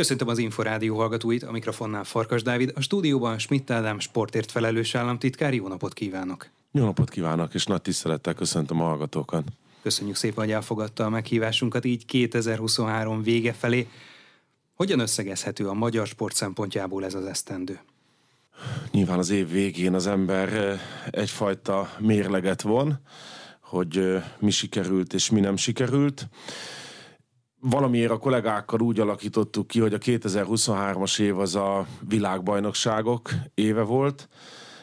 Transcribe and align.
Köszöntöm 0.00 0.28
az 0.28 0.38
Inforádió 0.38 0.96
hallgatóit, 0.96 1.42
a 1.42 1.52
mikrofonnál 1.52 2.04
Farkas 2.04 2.42
Dávid, 2.42 2.72
a 2.74 2.80
stúdióban 2.80 3.38
Schmidt 3.38 3.70
Ádám 3.70 3.98
sportért 3.98 4.50
felelős 4.50 4.94
államtitkár, 4.94 5.54
jó 5.54 5.68
napot 5.68 5.92
kívánok! 5.92 6.48
Jó 6.72 6.84
napot 6.84 7.10
kívánok, 7.10 7.54
és 7.54 7.64
nagy 7.64 7.82
tisztelettel 7.82 8.34
köszöntöm 8.34 8.80
a 8.80 8.84
hallgatókat! 8.84 9.44
Köszönjük 9.82 10.16
szépen, 10.16 10.44
hogy 10.44 10.52
elfogadta 10.52 11.04
a 11.04 11.08
meghívásunkat 11.08 11.84
így 11.84 12.06
2023 12.06 13.22
vége 13.22 13.52
felé. 13.52 13.88
Hogyan 14.74 14.98
összegezhető 14.98 15.68
a 15.68 15.74
magyar 15.74 16.06
sport 16.06 16.34
szempontjából 16.34 17.04
ez 17.04 17.14
az 17.14 17.24
esztendő? 17.24 17.80
Nyilván 18.90 19.18
az 19.18 19.30
év 19.30 19.50
végén 19.50 19.94
az 19.94 20.06
ember 20.06 20.52
eh, 20.52 20.80
egyfajta 21.10 21.96
mérleget 21.98 22.62
von, 22.62 22.98
hogy 23.60 23.96
eh, 23.96 24.24
mi 24.38 24.50
sikerült 24.50 25.12
és 25.12 25.30
mi 25.30 25.40
nem 25.40 25.56
sikerült 25.56 26.28
valamiért 27.60 28.10
a 28.10 28.18
kollégákkal 28.18 28.80
úgy 28.80 29.00
alakítottuk 29.00 29.66
ki, 29.66 29.80
hogy 29.80 29.94
a 29.94 29.98
2023-as 29.98 31.20
év 31.20 31.38
az 31.38 31.54
a 31.54 31.86
világbajnokságok 32.08 33.30
éve 33.54 33.82
volt, 33.82 34.28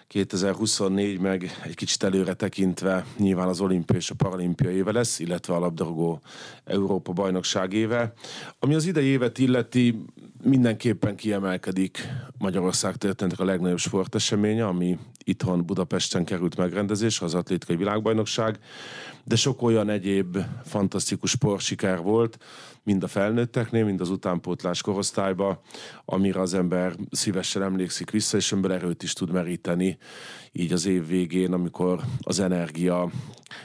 2024 0.08 1.20
meg 1.20 1.52
egy 1.64 1.76
kicsit 1.76 2.04
előre 2.04 2.34
tekintve 2.34 3.06
nyilván 3.18 3.48
az 3.48 3.60
olimpia 3.60 3.98
és 3.98 4.10
a 4.10 4.16
paralimpia 4.16 4.72
éve 4.72 4.92
lesz, 4.92 5.20
illetve 5.20 5.54
a 5.54 5.60
labdarúgó 5.60 6.22
Európa 6.64 7.12
bajnokság 7.12 7.74
éve. 7.74 8.14
Ami 8.60 8.76
az 8.76 8.86
idei 8.86 9.06
évet 9.06 9.38
illeti, 9.38 10.06
mindenképpen 10.44 11.16
kiemelkedik 11.16 12.08
Magyarország 12.38 12.96
történetek 12.96 13.40
a 13.40 13.46
legnagyobb 13.46 13.78
sporteseménye, 13.78 14.66
ami 14.66 14.98
itthon 15.24 15.66
Budapesten 15.66 16.26
került 16.26 16.58
megrendezés, 16.58 17.22
az 17.22 17.34
atlétikai 17.34 17.76
világbajnokság, 17.76 18.60
de 19.24 19.36
sok 19.36 19.62
olyan 19.62 19.90
egyéb 19.90 20.38
fantasztikus 20.64 21.30
sportsiker 21.30 22.02
volt, 22.02 22.38
mind 22.88 23.04
a 23.04 23.08
felnőtteknél, 23.08 23.86
mind 23.86 24.02
az 24.02 24.10
utánpótlás 24.10 24.82
korosztályba, 24.82 25.62
amire 26.06 26.42
az 26.42 26.54
ember 26.54 26.96
szívesen 27.12 27.62
emlékszik 27.62 28.12
vissza, 28.12 28.38
és 28.38 28.52
ebből 28.52 28.74
erőt 28.74 29.04
is 29.04 29.14
tud 29.14 29.32
meríteni 29.32 29.98
így 30.52 30.72
az 30.72 30.86
év 30.86 31.08
végén, 31.08 31.54
amikor 31.54 32.02
az 32.22 32.40
energia 32.40 33.12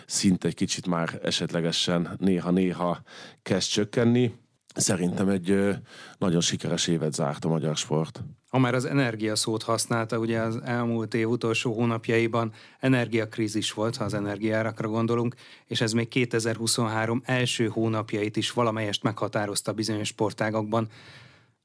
szinte 0.07 0.49
egy 0.49 0.55
kicsit 0.55 0.87
már 0.87 1.21
esetlegesen 1.23 2.17
néha-néha 2.19 3.03
kezd 3.43 3.71
csökkenni. 3.71 4.33
Szerintem 4.75 5.29
egy 5.29 5.77
nagyon 6.19 6.41
sikeres 6.41 6.87
évet 6.87 7.15
zárt 7.15 7.45
a 7.45 7.49
magyar 7.49 7.77
sport. 7.77 8.23
Ha 8.49 8.59
már 8.59 8.75
az 8.75 8.85
energia 8.85 9.37
szót 9.37 9.63
használta, 9.63 10.19
ugye 10.19 10.41
az 10.41 10.61
elmúlt 10.65 11.15
év 11.15 11.29
utolsó 11.29 11.73
hónapjaiban 11.73 12.53
energiakrízis 12.81 13.73
volt, 13.73 13.97
ha 13.97 14.05
az 14.05 14.15
energiárakra 14.15 14.89
gondolunk, 14.89 15.35
és 15.67 15.81
ez 15.81 15.93
még 15.93 16.09
2023 16.09 17.23
első 17.25 17.67
hónapjait 17.67 18.37
is 18.37 18.51
valamelyest 18.51 19.03
meghatározta 19.03 19.73
bizonyos 19.73 20.09
sportágakban. 20.09 20.89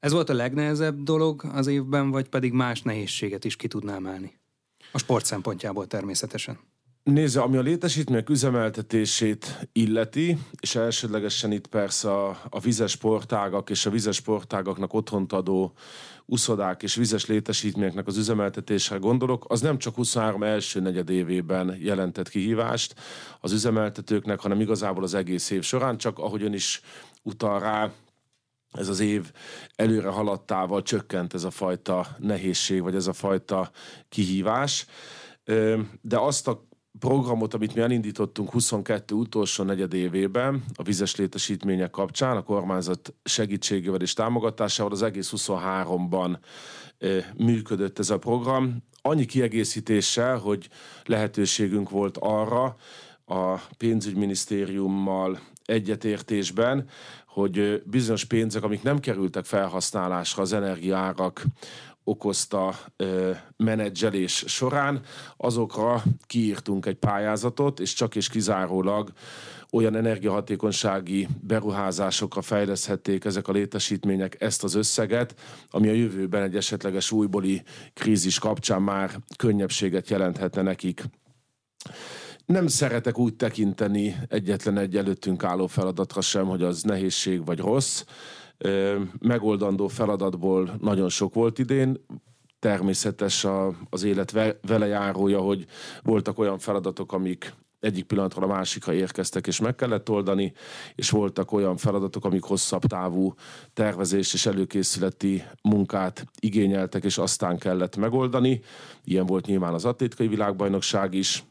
Ez 0.00 0.12
volt 0.12 0.28
a 0.28 0.34
legnehezebb 0.34 1.02
dolog 1.02 1.44
az 1.52 1.66
évben, 1.66 2.10
vagy 2.10 2.28
pedig 2.28 2.52
más 2.52 2.82
nehézséget 2.82 3.44
is 3.44 3.56
ki 3.56 3.68
tudná 3.68 3.94
emelni? 3.94 4.38
A 4.92 4.98
sport 4.98 5.24
szempontjából 5.24 5.86
természetesen. 5.86 6.58
Nézze, 7.02 7.40
ami 7.40 7.56
a 7.56 7.60
létesítmények 7.60 8.28
üzemeltetését 8.28 9.68
illeti, 9.72 10.38
és 10.60 10.74
elsődlegesen 10.74 11.52
itt 11.52 11.66
persze 11.66 12.12
a, 12.12 12.40
a 12.48 12.60
vizes 12.60 12.90
sportágak 12.90 13.70
és 13.70 13.86
a 13.86 13.90
vizes 13.90 14.16
sportágaknak 14.16 14.94
otthont 14.94 15.32
adó 15.32 15.72
uszodák 16.24 16.82
és 16.82 16.94
vizes 16.94 17.26
létesítményeknek 17.26 18.06
az 18.06 18.16
üzemeltetésre 18.16 18.96
gondolok, 18.96 19.44
az 19.48 19.60
nem 19.60 19.78
csak 19.78 19.94
23 19.94 20.42
első 20.42 20.80
negyedévében 20.80 21.76
jelentett 21.80 22.28
kihívást 22.28 22.94
az 23.40 23.52
üzemeltetőknek, 23.52 24.40
hanem 24.40 24.60
igazából 24.60 25.02
az 25.02 25.14
egész 25.14 25.50
év 25.50 25.62
során, 25.62 25.96
csak 25.96 26.18
ahogy 26.18 26.42
ön 26.42 26.52
is 26.52 26.80
utal 27.22 27.60
rá, 27.60 27.90
ez 28.72 28.88
az 28.88 29.00
év 29.00 29.32
előre 29.76 30.08
haladtával 30.08 30.82
csökkent 30.82 31.34
ez 31.34 31.44
a 31.44 31.50
fajta 31.50 32.06
nehézség, 32.18 32.82
vagy 32.82 32.94
ez 32.94 33.06
a 33.06 33.12
fajta 33.12 33.70
kihívás. 34.08 34.86
De 36.00 36.18
azt 36.18 36.48
a 36.48 36.67
programot, 36.98 37.54
amit 37.54 37.74
mi 37.74 37.80
elindítottunk 37.80 38.50
22 38.50 39.14
utolsó 39.14 39.64
negyedévében 39.64 40.64
a 40.74 40.82
vizes 40.82 41.16
létesítmények 41.16 41.90
kapcsán, 41.90 42.36
a 42.36 42.42
kormányzat 42.42 43.14
segítségével 43.24 44.00
és 44.00 44.12
támogatásával 44.12 44.92
az 44.92 45.02
egész 45.02 45.32
23-ban 45.36 46.38
működött 47.36 47.98
ez 47.98 48.10
a 48.10 48.18
program. 48.18 48.82
Annyi 49.02 49.24
kiegészítéssel, 49.24 50.38
hogy 50.38 50.68
lehetőségünk 51.04 51.90
volt 51.90 52.16
arra 52.20 52.76
a 53.24 53.54
pénzügyminisztériummal 53.76 55.40
egyetértésben, 55.64 56.88
hogy 57.26 57.82
bizonyos 57.84 58.24
pénzek, 58.24 58.62
amik 58.62 58.82
nem 58.82 58.98
kerültek 58.98 59.44
felhasználásra 59.44 60.42
az 60.42 60.52
energiárak 60.52 61.44
okozta 62.08 62.74
ö, 62.96 63.30
menedzselés 63.56 64.44
során, 64.46 65.00
azokra 65.36 66.02
kiírtunk 66.26 66.86
egy 66.86 66.96
pályázatot, 66.96 67.80
és 67.80 67.92
csak 67.92 68.16
és 68.16 68.28
kizárólag 68.28 69.12
olyan 69.72 69.96
energiahatékonysági 69.96 71.28
beruházásokra 71.40 72.42
fejleszthették 72.42 73.24
ezek 73.24 73.48
a 73.48 73.52
létesítmények 73.52 74.40
ezt 74.40 74.64
az 74.64 74.74
összeget, 74.74 75.34
ami 75.70 75.88
a 75.88 75.92
jövőben 75.92 76.42
egy 76.42 76.56
esetleges 76.56 77.12
újbóli 77.12 77.62
krízis 77.94 78.38
kapcsán 78.38 78.82
már 78.82 79.10
könnyebbséget 79.36 80.08
jelenthetne 80.08 80.62
nekik. 80.62 81.04
Nem 82.46 82.66
szeretek 82.66 83.18
úgy 83.18 83.34
tekinteni 83.34 84.16
egyetlen 84.28 84.78
egy 84.78 84.96
előttünk 84.96 85.44
álló 85.44 85.66
feladatra 85.66 86.20
sem, 86.20 86.46
hogy 86.46 86.62
az 86.62 86.82
nehézség 86.82 87.44
vagy 87.44 87.58
rossz 87.58 88.04
megoldandó 89.18 89.88
feladatból 89.88 90.76
nagyon 90.80 91.08
sok 91.08 91.34
volt 91.34 91.58
idén, 91.58 92.04
természetes 92.58 93.44
a, 93.44 93.74
az 93.90 94.02
élet 94.02 94.30
vele 94.66 94.86
járója, 94.86 95.40
hogy 95.40 95.66
voltak 96.02 96.38
olyan 96.38 96.58
feladatok, 96.58 97.12
amik 97.12 97.52
egyik 97.80 98.04
pillanatról 98.04 98.44
a 98.44 98.54
másikra 98.54 98.92
érkeztek, 98.92 99.46
és 99.46 99.60
meg 99.60 99.74
kellett 99.74 100.10
oldani, 100.10 100.52
és 100.94 101.10
voltak 101.10 101.52
olyan 101.52 101.76
feladatok, 101.76 102.24
amik 102.24 102.42
hosszabb 102.42 102.82
távú 102.82 103.34
tervezés 103.72 104.34
és 104.34 104.46
előkészületi 104.46 105.44
munkát 105.62 106.26
igényeltek, 106.40 107.04
és 107.04 107.18
aztán 107.18 107.58
kellett 107.58 107.96
megoldani. 107.96 108.60
Ilyen 109.04 109.26
volt 109.26 109.46
nyilván 109.46 109.74
az 109.74 109.84
atlétikai 109.84 110.28
világbajnokság 110.28 111.14
is, 111.14 111.44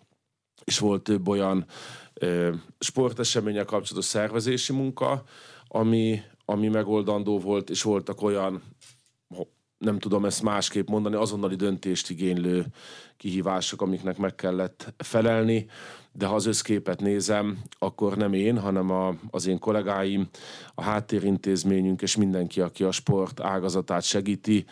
és 0.63 0.79
volt 0.79 1.03
több 1.03 1.27
olyan 1.27 1.65
ö, 2.13 2.53
sportesemények 2.79 3.65
kapcsolatos 3.65 4.05
szervezési 4.05 4.73
munka, 4.73 5.23
ami, 5.67 6.21
ami 6.49 6.67
megoldandó 6.67 7.39
volt, 7.39 7.69
és 7.69 7.81
voltak 7.81 8.21
olyan, 8.21 8.61
nem 9.77 9.99
tudom 9.99 10.25
ezt 10.25 10.41
másképp 10.41 10.87
mondani, 10.89 11.15
azonnali 11.15 11.55
döntést 11.55 12.09
igénylő 12.09 12.65
kihívások, 13.17 13.81
amiknek 13.81 14.17
meg 14.17 14.35
kellett 14.35 14.93
felelni, 14.97 15.65
de 16.11 16.25
ha 16.25 16.35
az 16.35 16.45
összképet 16.45 17.01
nézem, 17.01 17.61
akkor 17.79 18.17
nem 18.17 18.33
én, 18.33 18.59
hanem 18.59 18.91
a, 18.91 19.15
az 19.29 19.47
én 19.47 19.59
kollégáim, 19.59 20.27
a 20.75 20.81
háttérintézményünk 20.81 22.01
és 22.01 22.15
mindenki, 22.15 22.61
aki 22.61 22.83
a 22.83 22.91
sport 22.91 23.39
ágazatát 23.39 24.03
segíti, 24.03 24.65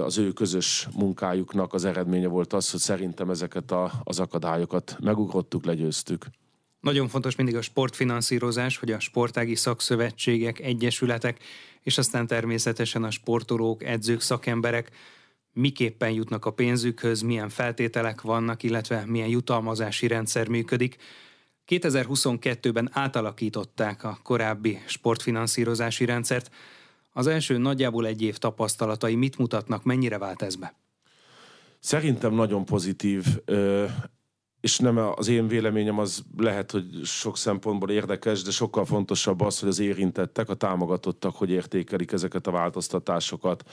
az 0.00 0.18
ő 0.18 0.32
közös 0.32 0.88
munkájuknak 0.96 1.74
az 1.74 1.84
eredménye 1.84 2.28
volt 2.28 2.52
az, 2.52 2.70
hogy 2.70 2.80
szerintem 2.80 3.30
ezeket 3.30 3.70
a, 3.70 3.92
az 4.04 4.20
akadályokat 4.20 4.96
megugrottuk, 5.00 5.64
legyőztük. 5.64 6.26
Nagyon 6.80 7.08
fontos 7.08 7.36
mindig 7.36 7.56
a 7.56 7.62
sportfinanszírozás, 7.62 8.76
hogy 8.76 8.92
a 8.92 9.00
sportági 9.00 9.54
szakszövetségek, 9.54 10.60
egyesületek, 10.60 11.42
és 11.82 11.98
aztán 11.98 12.26
természetesen 12.26 13.04
a 13.04 13.10
sportolók, 13.10 13.84
edzők, 13.84 14.20
szakemberek 14.20 14.90
miképpen 15.52 16.10
jutnak 16.10 16.44
a 16.44 16.50
pénzükhöz, 16.50 17.20
milyen 17.20 17.48
feltételek 17.48 18.20
vannak, 18.20 18.62
illetve 18.62 19.04
milyen 19.06 19.28
jutalmazási 19.28 20.06
rendszer 20.06 20.48
működik. 20.48 20.96
2022-ben 21.68 22.90
átalakították 22.92 24.04
a 24.04 24.18
korábbi 24.22 24.78
sportfinanszírozási 24.86 26.04
rendszert. 26.04 26.50
Az 27.12 27.26
első 27.26 27.58
nagyjából 27.58 28.06
egy 28.06 28.22
év 28.22 28.36
tapasztalatai 28.36 29.14
mit 29.14 29.38
mutatnak, 29.38 29.84
mennyire 29.84 30.18
vált 30.18 30.42
ez 30.42 30.56
be? 30.56 30.74
Szerintem 31.78 32.34
nagyon 32.34 32.64
pozitív 32.64 33.24
és 34.60 34.78
nem 34.78 34.98
az 35.16 35.28
én 35.28 35.48
véleményem 35.48 35.98
az 35.98 36.22
lehet, 36.36 36.70
hogy 36.70 36.84
sok 37.04 37.36
szempontból 37.36 37.90
érdekes, 37.90 38.42
de 38.42 38.50
sokkal 38.50 38.84
fontosabb 38.84 39.40
az, 39.40 39.60
hogy 39.60 39.68
az 39.68 39.78
érintettek, 39.78 40.48
a 40.48 40.54
támogatottak, 40.54 41.36
hogy 41.36 41.50
értékelik 41.50 42.12
ezeket 42.12 42.46
a 42.46 42.50
változtatásokat. 42.50 43.64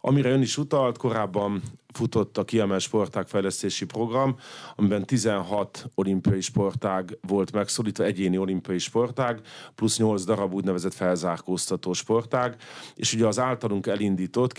Amire 0.00 0.30
ön 0.30 0.42
is 0.42 0.58
utalt, 0.58 0.98
korábban 0.98 1.62
futott 1.92 2.38
a 2.38 2.44
kiemelt 2.44 2.80
sportágfejlesztési 2.80 3.84
program, 3.84 4.36
amiben 4.76 5.04
16 5.04 5.90
olimpiai 5.94 6.40
sportág 6.40 7.18
volt 7.26 7.52
megszólítva, 7.52 8.04
egyéni 8.04 8.38
olimpiai 8.38 8.78
sportág, 8.78 9.40
plusz 9.74 9.98
8 9.98 10.24
darab 10.24 10.54
úgynevezett 10.54 10.94
felzárkóztató 10.94 11.92
sportág, 11.92 12.56
és 12.94 13.14
ugye 13.14 13.26
az 13.26 13.38
általunk 13.38 13.86
elindított 13.86 14.52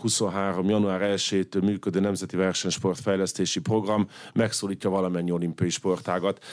2023. 0.00 0.68
január 0.68 1.00
1-től 1.14 1.62
működő 1.62 2.00
Nemzeti 2.00 2.36
Versenysportfejlesztési 2.36 3.60
program 3.60 4.08
megszólítja 4.32 4.90
valamennyi 4.90 5.30
olimpiai 5.30 5.70
sportágat. 5.70 6.44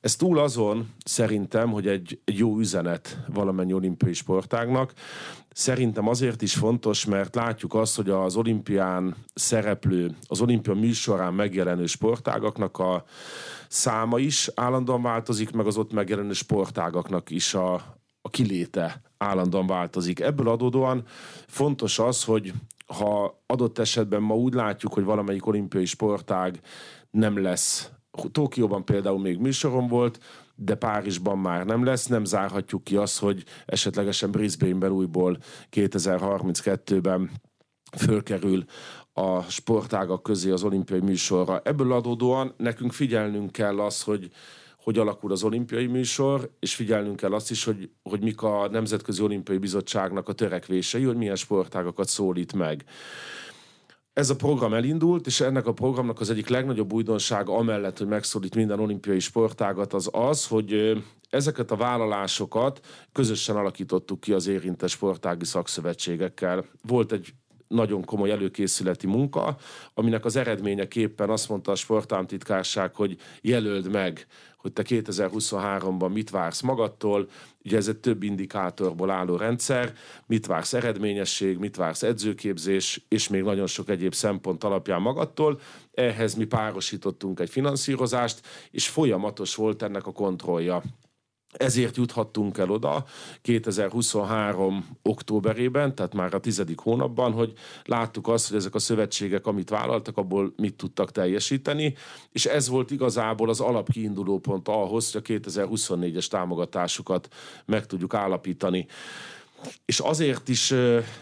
Ez 0.00 0.16
túl 0.16 0.38
azon 0.38 0.88
szerintem, 1.04 1.70
hogy 1.70 1.86
egy, 1.86 2.20
egy 2.24 2.38
jó 2.38 2.58
üzenet 2.58 3.18
valamennyi 3.26 3.72
olimpiai 3.72 4.12
sportágnak. 4.12 4.92
Szerintem 5.50 6.08
azért 6.08 6.42
is 6.42 6.54
fontos, 6.54 7.04
mert 7.04 7.34
látjuk 7.34 7.74
azt, 7.74 7.96
hogy 7.96 8.10
az 8.10 8.36
olimpián 8.36 9.16
szereplő, 9.34 10.16
az 10.26 10.40
olimpia 10.40 10.74
műsorán 10.74 11.34
megjelenő 11.34 11.86
sportágaknak 11.86 12.78
a 12.78 13.04
száma 13.68 14.18
is 14.18 14.50
állandóan 14.54 15.02
változik, 15.02 15.50
meg 15.50 15.66
az 15.66 15.76
ott 15.76 15.92
megjelenő 15.92 16.32
sportágaknak 16.32 17.30
is 17.30 17.54
a, 17.54 17.74
a 18.22 18.30
kiléte 18.30 19.02
állandóan 19.18 19.66
változik. 19.66 20.20
Ebből 20.20 20.48
adódóan 20.48 21.06
fontos 21.46 21.98
az, 21.98 22.24
hogy 22.24 22.52
ha 22.86 23.42
adott 23.46 23.78
esetben 23.78 24.22
ma 24.22 24.34
úgy 24.34 24.54
látjuk, 24.54 24.92
hogy 24.92 25.04
valamelyik 25.04 25.46
olimpiai 25.46 25.84
sportág 25.84 26.60
nem 27.10 27.42
lesz 27.42 27.90
Tokióban 28.32 28.84
például 28.84 29.20
még 29.20 29.38
műsorom 29.38 29.86
volt, 29.86 30.18
de 30.54 30.74
Párizsban 30.74 31.38
már 31.38 31.64
nem 31.64 31.84
lesz. 31.84 32.06
Nem 32.06 32.24
zárhatjuk 32.24 32.84
ki 32.84 32.96
azt, 32.96 33.18
hogy 33.18 33.44
esetlegesen 33.66 34.30
Brisbane-ben 34.30 34.90
újból 34.90 35.38
2032-ben 35.70 37.30
fölkerül 37.96 38.64
a 39.12 39.40
sportágak 39.42 40.22
közé 40.22 40.50
az 40.50 40.62
olimpiai 40.62 41.00
műsorra. 41.00 41.60
Ebből 41.64 41.92
adódóan 41.92 42.54
nekünk 42.56 42.92
figyelnünk 42.92 43.52
kell 43.52 43.80
az, 43.80 44.02
hogy 44.02 44.30
hogy 44.84 44.98
alakul 44.98 45.32
az 45.32 45.42
olimpiai 45.42 45.86
műsor, 45.86 46.50
és 46.58 46.74
figyelnünk 46.74 47.16
kell 47.16 47.32
azt 47.32 47.50
is, 47.50 47.64
hogy, 47.64 47.90
hogy 48.02 48.22
mik 48.22 48.42
a 48.42 48.68
Nemzetközi 48.68 49.22
Olimpiai 49.22 49.58
Bizottságnak 49.58 50.28
a 50.28 50.32
törekvései, 50.32 51.02
hogy 51.02 51.16
milyen 51.16 51.36
sportágakat 51.36 52.08
szólít 52.08 52.52
meg. 52.52 52.84
Ez 54.12 54.30
a 54.30 54.36
program 54.36 54.74
elindult, 54.74 55.26
és 55.26 55.40
ennek 55.40 55.66
a 55.66 55.72
programnak 55.72 56.20
az 56.20 56.30
egyik 56.30 56.48
legnagyobb 56.48 56.92
újdonsága, 56.92 57.56
amellett, 57.56 57.98
hogy 57.98 58.06
megszólít 58.06 58.54
minden 58.54 58.80
olimpiai 58.80 59.18
sportágat, 59.18 59.92
az 59.92 60.08
az, 60.12 60.46
hogy 60.46 61.02
ezeket 61.30 61.70
a 61.70 61.76
vállalásokat 61.76 62.80
közösen 63.12 63.56
alakítottuk 63.56 64.20
ki 64.20 64.32
az 64.32 64.46
érintett 64.46 64.88
sportági 64.88 65.44
szakszövetségekkel. 65.44 66.64
Volt 66.82 67.12
egy 67.12 67.34
nagyon 67.68 68.04
komoly 68.04 68.30
előkészületi 68.30 69.06
munka, 69.06 69.56
aminek 69.94 70.24
az 70.24 70.36
eredményeképpen 70.36 71.30
azt 71.30 71.48
mondta 71.48 71.72
a 71.72 71.74
sportámtitkárság, 71.74 72.94
hogy 72.94 73.16
jelöld 73.40 73.90
meg, 73.90 74.26
hogy 74.56 74.72
te 74.72 74.82
2023-ban 74.86 76.12
mit 76.12 76.30
vársz 76.30 76.60
magadtól, 76.60 77.28
ugye 77.64 77.76
ez 77.76 77.88
egy 77.88 77.96
több 77.96 78.22
indikátorból 78.22 79.10
álló 79.10 79.36
rendszer, 79.36 79.92
mit 80.26 80.46
vársz 80.46 80.72
eredményesség, 80.72 81.58
mit 81.58 81.76
vársz 81.76 82.02
edzőképzés, 82.02 83.04
és 83.08 83.28
még 83.28 83.42
nagyon 83.42 83.66
sok 83.66 83.88
egyéb 83.88 84.14
szempont 84.14 84.64
alapján 84.64 85.00
magadtól. 85.00 85.60
Ehhez 85.94 86.34
mi 86.34 86.44
párosítottunk 86.44 87.40
egy 87.40 87.50
finanszírozást, 87.50 88.46
és 88.70 88.88
folyamatos 88.88 89.54
volt 89.54 89.82
ennek 89.82 90.06
a 90.06 90.12
kontrollja. 90.12 90.82
Ezért 91.56 91.96
juthattunk 91.96 92.58
el 92.58 92.70
oda 92.70 93.04
2023. 93.42 94.98
októberében, 95.02 95.94
tehát 95.94 96.14
már 96.14 96.34
a 96.34 96.40
tizedik 96.40 96.78
hónapban, 96.78 97.32
hogy 97.32 97.52
láttuk 97.84 98.28
azt, 98.28 98.48
hogy 98.48 98.56
ezek 98.56 98.74
a 98.74 98.78
szövetségek, 98.78 99.46
amit 99.46 99.70
vállaltak, 99.70 100.16
abból 100.16 100.52
mit 100.56 100.74
tudtak 100.74 101.12
teljesíteni, 101.12 101.94
és 102.32 102.46
ez 102.46 102.68
volt 102.68 102.90
igazából 102.90 103.48
az 103.48 103.60
alapkiinduló 103.60 104.38
pont 104.38 104.68
ahhoz, 104.68 105.12
hogy 105.12 105.22
a 105.24 105.30
2024-es 105.32 106.26
támogatásukat 106.26 107.28
meg 107.64 107.86
tudjuk 107.86 108.14
állapítani. 108.14 108.86
És 109.84 109.98
azért 109.98 110.48
is 110.48 110.74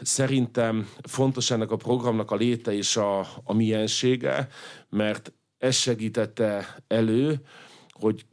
szerintem 0.02 0.88
fontos 1.02 1.50
ennek 1.50 1.70
a 1.70 1.76
programnak 1.76 2.30
a 2.30 2.36
léte 2.36 2.74
és 2.74 2.96
a, 2.96 3.18
a 3.44 3.52
miensége, 3.52 4.48
mert 4.88 5.32
ez 5.58 5.74
segítette 5.76 6.76
elő, 6.86 7.40
hogy 7.88 8.24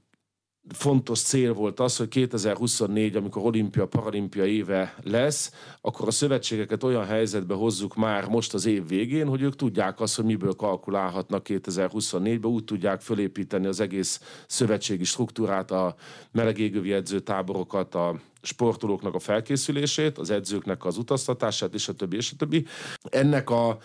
fontos 0.74 1.22
cél 1.22 1.54
volt 1.54 1.80
az, 1.80 1.98
hogy 1.98 2.08
2024, 2.08 3.16
amikor 3.16 3.46
olimpia, 3.46 3.86
paralimpia 3.86 4.46
éve 4.46 4.96
lesz, 5.04 5.52
akkor 5.82 6.08
a 6.08 6.12
szövetségeket 6.12 6.84
olyan 6.84 7.06
helyzetbe 7.06 7.54
hozzuk 7.54 7.96
már 7.96 8.28
most 8.28 8.54
az 8.54 8.66
év 8.66 8.88
végén, 8.88 9.28
hogy 9.28 9.42
ők 9.42 9.56
tudják 9.56 10.00
azt, 10.00 10.16
hogy 10.16 10.26
miből 10.26 10.54
kalkulálhatnak 10.54 11.46
2024-ben, 11.50 12.52
úgy 12.52 12.64
tudják 12.64 13.02
fölépíteni 13.02 13.66
az 13.66 13.80
egész 13.80 14.22
szövetségi 14.48 15.04
struktúrát, 15.04 15.72
a 15.72 15.96
melegégővi 16.32 16.94
edzőtáborokat, 16.94 17.96
a 17.96 18.20
sportolóknak 18.42 19.16
a 19.16 19.20
felkészülését, 19.20 20.18
az 20.18 20.30
edzőknek 20.30 20.86
az 20.86 20.98
utaztatását, 20.98 21.74
és 21.74 21.88
a 21.88 21.94
többi, 21.94 22.16
és 22.16 22.32
a 22.32 22.36
többi. 22.36 22.66
Ennek 23.10 23.50
a 23.50 23.78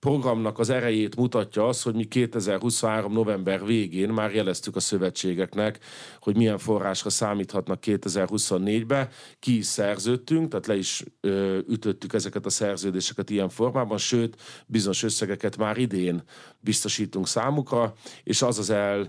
programnak 0.00 0.58
az 0.58 0.70
erejét 0.70 1.16
mutatja 1.16 1.68
az, 1.68 1.82
hogy 1.82 1.94
mi 1.94 2.04
2023. 2.04 3.12
november 3.12 3.64
végén 3.64 4.08
már 4.08 4.34
jeleztük 4.34 4.76
a 4.76 4.80
szövetségeknek, 4.80 5.78
hogy 6.20 6.36
milyen 6.36 6.58
forrásra 6.58 7.10
számíthatnak 7.10 7.82
2024-be, 7.86 9.08
ki 9.38 9.56
is 9.56 9.66
szerződtünk, 9.66 10.48
tehát 10.48 10.66
le 10.66 10.76
is 10.76 11.04
ö, 11.20 11.58
ütöttük 11.68 12.12
ezeket 12.12 12.46
a 12.46 12.50
szerződéseket 12.50 13.30
ilyen 13.30 13.48
formában, 13.48 13.98
sőt, 13.98 14.36
bizonyos 14.66 15.02
összegeket 15.02 15.56
már 15.56 15.76
idén 15.76 16.22
biztosítunk 16.60 17.26
számukra, 17.28 17.94
és 18.22 18.42
az 18.42 18.58
az 18.58 18.70
el 18.70 19.08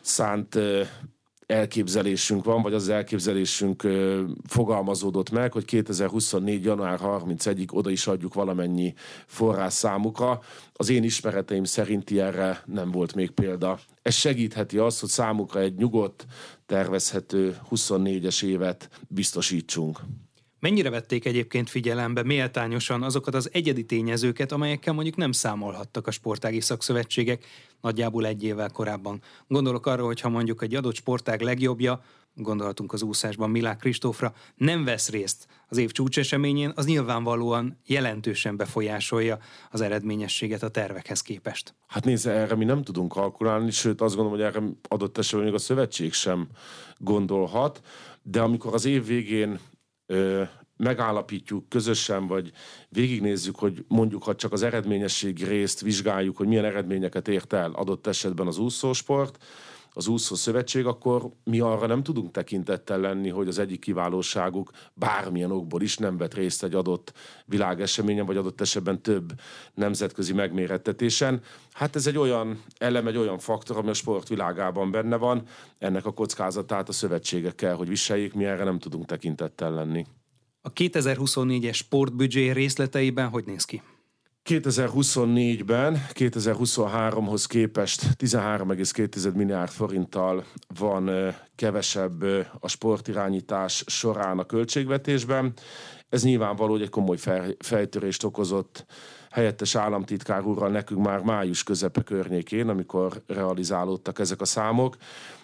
szánt 0.00 0.58
elképzelésünk 1.46 2.44
van, 2.44 2.62
vagy 2.62 2.74
az, 2.74 2.88
elképzelésünk 2.88 3.86
fogalmazódott 4.48 5.30
meg, 5.30 5.52
hogy 5.52 5.64
2024. 5.64 6.64
január 6.64 7.00
31-ig 7.02 7.72
oda 7.72 7.90
is 7.90 8.06
adjuk 8.06 8.34
valamennyi 8.34 8.94
forrás 9.26 9.72
számukra. 9.72 10.40
Az 10.72 10.88
én 10.88 11.04
ismereteim 11.04 11.64
szerint 11.64 12.10
erre 12.10 12.62
nem 12.66 12.90
volt 12.90 13.14
még 13.14 13.30
példa. 13.30 13.78
Ez 14.02 14.14
segítheti 14.14 14.78
azt, 14.78 15.00
hogy 15.00 15.08
számukra 15.08 15.60
egy 15.60 15.74
nyugodt, 15.74 16.26
tervezhető 16.66 17.56
24-es 17.70 18.44
évet 18.44 18.88
biztosítsunk. 19.08 20.00
Mennyire 20.64 20.90
vették 20.90 21.24
egyébként 21.24 21.70
figyelembe 21.70 22.22
méltányosan 22.22 23.02
azokat 23.02 23.34
az 23.34 23.48
egyedi 23.52 23.84
tényezőket, 23.84 24.52
amelyekkel 24.52 24.92
mondjuk 24.92 25.16
nem 25.16 25.32
számolhattak 25.32 26.06
a 26.06 26.10
sportági 26.10 26.60
szakszövetségek 26.60 27.44
nagyjából 27.80 28.26
egy 28.26 28.44
évvel 28.44 28.70
korábban? 28.70 29.20
Gondolok 29.48 29.86
arra, 29.86 30.04
hogy 30.04 30.20
ha 30.20 30.28
mondjuk 30.28 30.62
egy 30.62 30.74
adott 30.74 30.94
sportág 30.94 31.40
legjobbja, 31.40 32.02
gondolhatunk 32.34 32.92
az 32.92 33.02
úszásban 33.02 33.50
Milák 33.50 33.76
Kristófra, 33.76 34.34
nem 34.56 34.84
vesz 34.84 35.10
részt 35.10 35.46
az 35.68 35.76
év 35.76 35.90
csúcseseményén, 35.90 36.72
az 36.74 36.86
nyilvánvalóan 36.86 37.80
jelentősen 37.86 38.56
befolyásolja 38.56 39.38
az 39.70 39.80
eredményességet 39.80 40.62
a 40.62 40.68
tervekhez 40.68 41.20
képest. 41.20 41.74
Hát 41.86 42.04
nézze, 42.04 42.30
erre 42.30 42.54
mi 42.54 42.64
nem 42.64 42.82
tudunk 42.82 43.12
kalkulálni, 43.12 43.70
sőt 43.70 44.00
azt 44.00 44.16
gondolom, 44.16 44.38
hogy 44.38 44.48
erre 44.48 44.66
adott 44.88 45.18
esetben 45.18 45.44
még 45.44 45.54
a 45.54 45.58
szövetség 45.58 46.12
sem 46.12 46.48
gondolhat, 46.98 47.80
de 48.22 48.40
amikor 48.40 48.74
az 48.74 48.84
év 48.84 49.06
végén 49.06 49.58
megállapítjuk 50.76 51.68
közösen, 51.68 52.26
vagy 52.26 52.52
végignézzük, 52.88 53.56
hogy 53.56 53.84
mondjuk, 53.88 54.22
ha 54.22 54.34
csak 54.34 54.52
az 54.52 54.62
eredményességi 54.62 55.44
részt 55.44 55.80
vizsgáljuk, 55.80 56.36
hogy 56.36 56.46
milyen 56.46 56.64
eredményeket 56.64 57.28
ért 57.28 57.52
el 57.52 57.72
adott 57.72 58.06
esetben 58.06 58.46
az 58.46 58.58
úszósport, 58.58 59.44
az 59.96 60.08
úszó 60.08 60.34
szövetség, 60.34 60.86
akkor 60.86 61.30
mi 61.44 61.60
arra 61.60 61.86
nem 61.86 62.02
tudunk 62.02 62.30
tekintettel 62.30 62.98
lenni, 63.00 63.28
hogy 63.28 63.48
az 63.48 63.58
egyik 63.58 63.80
kiválóságuk 63.80 64.70
bármilyen 64.94 65.50
okból 65.50 65.82
is 65.82 65.96
nem 65.96 66.16
vett 66.16 66.34
részt 66.34 66.64
egy 66.64 66.74
adott 66.74 67.12
világeseményen, 67.44 68.26
vagy 68.26 68.36
adott 68.36 68.60
esetben 68.60 69.02
több 69.02 69.32
nemzetközi 69.74 70.32
megmérettetésen. 70.32 71.42
Hát 71.72 71.96
ez 71.96 72.06
egy 72.06 72.18
olyan 72.18 72.62
elem, 72.78 73.06
egy 73.06 73.16
olyan 73.16 73.38
faktor, 73.38 73.76
ami 73.76 73.88
a 73.88 73.94
sport 73.94 74.28
világában 74.28 74.90
benne 74.90 75.16
van, 75.16 75.42
ennek 75.78 76.06
a 76.06 76.12
kockázatát 76.12 76.88
a 76.88 76.92
szövetségek 76.92 77.54
kell, 77.54 77.74
hogy 77.74 77.88
viseljék, 77.88 78.34
mi 78.34 78.44
erre 78.44 78.64
nem 78.64 78.78
tudunk 78.78 79.06
tekintettel 79.06 79.74
lenni. 79.74 80.06
A 80.60 80.72
2024-es 80.72 81.74
sportbüdzsé 81.74 82.50
részleteiben 82.50 83.28
hogy 83.28 83.44
néz 83.44 83.64
ki? 83.64 83.82
2024-ben 84.50 86.06
2023-hoz 86.12 87.46
képest 87.46 88.02
13,2 88.18 89.32
milliárd 89.34 89.70
forinttal 89.70 90.44
van 90.78 91.34
kevesebb 91.56 92.22
a 92.60 92.68
sportirányítás 92.68 93.84
során 93.86 94.38
a 94.38 94.44
költségvetésben. 94.44 95.52
Ez 96.08 96.24
nyilvánvaló, 96.24 96.72
hogy 96.72 96.82
egy 96.82 96.88
komoly 96.88 97.16
fejtörést 97.58 98.24
okozott 98.24 98.86
helyettes 99.34 99.74
államtitkár 99.74 100.44
úrral 100.44 100.70
nekünk 100.70 101.06
már 101.06 101.20
május 101.20 101.62
közepe 101.62 102.02
környékén, 102.02 102.68
amikor 102.68 103.22
realizálódtak 103.26 104.18
ezek 104.18 104.40
a 104.40 104.44
számok, 104.44 104.96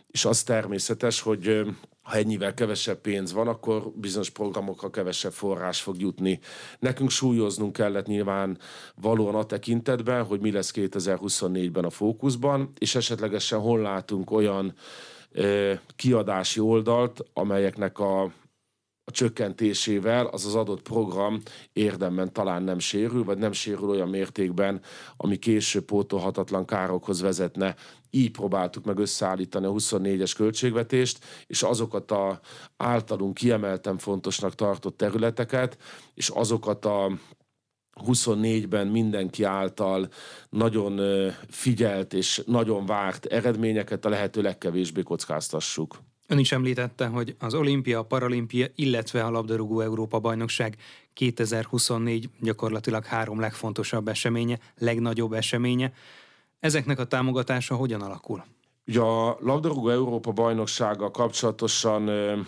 és 0.06 0.24
az 0.24 0.42
természetes, 0.42 1.20
hogy 1.20 1.62
ha 2.02 2.16
ennyivel 2.16 2.54
kevesebb 2.54 3.00
pénz 3.00 3.32
van, 3.32 3.48
akkor 3.48 3.90
bizonyos 3.94 4.30
programokra 4.30 4.90
kevesebb 4.90 5.32
forrás 5.32 5.80
fog 5.80 6.00
jutni. 6.00 6.40
Nekünk 6.78 7.10
súlyoznunk 7.10 7.72
kellett 7.72 8.06
nyilván 8.06 8.58
valóan 8.94 9.34
a 9.34 9.44
tekintetben, 9.44 10.24
hogy 10.24 10.40
mi 10.40 10.52
lesz 10.52 10.72
2024-ben 10.74 11.84
a 11.84 11.90
fókuszban, 11.90 12.70
és 12.78 12.94
esetlegesen 12.94 13.58
hol 13.58 13.80
látunk 13.80 14.30
olyan 14.30 14.74
kiadási 15.96 16.60
oldalt, 16.60 17.20
amelyeknek 17.32 17.98
a 17.98 18.32
a 19.10 19.12
csökkentésével 19.12 20.26
az 20.26 20.46
az 20.46 20.54
adott 20.54 20.82
program 20.82 21.40
érdemben 21.72 22.32
talán 22.32 22.62
nem 22.62 22.78
sérül, 22.78 23.24
vagy 23.24 23.38
nem 23.38 23.52
sérül 23.52 23.88
olyan 23.88 24.08
mértékben, 24.08 24.80
ami 25.16 25.36
később 25.36 25.84
pótolhatatlan 25.84 26.64
károkhoz 26.64 27.20
vezetne. 27.20 27.76
Így 28.10 28.30
próbáltuk 28.30 28.84
meg 28.84 28.98
összeállítani 28.98 29.66
a 29.66 29.72
24-es 29.72 30.32
költségvetést, 30.36 31.24
és 31.46 31.62
azokat 31.62 32.10
a 32.10 32.40
általunk 32.76 33.34
kiemelten 33.34 33.98
fontosnak 33.98 34.54
tartott 34.54 34.96
területeket, 34.96 35.78
és 36.14 36.28
azokat 36.28 36.84
a 36.84 37.10
24-ben 38.06 38.86
mindenki 38.86 39.42
által 39.44 40.08
nagyon 40.50 41.00
figyelt 41.48 42.12
és 42.12 42.42
nagyon 42.46 42.86
várt 42.86 43.26
eredményeket 43.26 44.04
a 44.04 44.08
lehető 44.08 44.42
legkevésbé 44.42 45.02
kockáztassuk. 45.02 45.98
Ön 46.30 46.38
is 46.38 46.52
említette, 46.52 47.06
hogy 47.06 47.34
az 47.38 47.54
olimpia, 47.54 47.98
a 47.98 48.02
paralimpia, 48.02 48.66
illetve 48.74 49.24
a 49.24 49.30
labdarúgó 49.30 49.80
Európa 49.80 50.18
bajnokság 50.18 50.76
2024 51.12 52.28
gyakorlatilag 52.40 53.04
három 53.04 53.40
legfontosabb 53.40 54.08
eseménye, 54.08 54.58
legnagyobb 54.78 55.32
eseménye. 55.32 55.92
Ezeknek 56.60 56.98
a 56.98 57.04
támogatása 57.04 57.74
hogyan 57.74 58.00
alakul? 58.00 58.44
Ugye 58.86 59.00
a 59.00 59.36
labdarúgó 59.40 59.88
Európa 59.88 60.32
bajnoksága 60.32 61.10
kapcsolatosan 61.10 62.08
ö, 62.08 62.40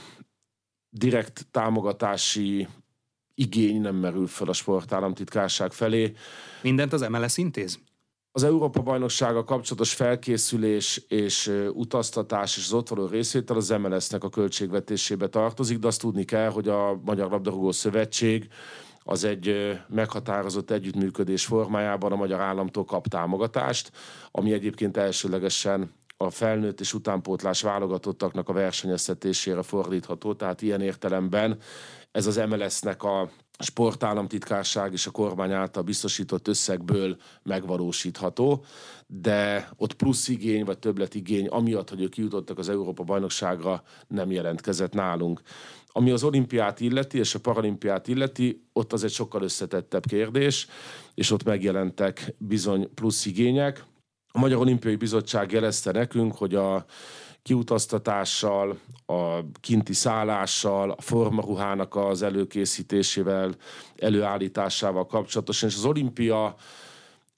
direkt 0.90 1.46
támogatási 1.50 2.68
igény 3.34 3.80
nem 3.80 3.96
merül 3.96 4.26
fel 4.26 4.48
a 4.48 4.52
sportállamtitkárság 4.52 5.72
felé. 5.72 6.12
Mindent 6.62 6.92
az 6.92 7.00
MLS 7.00 7.36
intéz? 7.36 7.78
Az 8.34 8.42
Európa 8.42 8.80
bajnoksága 8.80 9.44
kapcsolatos 9.44 9.94
felkészülés 9.94 11.04
és 11.08 11.52
utaztatás 11.72 12.56
és 12.56 12.64
az 12.64 12.72
ott 12.72 12.88
való 12.88 13.06
részvétel 13.06 13.56
az 13.56 13.68
MLS-nek 13.68 14.24
a 14.24 14.28
költségvetésébe 14.28 15.26
tartozik, 15.28 15.78
de 15.78 15.86
azt 15.86 16.00
tudni 16.00 16.24
kell, 16.24 16.50
hogy 16.50 16.68
a 16.68 17.00
Magyar 17.04 17.30
Labdarúgó 17.30 17.72
Szövetség 17.72 18.48
az 19.02 19.24
egy 19.24 19.78
meghatározott 19.88 20.70
együttműködés 20.70 21.44
formájában 21.44 22.12
a 22.12 22.16
magyar 22.16 22.40
államtól 22.40 22.84
kap 22.84 23.06
támogatást, 23.06 23.92
ami 24.30 24.52
egyébként 24.52 24.96
elsőlegesen 24.96 25.92
a 26.16 26.30
felnőtt 26.30 26.80
és 26.80 26.94
utánpótlás 26.94 27.62
válogatottaknak 27.62 28.48
a 28.48 28.52
versenyeztetésére 28.52 29.62
fordítható, 29.62 30.34
tehát 30.34 30.62
ilyen 30.62 30.80
értelemben 30.80 31.58
ez 32.12 32.26
az 32.26 32.36
MLS-nek 32.48 33.02
a 33.02 33.30
sportállamtitkárság 33.62 34.92
és 34.92 35.06
a 35.06 35.10
kormány 35.10 35.52
által 35.52 35.82
biztosított 35.82 36.48
összegből 36.48 37.16
megvalósítható, 37.42 38.64
de 39.06 39.68
ott 39.76 39.94
plusz 39.94 40.28
igény 40.28 40.64
vagy 40.64 40.78
többlet 40.78 41.14
igény, 41.14 41.46
amiatt, 41.46 41.88
hogy 41.88 42.02
ők 42.02 42.10
kijutottak 42.10 42.58
az 42.58 42.68
Európa 42.68 43.02
bajnokságra, 43.02 43.82
nem 44.08 44.30
jelentkezett 44.30 44.92
nálunk. 44.92 45.40
Ami 45.86 46.10
az 46.10 46.22
olimpiát 46.22 46.80
illeti 46.80 47.18
és 47.18 47.34
a 47.34 47.40
paralimpiát 47.40 48.08
illeti, 48.08 48.64
ott 48.72 48.92
az 48.92 49.04
egy 49.04 49.10
sokkal 49.10 49.42
összetettebb 49.42 50.06
kérdés, 50.06 50.66
és 51.14 51.30
ott 51.30 51.44
megjelentek 51.44 52.34
bizony 52.38 52.94
plusz 52.94 53.26
igények. 53.26 53.84
A 54.34 54.38
Magyar 54.38 54.60
Olimpiai 54.60 54.96
Bizottság 54.96 55.52
jelezte 55.52 55.92
nekünk, 55.92 56.36
hogy 56.36 56.54
a 56.54 56.84
kiutaztatással, 57.42 58.78
a 59.06 59.50
kinti 59.60 59.92
szállással, 59.92 60.90
a 60.90 61.00
formaruhának 61.00 61.96
az 61.96 62.22
előkészítésével, 62.22 63.54
előállításával 63.96 65.06
kapcsolatosan, 65.06 65.68
és 65.68 65.74
az 65.74 65.84
olimpia 65.84 66.54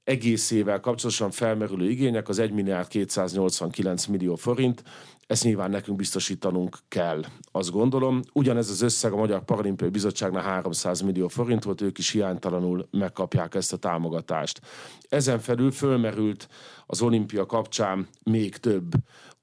egészével 0.05 0.81
kapcsolatosan 0.81 1.31
felmerülő 1.31 1.91
igények 1.91 2.29
az 2.29 2.39
1 2.39 2.53
milliárd 2.53 2.89
289 2.89 4.07
millió 4.07 4.35
forint, 4.35 4.83
ezt 5.27 5.45
nyilván 5.45 5.71
nekünk 5.71 5.97
biztosítanunk 5.97 6.79
kell, 6.89 7.25
azt 7.53 7.71
gondolom. 7.71 8.21
Ugyanez 8.33 8.71
az 8.71 8.81
összeg 8.83 9.13
a 9.13 9.17
Magyar 9.17 9.45
Paralimpiai 9.45 9.91
Bizottságnál 9.91 10.43
300 10.43 11.01
millió 11.01 11.29
forint 11.29 11.65
volt, 11.65 11.81
ők 11.81 11.99
is 11.99 12.11
hiánytalanul 12.11 12.89
megkapják 12.91 13.55
ezt 13.55 13.73
a 13.73 13.77
támogatást. 13.77 14.61
Ezen 15.09 15.39
felül 15.39 15.71
fölmerült 15.71 16.49
az 16.87 17.03
olimpia 17.03 17.47
kapcsán 17.47 18.09
még 18.23 18.57
több 18.57 18.93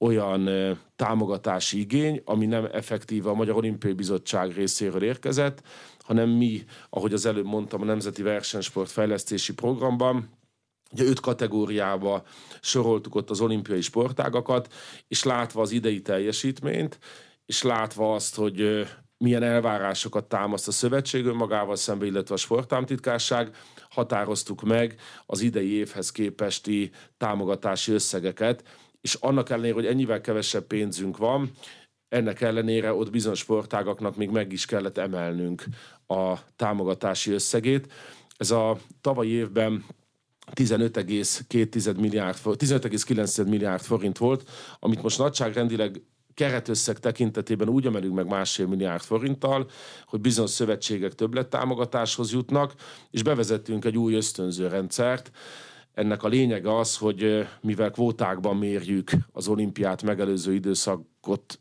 olyan 0.01 0.50
támogatási 0.96 1.79
igény, 1.79 2.22
ami 2.25 2.46
nem 2.46 2.67
effektíve 2.72 3.29
a 3.29 3.34
Magyar 3.34 3.55
Olimpiai 3.55 3.93
Bizottság 3.93 4.51
részéről 4.51 5.03
érkezett, 5.03 5.62
hanem 6.00 6.29
mi, 6.29 6.63
ahogy 6.89 7.13
az 7.13 7.25
előbb 7.25 7.46
mondtam, 7.46 7.81
a 7.81 7.86
Nemzeti 7.86 8.22
Versenysport 8.22 8.91
Fejlesztési 8.91 9.53
Programban 9.53 10.39
Ugye 10.93 11.03
öt 11.03 11.20
kategóriába 11.20 12.24
soroltuk 12.62 13.15
ott 13.15 13.29
az 13.29 13.41
olimpiai 13.41 13.81
sportágakat, 13.81 14.74
és 15.08 15.24
látva 15.24 15.62
az 15.62 15.72
idei 15.72 16.01
teljesítményt, 16.01 17.00
és 17.46 17.62
látva 17.62 18.13
azt, 18.13 18.36
hogy 18.36 18.88
milyen 19.17 19.43
elvárásokat 19.43 20.25
támaszt 20.25 20.67
a 20.67 20.72
szövetség 20.72 21.25
önmagával 21.25 21.75
szembe, 21.75 22.05
illetve 22.05 22.34
a 22.34 22.38
sportámtitkárság, 22.38 23.55
határoztuk 23.89 24.62
meg 24.62 25.00
az 25.25 25.41
idei 25.41 25.72
évhez 25.72 26.12
képesti 26.12 26.91
támogatási 27.17 27.91
összegeket, 27.91 28.63
és 29.01 29.13
annak 29.13 29.50
ellenére, 29.50 29.74
hogy 29.74 29.86
ennyivel 29.86 30.22
kevesebb 30.22 30.63
pénzünk 30.63 31.17
van, 31.17 31.51
ennek 32.10 32.41
ellenére 32.41 32.93
ott 32.93 33.12
bizonyos 33.12 33.39
sportágaknak 33.39 34.15
még 34.15 34.29
meg 34.29 34.51
is 34.51 34.65
kellett 34.65 34.98
emelnünk 34.98 35.63
a 36.08 36.34
támogatási 36.55 37.31
összegét. 37.31 37.93
Ez 38.38 38.51
a 38.51 38.77
tavalyi 39.01 39.29
évben 39.29 39.86
15,2 40.53 41.98
milliárd, 41.98 42.38
15,9 42.43 43.48
milliárd 43.48 43.81
forint 43.81 44.17
volt, 44.17 44.50
amit 44.79 45.01
most 45.01 45.17
nagyságrendileg 45.17 46.01
keretösszeg 46.34 47.00
tekintetében 47.00 47.70
úgy 47.70 47.86
emelünk 47.86 48.15
meg 48.15 48.27
másfél 48.27 48.67
milliárd 48.67 49.01
forinttal, 49.01 49.70
hogy 50.05 50.22
bizonyos 50.22 50.50
szövetségek 50.50 51.13
többlet 51.13 51.48
támogatáshoz 51.48 52.31
jutnak, 52.31 52.74
és 53.12 53.24
bevezettünk 53.24 53.86
egy 53.86 53.98
új 53.98 54.13
ösztönző 54.13 54.67
rendszert, 54.67 55.31
ennek 55.93 56.24
a 56.24 56.27
lényege 56.27 56.77
az, 56.77 56.98
hogy 56.98 57.48
mivel 57.62 57.91
kvótákban 57.91 58.57
mérjük 58.57 59.12
az 59.31 59.48
olimpiát 59.48 60.03
megelőző 60.03 60.53
időszakot 60.53 61.60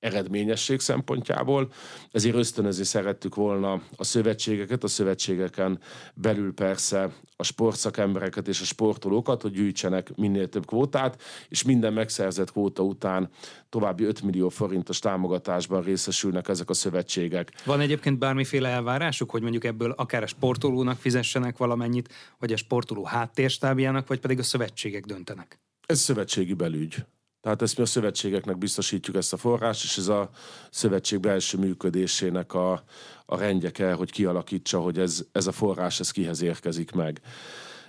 eredményesség 0.00 0.80
szempontjából, 0.80 1.72
ezért 2.12 2.34
ösztönözni 2.34 2.84
szerettük 2.84 3.34
volna 3.34 3.82
a 3.96 4.04
szövetségeket, 4.04 4.84
a 4.84 4.88
szövetségeken 4.88 5.80
belül 6.14 6.54
persze 6.54 7.12
a 7.36 7.42
sportszakembereket 7.42 8.48
és 8.48 8.60
a 8.60 8.64
sportolókat, 8.64 9.42
hogy 9.42 9.52
gyűjtsenek 9.52 10.16
minél 10.16 10.48
több 10.48 10.66
kvótát, 10.66 11.22
és 11.48 11.62
minden 11.62 11.92
megszerzett 11.92 12.50
kvóta 12.50 12.82
után 12.82 13.28
további 13.68 14.04
5 14.04 14.22
millió 14.22 14.48
forintos 14.48 14.98
támogatásban 14.98 15.82
részesülnek 15.82 16.48
ezek 16.48 16.70
a 16.70 16.74
szövetségek. 16.74 17.52
Van 17.64 17.80
egyébként 17.80 18.18
bármiféle 18.18 18.68
elvárásuk, 18.68 19.30
hogy 19.30 19.42
mondjuk 19.42 19.64
ebből 19.64 19.90
akár 19.90 20.22
a 20.22 20.26
sportolónak 20.26 20.98
fizessenek 20.98 21.56
valamennyit, 21.56 22.12
vagy 22.38 22.52
a 22.52 22.56
sportoló 22.56 23.04
háttérstábjának, 23.04 24.06
vagy 24.06 24.20
pedig 24.20 24.38
a 24.38 24.42
szövetségek 24.42 25.04
döntenek? 25.04 25.60
Ez 25.86 26.00
szövetségi 26.00 26.54
belügy. 26.54 27.04
Tehát 27.40 27.62
ezt 27.62 27.76
mi 27.76 27.82
a 27.82 27.86
szövetségeknek 27.86 28.58
biztosítjuk 28.58 29.16
ezt 29.16 29.32
a 29.32 29.36
forrást, 29.36 29.84
és 29.84 29.96
ez 29.96 30.08
a 30.08 30.30
szövetség 30.70 31.20
belső 31.20 31.58
működésének 31.58 32.54
a, 32.54 32.82
a 33.26 33.36
rendje 33.36 33.70
kell, 33.70 33.94
hogy 33.94 34.10
kialakítsa, 34.10 34.80
hogy 34.80 34.98
ez, 34.98 35.24
ez 35.32 35.46
a 35.46 35.52
forrás 35.52 36.00
ez 36.00 36.10
kihez 36.10 36.42
érkezik 36.42 36.92
meg. 36.92 37.20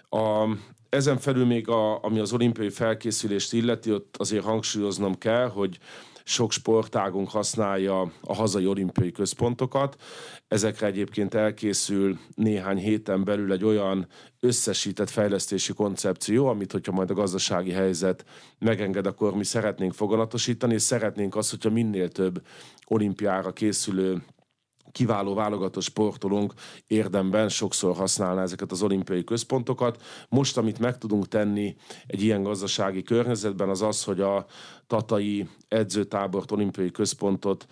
A, 0.10 0.48
ezen 0.90 1.18
felül 1.18 1.46
még, 1.46 1.68
a, 1.68 2.04
ami 2.04 2.20
az 2.20 2.34
olimpiai 2.34 2.70
felkészülést 2.70 3.54
illeti, 3.54 3.94
ott 3.94 4.16
azért 4.18 4.44
hangsúlyoznom 4.44 5.18
kell, 5.18 5.48
hogy 5.50 5.78
sok 6.24 6.52
sportágunk 6.52 7.30
használja 7.30 8.02
a 8.22 8.34
hazai 8.34 8.68
olimpiai 8.68 9.12
központokat. 9.12 10.02
Ezekre 10.48 10.88
egyébként 10.88 11.34
elkészül 11.34 12.20
néhány 12.36 12.78
héten 12.78 13.24
belül 13.24 13.52
egy 13.52 13.64
olyan 13.64 14.08
összesített 14.40 15.10
fejlesztési 15.10 15.74
koncepció, 15.74 16.48
amit, 16.48 16.72
hogyha 16.72 16.92
majd 16.92 17.10
a 17.10 17.14
gazdasági 17.14 17.72
helyzet 17.72 18.26
megenged, 18.60 19.06
akkor 19.06 19.36
mi 19.36 19.44
szeretnénk 19.44 19.94
foganatosítani, 19.94 20.74
és 20.74 20.82
szeretnénk 20.82 21.36
azt, 21.36 21.50
hogyha 21.50 21.70
minél 21.70 22.10
több 22.10 22.42
olimpiára 22.88 23.52
készülő 23.52 24.24
kiváló 24.92 25.34
válogatott 25.34 25.84
sportolónk 25.84 26.54
érdemben 26.88 27.50
sokszor 27.50 27.96
használná 27.96 28.42
ezeket 28.42 28.72
az 28.72 28.82
olimpiai 28.82 29.24
központokat. 29.24 30.04
Most, 30.30 30.58
amit 30.58 30.80
meg 30.80 30.98
tudunk 30.98 31.28
tenni 31.28 31.76
egy 32.08 32.24
ilyen 32.24 32.44
gazdasági 32.44 33.04
környezetben, 33.04 33.70
az 33.70 33.82
az, 33.82 34.04
hogy 34.04 34.22
a 34.22 34.46
Tatai 34.88 35.48
edzőtábort, 35.68 36.52
olimpiai 36.52 36.92
központot 36.92 37.68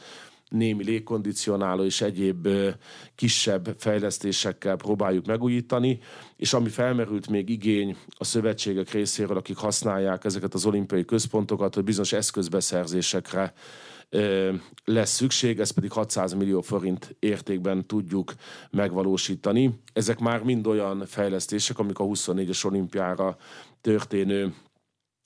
némi 0.50 0.84
légkondicionáló 0.84 1.84
és 1.84 2.02
egyéb 2.02 2.48
kisebb 3.16 3.76
fejlesztésekkel 3.78 4.76
próbáljuk 4.76 5.26
megújítani, 5.26 6.00
és 6.36 6.54
ami 6.54 6.70
felmerült 6.70 7.28
még 7.30 7.50
igény 7.50 7.98
a 8.18 8.24
szövetségek 8.24 8.92
részéről, 8.92 9.38
akik 9.38 9.58
használják 9.58 10.26
ezeket 10.26 10.54
az 10.54 10.66
olimpiai 10.66 11.06
központokat, 11.06 11.76
hogy 11.76 11.84
bizonyos 11.84 12.14
eszközbeszerzésekre 12.14 13.54
lesz 14.86 15.12
szükség, 15.12 15.60
ezt 15.60 15.72
pedig 15.72 15.92
600 15.92 16.34
millió 16.34 16.62
forint 16.62 17.16
értékben 17.20 17.86
tudjuk 17.86 18.34
megvalósítani. 18.72 19.80
Ezek 19.94 20.20
már 20.20 20.44
mind 20.44 20.68
olyan 20.68 21.06
fejlesztések, 21.06 21.80
amik 21.80 22.00
a 22.00 22.04
24-es 22.04 22.66
olimpiára 22.66 23.38
történő 23.82 24.54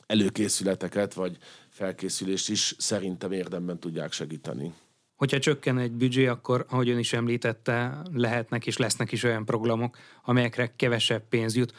előkészületeket 0.05 1.13
vagy 1.13 1.37
felkészülést 1.69 2.49
is 2.49 2.75
szerintem 2.77 3.31
érdemben 3.31 3.79
tudják 3.79 4.11
segíteni. 4.11 4.73
Hogyha 5.15 5.39
csökken 5.39 5.77
egy 5.77 5.91
büdzsé, 5.91 6.25
akkor, 6.27 6.65
ahogy 6.69 6.89
ön 6.89 6.97
is 6.97 7.13
említette, 7.13 8.01
lehetnek 8.13 8.67
és 8.67 8.77
lesznek 8.77 9.11
is 9.11 9.23
olyan 9.23 9.45
programok, 9.45 9.97
amelyekre 10.23 10.73
kevesebb 10.75 11.27
pénz 11.29 11.55
jut. 11.55 11.73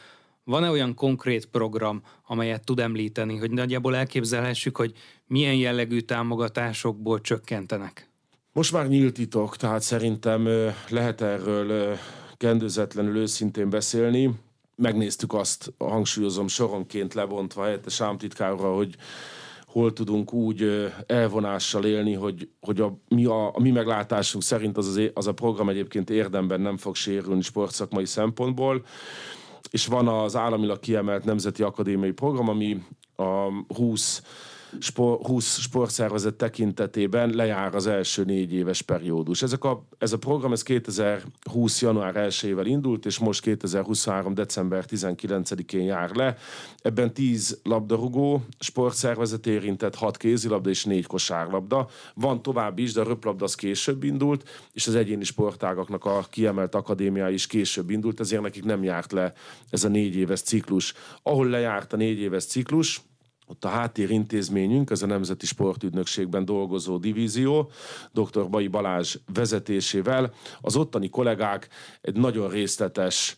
Van-e 0.45 0.71
olyan 0.71 0.95
konkrét 0.95 1.47
program, 1.47 2.03
amelyet 2.27 2.65
tud 2.65 2.81
említeni, 2.81 3.37
hogy 3.37 3.51
nagyjából 3.51 3.97
elképzelhessük, 3.97 4.77
hogy 4.77 4.93
milyen 5.27 5.55
jellegű 5.55 6.01
támogatásokból 6.01 7.21
csökkentenek? 7.21 8.11
Most 8.53 8.73
már 8.73 8.89
nyílt 8.89 9.15
titok, 9.15 9.57
tehát 9.57 9.83
szerintem 9.83 10.49
lehet 10.89 11.21
erről 11.21 11.97
kendőzetlenül 12.37 13.17
őszintén 13.17 13.71
beszélni. 13.71 14.31
Megnéztük 14.77 15.33
azt, 15.35 15.73
hangsúlyozom, 15.79 16.49
soronként 16.49 17.15
levontva 17.15 17.65
helyette 17.65 17.91
sámtitkárra, 17.91 18.75
hogy 18.75 18.95
hol 19.67 19.93
tudunk 19.93 20.33
úgy 20.33 20.91
elvonással 21.07 21.85
élni, 21.85 22.13
hogy, 22.13 22.49
hogy 22.61 22.81
a, 22.81 22.99
mi, 23.09 23.25
a, 23.25 23.47
a 23.47 23.61
mi 23.61 23.71
meglátásunk 23.71 24.45
szerint 24.45 24.77
az, 24.77 24.87
az, 24.87 25.01
az 25.15 25.27
a 25.27 25.33
program 25.33 25.69
egyébként 25.69 26.11
érdemben 26.11 26.61
nem 26.61 26.77
fog 26.77 26.95
sérülni 26.95 27.43
sportszakmai 27.43 28.05
szempontból 28.05 28.85
és 29.71 29.87
van 29.87 30.09
az 30.09 30.37
államilag 30.37 30.79
kiemelt 30.79 31.25
Nemzeti 31.25 31.63
Akadémiai 31.63 32.13
Program, 32.13 32.49
ami 32.49 32.83
a 33.17 33.49
20 33.75 34.23
sport, 34.79 35.27
20 35.27 35.59
sportszervezet 35.59 36.35
tekintetében 36.35 37.31
lejár 37.31 37.75
az 37.75 37.87
első 37.87 38.25
négy 38.25 38.53
éves 38.53 38.83
periódus. 38.83 39.43
Ezek 39.43 39.65
a, 39.65 39.87
ez 39.99 40.13
a 40.13 40.19
program 40.19 40.53
ez 40.53 40.63
2020. 40.63 41.83
január 41.83 42.15
1-ével 42.17 42.65
indult, 42.65 43.07
és 43.07 43.19
most 43.19 43.41
2023. 43.41 44.35
december 44.35 44.85
19-én 44.89 45.85
jár 45.85 46.11
le. 46.15 46.37
Ebben 46.79 47.15
10 47.15 47.61
labdarúgó 47.63 48.45
sportszervezet 48.59 49.47
érintett, 49.47 49.95
6 49.95 50.17
kézilabda 50.17 50.71
és 50.71 50.85
4 50.85 51.07
kosárlabda. 51.07 51.89
Van 52.15 52.43
tovább 52.43 52.79
is, 52.79 52.93
de 52.93 53.01
a 53.01 53.05
röplabda 53.05 53.45
az 53.45 53.55
később 53.55 54.05
indult, 54.05 54.49
és 54.73 54.87
az 54.87 54.95
egyéni 54.95 55.25
sportágaknak 55.25 56.05
a 56.05 56.27
kiemelt 56.31 56.75
akadémia 56.75 57.29
is 57.29 57.47
később 57.47 57.91
indult, 57.91 58.21
ezért 58.21 58.43
nekik 58.43 58.65
nem 58.65 58.83
járt 58.83 59.13
le 59.13 59.33
ez 59.71 59.85
a 59.85 59.89
négy 59.89 60.17
éves 60.17 60.41
ciklus. 60.41 60.95
Ahol 61.23 61.47
lejárt 61.47 61.93
a 61.93 61.97
négy 61.97 62.19
éves 62.19 62.45
ciklus, 62.45 63.03
ott 63.47 63.65
a 63.65 63.69
háttérintézményünk, 63.69 64.91
ez 64.91 65.03
a 65.03 65.07
Nemzeti 65.07 65.47
Sportügynökségben 65.47 66.45
dolgozó 66.45 66.97
divízió, 66.97 67.71
dr. 68.13 68.49
Bai 68.49 68.69
Balázs 68.69 69.17
vezetésével, 69.35 70.33
az 70.61 70.77
ottani 70.77 71.09
kollégák 71.09 71.69
egy 72.01 72.17
nagyon 72.17 72.51
részletes 72.51 73.37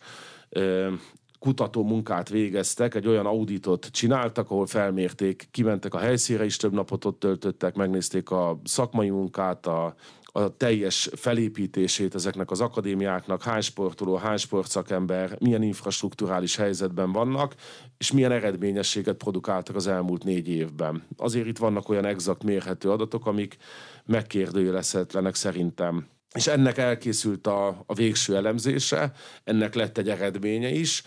kutató 1.39 1.85
munkát 1.85 2.29
végeztek, 2.29 2.95
egy 2.95 3.07
olyan 3.07 3.27
auditot 3.27 3.87
csináltak, 3.87 4.51
ahol 4.51 4.67
felmérték, 4.67 5.49
kimentek 5.51 5.95
a 5.95 5.99
helyszíre 5.99 6.45
is, 6.45 6.57
több 6.57 6.73
napot 6.73 7.05
ott 7.05 7.19
töltöttek, 7.19 7.75
megnézték 7.75 8.31
a 8.31 8.61
szakmai 8.65 9.11
munkát, 9.11 9.67
a 9.67 9.95
a 10.37 10.57
teljes 10.57 11.09
felépítését 11.13 12.15
ezeknek 12.15 12.51
az 12.51 12.61
akadémiáknak, 12.61 13.43
hány 13.43 13.61
sportoló, 13.61 14.15
hány 14.15 14.37
sportszakember, 14.37 15.37
milyen 15.41 15.63
infrastruktúrális 15.63 16.57
helyzetben 16.57 17.13
vannak, 17.13 17.55
és 17.99 18.13
milyen 18.13 18.33
eredményességet 18.33 19.17
produkáltak 19.17 19.77
az 19.77 19.87
elmúlt 19.87 20.25
négy 20.25 20.49
évben. 20.49 21.03
Azért 21.17 21.47
itt 21.47 21.59
vannak 21.59 21.89
olyan 21.89 22.05
exakt 22.05 22.43
mérhető 22.43 22.91
adatok, 22.91 23.27
amik 23.27 23.57
megkérdőjelezhetetlenek 24.05 25.35
szerintem. 25.35 26.07
És 26.37 26.47
ennek 26.47 26.79
elkészült 26.79 27.47
a, 27.47 27.83
a 27.87 27.95
végső 27.95 28.37
elemzése, 28.37 29.13
ennek 29.45 29.75
lett 29.75 29.99
egy 29.99 30.09
eredménye 30.09 30.69
is. 30.69 31.03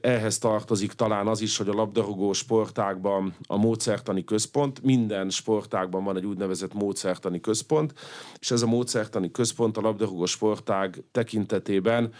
Ehhez 0.00 0.38
tartozik 0.38 0.92
talán 0.92 1.26
az 1.26 1.40
is, 1.40 1.56
hogy 1.56 1.68
a 1.68 1.72
labdarúgó 1.72 2.32
sportákban 2.32 3.34
a 3.46 3.56
módszertani 3.56 4.24
központ, 4.24 4.82
minden 4.82 5.30
sportágban 5.30 6.04
van 6.04 6.16
egy 6.16 6.26
úgynevezett 6.26 6.74
módszertani 6.74 7.40
központ, 7.40 7.94
és 8.38 8.50
ez 8.50 8.62
a 8.62 8.66
módszertani 8.66 9.30
központ 9.30 9.76
a 9.76 9.80
labdarúgó 9.80 10.26
sportág 10.26 11.02
tekintetében 11.12 12.12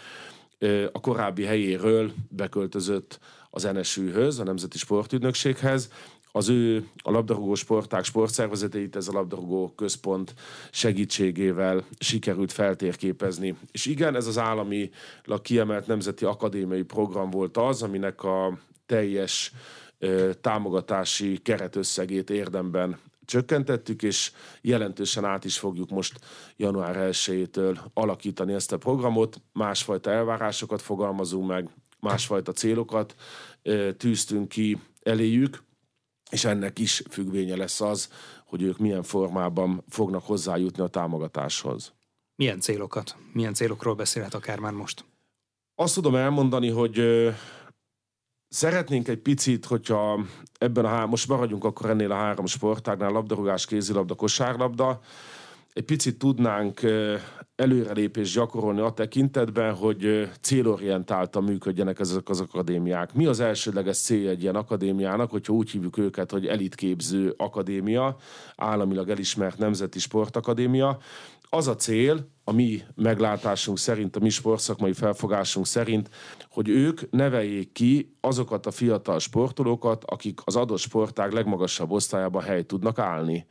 a 0.91 0.99
korábbi 0.99 1.43
helyéről 1.43 2.11
beköltözött 2.29 3.19
az 3.49 3.63
NSÜ-höz, 3.63 4.39
a 4.39 4.43
Nemzeti 4.43 4.77
Sportügynökséghez, 4.77 5.89
az 6.31 6.49
ő 6.49 6.87
a 7.03 7.11
labdarúgó 7.11 7.55
sporták 7.55 8.03
sportszervezeteit 8.03 8.95
ez 8.95 9.07
a 9.07 9.11
labdarúgó 9.11 9.73
központ 9.75 10.33
segítségével 10.71 11.85
sikerült 11.99 12.51
feltérképezni. 12.51 13.55
És 13.71 13.85
igen, 13.85 14.15
ez 14.15 14.27
az 14.27 14.37
állami 14.37 14.89
kiemelt 15.41 15.87
nemzeti 15.87 16.25
akadémiai 16.25 16.83
program 16.83 17.29
volt 17.29 17.57
az, 17.57 17.83
aminek 17.83 18.23
a 18.23 18.57
teljes 18.85 19.53
támogatási 20.41 21.37
keretösszegét 21.37 22.29
érdemben 22.29 22.97
csökkentettük, 23.25 24.03
és 24.03 24.31
jelentősen 24.61 25.25
át 25.25 25.45
is 25.45 25.59
fogjuk 25.59 25.89
most 25.89 26.19
január 26.57 27.09
1-től 27.11 27.77
alakítani 27.93 28.53
ezt 28.53 28.71
a 28.71 28.77
programot. 28.77 29.41
Másfajta 29.53 30.11
elvárásokat 30.11 30.81
fogalmazunk 30.81 31.47
meg, 31.47 31.69
másfajta 31.99 32.51
célokat 32.51 33.15
tűztünk 33.97 34.47
ki 34.47 34.77
eléjük, 35.03 35.63
és 36.31 36.45
ennek 36.45 36.79
is 36.79 37.03
függvénye 37.09 37.55
lesz 37.55 37.81
az, 37.81 38.09
hogy 38.45 38.61
ők 38.61 38.77
milyen 38.77 39.03
formában 39.03 39.83
fognak 39.89 40.25
hozzájutni 40.25 40.83
a 40.83 40.87
támogatáshoz. 40.87 41.93
Milyen 42.35 42.59
célokat? 42.59 43.15
Milyen 43.33 43.53
célokról 43.53 43.95
beszélhet 43.95 44.33
akár 44.33 44.59
már 44.59 44.73
most? 44.73 45.05
Azt 45.75 45.93
tudom 45.93 46.15
elmondani, 46.15 46.69
hogy 46.69 47.01
szeretnénk 48.47 49.07
egy 49.07 49.19
picit, 49.19 49.65
hogyha 49.65 50.25
ebben 50.57 50.85
a 50.85 50.87
há- 50.87 51.07
most 51.07 51.27
maradjunk 51.27 51.63
akkor 51.63 51.89
ennél 51.89 52.11
a 52.11 52.15
három 52.15 52.45
sportágnál, 52.45 53.11
labdarúgás, 53.11 53.65
kézilabda, 53.65 54.15
kosárlabda, 54.15 54.99
egy 55.73 55.83
picit 55.83 56.17
tudnánk 56.17 56.81
előrelépést 57.55 58.35
gyakorolni 58.35 58.79
a 58.79 58.89
tekintetben, 58.89 59.73
hogy 59.75 60.29
célorientáltan 60.41 61.43
működjenek 61.43 61.99
ezek 61.99 62.29
az 62.29 62.39
akadémiák. 62.39 63.13
Mi 63.13 63.25
az 63.25 63.39
elsődleges 63.39 63.97
célja 63.97 64.29
egy 64.29 64.41
ilyen 64.41 64.55
akadémiának, 64.55 65.31
hogyha 65.31 65.53
úgy 65.53 65.69
hívjuk 65.69 65.97
őket, 65.97 66.31
hogy 66.31 66.47
elitképző 66.47 67.33
akadémia, 67.37 68.15
államilag 68.55 69.09
elismert 69.09 69.57
nemzeti 69.57 69.99
sportakadémia, 69.99 70.97
az 71.53 71.67
a 71.67 71.75
cél, 71.75 72.27
a 72.43 72.51
mi 72.51 72.81
meglátásunk 72.95 73.77
szerint, 73.77 74.15
a 74.15 74.19
mi 74.19 74.29
sportszakmai 74.29 74.93
felfogásunk 74.93 75.65
szerint, 75.65 76.09
hogy 76.49 76.69
ők 76.69 77.11
neveljék 77.11 77.71
ki 77.71 78.15
azokat 78.21 78.65
a 78.65 78.71
fiatal 78.71 79.19
sportolókat, 79.19 80.03
akik 80.03 80.39
az 80.43 80.55
adott 80.55 80.77
sportág 80.77 81.31
legmagasabb 81.31 81.91
osztályában 81.91 82.43
hely 82.43 82.63
tudnak 82.63 82.99
állni. 82.99 83.45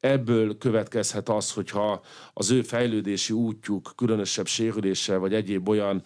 Ebből 0.00 0.58
következhet 0.58 1.28
az, 1.28 1.52
hogyha 1.52 2.02
az 2.32 2.50
ő 2.50 2.62
fejlődési 2.62 3.32
útjuk 3.32 3.92
különösebb 3.96 4.46
sérüléssel 4.46 5.18
vagy 5.18 5.34
egyéb 5.34 5.68
olyan 5.68 6.02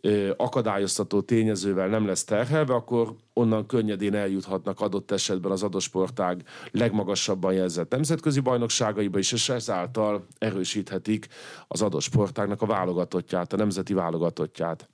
ö, 0.00 0.32
akadályoztató 0.36 1.20
tényezővel 1.20 1.88
nem 1.88 2.06
lesz 2.06 2.24
terhelve, 2.24 2.74
akkor 2.74 3.14
onnan 3.32 3.66
könnyedén 3.66 4.14
eljuthatnak 4.14 4.80
adott 4.80 5.10
esetben 5.10 5.52
az 5.52 5.62
adott 5.62 5.80
sportág 5.80 6.42
legmagasabban 6.70 7.52
jelzett 7.52 7.90
nemzetközi 7.90 8.40
bajnokságaiba 8.40 9.18
is, 9.18 9.32
és 9.32 9.48
ezáltal 9.48 10.26
erősíthetik 10.38 11.26
az 11.68 11.82
adott 11.82 12.00
sportágnak 12.00 12.62
a 12.62 12.66
válogatottját, 12.66 13.52
a 13.52 13.56
nemzeti 13.56 13.94
válogatottját. 13.94 14.88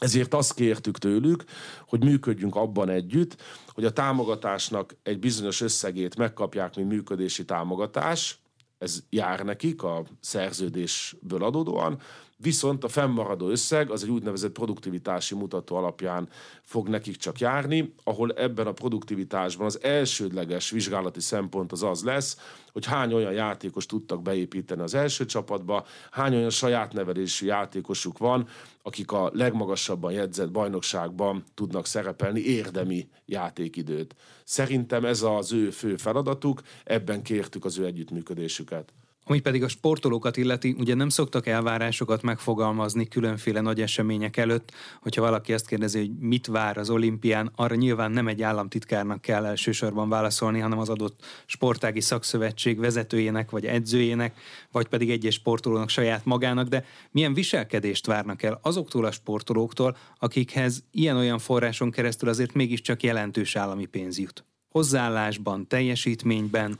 Ezért 0.00 0.34
azt 0.34 0.54
kértük 0.54 0.98
tőlük, 0.98 1.44
hogy 1.86 2.04
működjünk 2.04 2.56
abban 2.56 2.88
együtt, 2.88 3.42
hogy 3.66 3.84
a 3.84 3.92
támogatásnak 3.92 4.96
egy 5.02 5.18
bizonyos 5.18 5.60
összegét 5.60 6.16
megkapják, 6.16 6.76
mint 6.76 6.88
működési 6.88 7.44
támogatás, 7.44 8.38
ez 8.78 9.02
jár 9.10 9.40
nekik 9.44 9.82
a 9.82 10.04
szerződésből 10.20 11.44
adódóan, 11.44 12.00
viszont 12.42 12.84
a 12.84 12.88
fennmaradó 12.88 13.48
összeg 13.48 13.90
az 13.90 14.02
egy 14.02 14.10
úgynevezett 14.10 14.52
produktivitási 14.52 15.34
mutató 15.34 15.76
alapján 15.76 16.28
fog 16.62 16.88
nekik 16.88 17.16
csak 17.16 17.38
járni, 17.38 17.94
ahol 18.04 18.32
ebben 18.32 18.66
a 18.66 18.72
produktivitásban 18.72 19.66
az 19.66 19.82
elsődleges 19.82 20.70
vizsgálati 20.70 21.20
szempont 21.20 21.72
az 21.72 21.82
az 21.82 22.02
lesz, 22.02 22.36
hogy 22.72 22.86
hány 22.86 23.12
olyan 23.12 23.32
játékos 23.32 23.86
tudtak 23.86 24.22
beépíteni 24.22 24.82
az 24.82 24.94
első 24.94 25.24
csapatba, 25.24 25.86
hány 26.10 26.34
olyan 26.34 26.50
saját 26.50 26.92
nevelésű 26.92 27.46
játékosuk 27.46 28.18
van, 28.18 28.48
akik 28.82 29.12
a 29.12 29.30
legmagasabban 29.34 30.12
jegyzett 30.12 30.50
bajnokságban 30.50 31.44
tudnak 31.54 31.86
szerepelni 31.86 32.40
érdemi 32.40 33.08
játékidőt. 33.26 34.14
Szerintem 34.44 35.04
ez 35.04 35.22
az 35.22 35.52
ő 35.52 35.70
fő 35.70 35.96
feladatuk, 35.96 36.62
ebben 36.84 37.22
kértük 37.22 37.64
az 37.64 37.78
ő 37.78 37.84
együttműködésüket. 37.84 38.92
Ami 39.30 39.40
pedig 39.40 39.62
a 39.62 39.68
sportolókat 39.68 40.36
illeti, 40.36 40.74
ugye 40.78 40.94
nem 40.94 41.08
szoktak 41.08 41.46
elvárásokat 41.46 42.22
megfogalmazni 42.22 43.08
különféle 43.08 43.60
nagy 43.60 43.80
események 43.80 44.36
előtt, 44.36 44.72
hogyha 45.00 45.22
valaki 45.22 45.52
ezt 45.52 45.66
kérdezi, 45.66 45.98
hogy 45.98 46.10
mit 46.18 46.46
vár 46.46 46.76
az 46.76 46.90
olimpián, 46.90 47.50
arra 47.56 47.74
nyilván 47.74 48.10
nem 48.10 48.28
egy 48.28 48.42
államtitkárnak 48.42 49.20
kell 49.20 49.46
elsősorban 49.46 50.08
válaszolni, 50.08 50.58
hanem 50.58 50.78
az 50.78 50.88
adott 50.88 51.24
sportági 51.46 52.00
szakszövetség 52.00 52.78
vezetőjének 52.78 53.50
vagy 53.50 53.66
edzőjének, 53.66 54.40
vagy 54.72 54.86
pedig 54.86 55.10
egyes 55.10 55.34
sportolónak 55.34 55.88
saját 55.88 56.24
magának, 56.24 56.68
de 56.68 56.84
milyen 57.10 57.34
viselkedést 57.34 58.06
várnak 58.06 58.42
el 58.42 58.58
azoktól 58.62 59.04
a 59.04 59.10
sportolóktól, 59.12 59.96
akikhez 60.18 60.84
ilyen-olyan 60.90 61.38
forráson 61.38 61.90
keresztül 61.90 62.28
azért 62.28 62.54
mégiscsak 62.54 63.02
jelentős 63.02 63.56
állami 63.56 63.86
pénz 63.86 64.18
jut. 64.18 64.44
Hozzáállásban, 64.68 65.66
teljesítményben, 65.66 66.78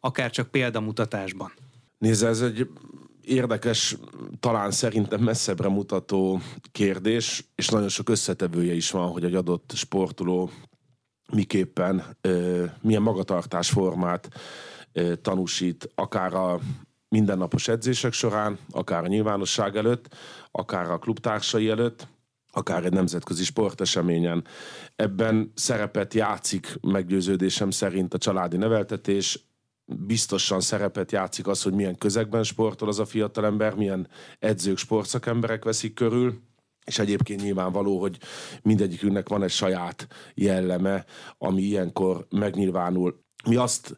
akár 0.00 0.30
csak 0.30 0.50
példamutatásban. 0.50 1.52
Nézd, 2.02 2.24
ez 2.24 2.40
egy 2.40 2.68
érdekes, 3.20 3.96
talán 4.40 4.70
szerintem 4.70 5.20
messzebbre 5.20 5.68
mutató 5.68 6.40
kérdés, 6.72 7.44
és 7.54 7.68
nagyon 7.68 7.88
sok 7.88 8.08
összetevője 8.08 8.74
is 8.74 8.90
van, 8.90 9.10
hogy 9.10 9.24
egy 9.24 9.34
adott 9.34 9.72
sportoló 9.74 10.50
miképpen, 11.32 12.16
milyen 12.80 13.02
magatartásformát 13.02 14.28
tanúsít, 15.20 15.88
akár 15.94 16.34
a 16.34 16.60
mindennapos 17.08 17.68
edzések 17.68 18.12
során, 18.12 18.58
akár 18.70 19.04
a 19.04 19.08
nyilvánosság 19.08 19.76
előtt, 19.76 20.14
akár 20.50 20.90
a 20.90 20.98
klubtársai 20.98 21.68
előtt, 21.68 22.08
akár 22.52 22.84
egy 22.84 22.92
nemzetközi 22.92 23.44
sporteseményen. 23.44 24.44
Ebben 24.96 25.52
szerepet 25.54 26.14
játszik 26.14 26.78
meggyőződésem 26.80 27.70
szerint 27.70 28.14
a 28.14 28.18
családi 28.18 28.56
neveltetés, 28.56 29.50
biztosan 29.84 30.60
szerepet 30.60 31.12
játszik 31.12 31.46
az, 31.46 31.62
hogy 31.62 31.72
milyen 31.72 31.98
közegben 31.98 32.42
sportol 32.42 32.88
az 32.88 32.98
a 32.98 33.04
fiatalember, 33.04 33.74
milyen 33.74 34.08
edzők, 34.38 34.76
sportszakemberek 34.76 35.64
veszik 35.64 35.94
körül, 35.94 36.40
és 36.84 36.98
egyébként 36.98 37.42
nyilvánvaló, 37.42 38.00
hogy 38.00 38.18
mindegyikünknek 38.62 39.28
van 39.28 39.42
egy 39.42 39.50
saját 39.50 40.06
jelleme, 40.34 41.04
ami 41.38 41.62
ilyenkor 41.62 42.26
megnyilvánul. 42.30 43.20
Mi 43.48 43.56
azt 43.56 43.96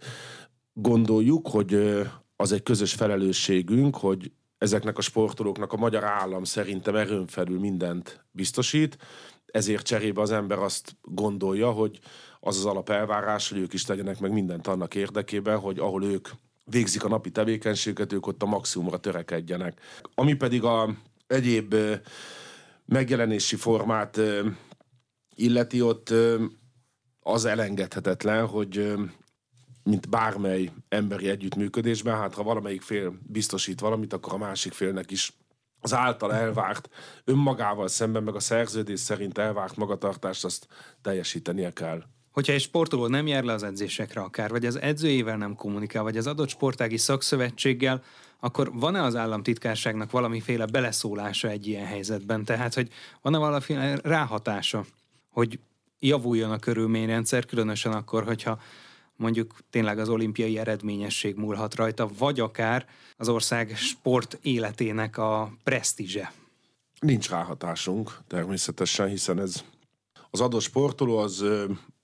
gondoljuk, 0.72 1.48
hogy 1.48 2.00
az 2.36 2.52
egy 2.52 2.62
közös 2.62 2.92
felelősségünk, 2.92 3.96
hogy 3.96 4.32
ezeknek 4.58 4.98
a 4.98 5.02
sportolóknak 5.02 5.72
a 5.72 5.76
magyar 5.76 6.04
állam 6.04 6.44
szerintem 6.44 6.96
erőn 6.96 7.26
felül 7.26 7.58
mindent 7.58 8.26
biztosít, 8.30 8.98
ezért 9.46 9.86
cserébe 9.86 10.20
az 10.20 10.30
ember 10.30 10.58
azt 10.58 10.96
gondolja, 11.02 11.70
hogy 11.70 11.98
az 12.46 12.56
az 12.56 12.64
alapelvárás, 12.64 13.48
hogy 13.48 13.58
ők 13.58 13.72
is 13.72 13.84
tegyenek 13.84 14.20
meg 14.20 14.32
mindent 14.32 14.66
annak 14.66 14.94
érdekében, 14.94 15.58
hogy 15.58 15.78
ahol 15.78 16.04
ők 16.04 16.28
végzik 16.64 17.04
a 17.04 17.08
napi 17.08 17.30
tevékenységet, 17.30 18.12
ők 18.12 18.26
ott 18.26 18.42
a 18.42 18.46
maximumra 18.46 18.98
törekedjenek. 18.98 19.80
Ami 20.14 20.34
pedig 20.34 20.64
a 20.64 20.96
egyéb 21.26 21.74
megjelenési 22.84 23.56
formát 23.56 24.20
illeti, 25.34 25.82
ott 25.82 26.14
az 27.20 27.44
elengedhetetlen, 27.44 28.46
hogy 28.46 28.94
mint 29.82 30.08
bármely 30.08 30.70
emberi 30.88 31.28
együttműködésben, 31.28 32.16
hát 32.16 32.34
ha 32.34 32.42
valamelyik 32.42 32.82
fél 32.82 33.18
biztosít 33.22 33.80
valamit, 33.80 34.12
akkor 34.12 34.32
a 34.32 34.38
másik 34.38 34.72
félnek 34.72 35.10
is 35.10 35.36
az 35.80 35.94
által 35.94 36.34
elvárt, 36.34 36.88
önmagával 37.24 37.88
szemben, 37.88 38.22
meg 38.22 38.34
a 38.34 38.40
szerződés 38.40 39.00
szerint 39.00 39.38
elvárt 39.38 39.76
magatartást, 39.76 40.44
azt 40.44 40.66
teljesítenie 41.02 41.72
kell. 41.72 42.02
Hogyha 42.34 42.52
egy 42.52 42.60
sportoló 42.60 43.06
nem 43.06 43.26
jár 43.26 43.44
le 43.44 43.52
az 43.52 43.62
edzésekre 43.62 44.20
akár, 44.20 44.50
vagy 44.50 44.66
az 44.66 44.80
edzőjével 44.80 45.36
nem 45.36 45.54
kommunikál, 45.54 46.02
vagy 46.02 46.16
az 46.16 46.26
adott 46.26 46.48
sportági 46.48 46.96
szakszövetséggel, 46.96 48.02
akkor 48.40 48.72
van-e 48.72 49.02
az 49.02 49.16
államtitkárságnak 49.16 50.10
valamiféle 50.10 50.66
beleszólása 50.66 51.48
egy 51.48 51.66
ilyen 51.66 51.86
helyzetben? 51.86 52.44
Tehát, 52.44 52.74
hogy 52.74 52.88
van-e 53.22 53.38
valamiféle 53.38 53.98
ráhatása, 54.02 54.84
hogy 55.30 55.58
javuljon 55.98 56.50
a 56.50 56.58
körülményrendszer, 56.58 57.44
különösen 57.44 57.92
akkor, 57.92 58.24
hogyha 58.24 58.60
mondjuk 59.16 59.54
tényleg 59.70 59.98
az 59.98 60.08
olimpiai 60.08 60.58
eredményesség 60.58 61.36
múlhat 61.36 61.74
rajta, 61.74 62.08
vagy 62.18 62.40
akár 62.40 62.86
az 63.16 63.28
ország 63.28 63.76
sport 63.76 64.38
életének 64.42 65.18
a 65.18 65.52
presztízse. 65.64 66.32
Nincs 67.00 67.28
ráhatásunk 67.28 68.18
természetesen, 68.26 69.08
hiszen 69.08 69.40
ez 69.40 69.64
az 70.30 70.40
adott 70.40 70.60
sportoló 70.60 71.18
az 71.18 71.44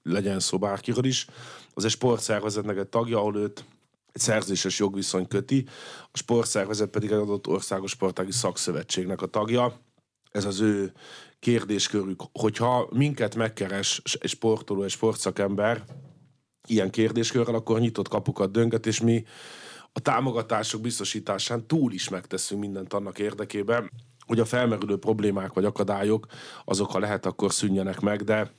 legyen 0.03 0.41
szó 0.41 0.59
bárkiről 0.59 1.05
is, 1.05 1.27
az 1.75 1.85
egy 1.85 1.91
sportszervezetnek 1.91 2.77
egy 2.77 2.89
tagja, 2.89 3.19
ahol 3.19 3.37
őt 3.37 3.65
egy 4.13 4.21
szerzéses 4.21 4.79
jogviszony 4.79 5.29
köti, 5.29 5.67
a 6.13 6.17
sportszervezet 6.17 6.91
pedig 6.91 7.11
egy 7.11 7.19
adott 7.19 7.47
országos 7.47 7.91
sportági 7.91 8.33
szakszövetségnek 8.33 9.23
a 9.23 9.27
tagja. 9.27 9.81
Ez 10.31 10.45
az 10.45 10.61
ő 10.61 10.93
kérdéskörük. 11.39 12.23
Hogyha 12.33 12.89
minket 12.93 13.35
megkeres 13.35 14.03
egy 14.21 14.31
sportoló, 14.31 14.83
egy 14.83 14.91
sportszakember, 14.91 15.85
ilyen 16.69 16.91
kérdéskörrel, 16.91 17.55
akkor 17.55 17.81
nyitott 17.81 18.09
kapukat 18.09 18.51
dönget, 18.51 18.87
és 18.87 19.01
mi 19.01 19.25
a 19.93 20.01
támogatások 20.01 20.81
biztosításán 20.81 21.67
túl 21.67 21.93
is 21.93 22.09
megteszünk 22.09 22.61
mindent 22.61 22.93
annak 22.93 23.19
érdekében, 23.19 23.91
hogy 24.27 24.41
a 24.41 24.45
felmerülő 24.45 24.99
problémák 24.99 25.53
vagy 25.53 25.65
akadályok, 25.65 26.27
azok 26.65 26.91
ha 26.91 26.99
lehet, 26.99 27.27
akkor 27.27 27.53
szűnjenek 27.53 28.01
meg, 28.01 28.23
de 28.23 28.53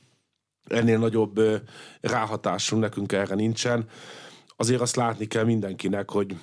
ennél 0.68 0.98
nagyobb 0.98 1.42
ráhatásunk 2.02 2.82
nekünk 2.82 3.12
erre 3.12 3.36
nincsen. 3.36 3.86
Azért 4.48 4.82
azt 4.82 4.96
látni 4.96 5.26
kell 5.26 5.44
mindenkinek, 5.44 6.12
hogy 6.12 6.36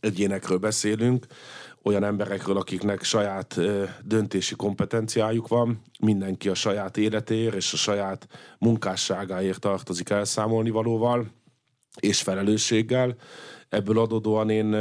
egyénekről 0.00 0.58
beszélünk, 0.58 1.26
olyan 1.82 2.04
emberekről, 2.04 2.56
akiknek 2.56 3.02
saját 3.02 3.60
döntési 4.04 4.54
kompetenciájuk 4.54 5.48
van, 5.48 5.82
mindenki 6.00 6.48
a 6.48 6.54
saját 6.54 6.96
életéért 6.96 7.54
és 7.54 7.72
a 7.72 7.76
saját 7.76 8.28
munkásságáért 8.58 9.60
tartozik 9.60 10.10
elszámolni 10.10 10.70
valóval 10.70 11.26
és 12.00 12.22
felelősséggel. 12.22 13.16
Ebből 13.68 13.98
adódóan 13.98 14.50
én 14.50 14.76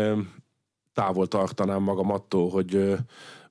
távol 0.94 1.28
tartanám 1.28 1.82
magam 1.82 2.12
attól, 2.12 2.50
hogy 2.50 2.96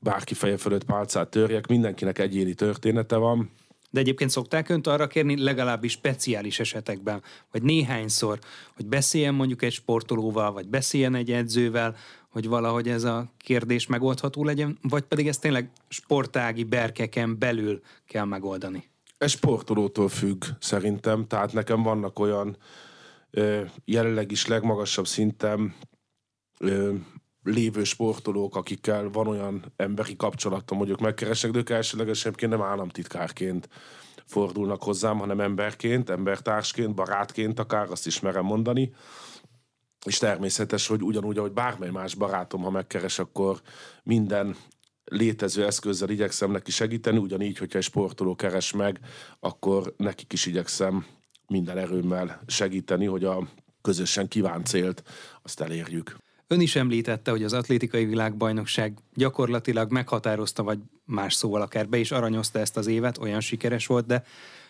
bárki 0.01 0.35
feje 0.35 0.57
fölött 0.57 0.85
pálcát 0.85 1.29
törjek, 1.29 1.67
mindenkinek 1.67 2.19
egyéni 2.19 2.55
története 2.55 3.17
van, 3.17 3.51
de 3.97 4.03
egyébként 4.03 4.31
szokták 4.31 4.69
önt 4.69 4.87
arra 4.87 5.07
kérni 5.07 5.43
legalábbis 5.43 5.93
speciális 5.93 6.61
esetekben, 6.61 7.23
vagy 7.51 7.63
néhányszor, 7.63 8.39
hogy 8.75 8.87
beszéljen 8.87 9.35
mondjuk 9.35 9.63
egy 9.63 9.73
sportolóval, 9.73 10.53
vagy 10.53 10.69
beszéljen 10.69 11.15
egy 11.15 11.33
edzővel, 11.33 11.97
hogy 12.29 12.49
valahogy 12.49 12.89
ez 12.89 13.05
a 13.05 13.33
kérdés 13.39 13.87
megoldható 13.87 14.45
legyen, 14.45 14.79
vagy 14.83 15.03
pedig 15.03 15.29
ezt 15.29 15.41
tényleg 15.41 15.71
sportági 15.89 16.65
berkeken 16.65 17.39
belül 17.39 17.81
kell 18.07 18.25
megoldani? 18.25 18.85
Ez 19.19 19.31
sportolótól 19.31 20.09
függ 20.09 20.45
szerintem, 20.59 21.27
tehát 21.27 21.53
nekem 21.53 21.83
vannak 21.83 22.19
olyan 22.19 22.57
jelenleg 23.85 24.31
is 24.31 24.47
legmagasabb 24.47 25.07
szinten 25.07 25.75
lévő 27.47 27.85
sportolók, 27.85 28.57
akikkel 28.57 29.11
van 29.11 29.27
olyan 29.27 29.73
emberi 29.77 30.17
kapcsolatom, 30.17 30.79
hogy 30.79 30.91
ők 30.91 31.01
megkeresek, 31.01 31.51
de 31.51 31.59
ők 31.59 31.71
elsőlegesen 31.71 32.35
nem 32.39 32.63
államtitkárként 32.63 33.69
fordulnak 34.25 34.83
hozzám, 34.83 35.19
hanem 35.19 35.41
emberként, 35.41 36.11
embertársként, 36.11 36.95
barátként 36.95 37.59
akár, 37.59 37.91
azt 37.91 38.07
is 38.07 38.21
merem 38.21 38.45
mondani. 38.45 38.93
És 40.07 40.19
természetes, 40.19 40.87
hogy 40.87 41.03
ugyanúgy, 41.03 41.39
ahogy 41.39 41.53
bármely 41.53 41.91
más 41.91 42.15
barátom, 42.15 42.63
ha 42.63 42.71
megkeres, 42.71 43.19
akkor 43.19 43.61
minden 44.03 44.57
létező 45.05 45.65
eszközzel 45.65 46.11
igyekszem 46.11 46.51
neki 46.51 46.71
segíteni, 46.71 47.19
ugyanígy, 47.19 47.59
hogyha 47.59 47.79
egy 47.79 47.85
sportoló 47.85 48.35
keres 48.35 48.73
meg, 48.73 49.01
akkor 49.41 49.95
nekik 49.97 50.33
is 50.33 50.47
igyekszem 50.47 51.07
minden 51.47 51.79
erőmmel 51.79 52.41
segíteni, 52.47 53.07
hogy 53.07 53.25
a 53.25 53.49
közösen 53.83 54.29
kívánt 54.29 54.67
célt 54.67 55.03
azt 55.43 55.61
elérjük. 55.61 56.17
Ön 56.49 56.61
is 56.61 56.77
említette, 56.77 57.31
hogy 57.31 57.43
az 57.43 57.53
atlétikai 57.53 58.05
világbajnokság 58.05 58.99
gyakorlatilag 59.15 59.93
meghatározta, 59.93 60.63
vagy 60.63 60.79
más 61.05 61.35
szóval 61.35 61.63
akár 61.63 61.89
be 61.89 61.99
is 61.99 62.11
aranyozta 62.11 62.59
ezt 62.59 62.77
az 62.77 62.87
évet, 62.87 63.19
olyan 63.19 63.41
sikeres 63.41 63.87
volt, 63.87 64.07
de 64.07 64.25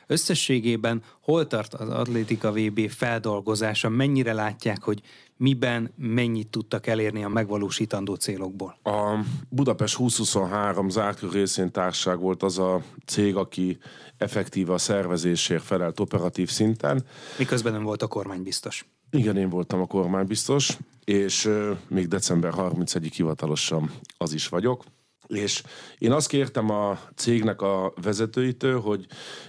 összességében 0.06 1.02
hol 1.20 1.46
tart 1.46 1.74
az 1.74 1.88
atlétika 1.88 2.52
VB 2.52 2.88
feldolgozása, 2.88 3.88
mennyire 3.88 4.32
látják, 4.32 4.82
hogy 4.82 5.02
miben 5.36 5.92
mennyit 5.96 6.48
tudtak 6.48 6.86
elérni 6.86 7.24
a 7.24 7.28
megvalósítandó 7.28 8.14
célokból? 8.14 8.78
A 8.82 9.24
Budapest 9.48 9.96
2023 9.96 10.88
zárt 10.88 11.32
részvénytársaság 11.32 12.18
volt 12.18 12.42
az 12.42 12.58
a 12.58 12.82
cég, 13.06 13.36
aki 13.36 13.78
effektíve 14.16 14.72
a 14.72 14.78
szervezésért 14.78 15.62
felelt 15.62 16.00
operatív 16.00 16.50
szinten. 16.50 17.04
Miközben 17.38 17.72
nem 17.72 17.82
volt 17.82 18.02
a 18.02 18.06
kormány 18.06 18.42
biztos. 18.42 18.86
Igen, 19.10 19.36
én 19.36 19.48
voltam 19.48 19.80
a 19.80 19.86
kormánybiztos, 19.86 20.78
és 21.04 21.50
még 21.88 22.08
december 22.08 22.52
31-ig 22.56 23.12
hivatalosan 23.14 23.90
az 24.16 24.32
is 24.32 24.48
vagyok. 24.48 24.84
És 25.26 25.62
én 25.98 26.12
azt 26.12 26.28
kértem 26.28 26.70
a 26.70 26.98
cégnek 27.14 27.60
a 27.60 27.92
vezetőitől, 28.02 28.80
hogy 28.80 29.06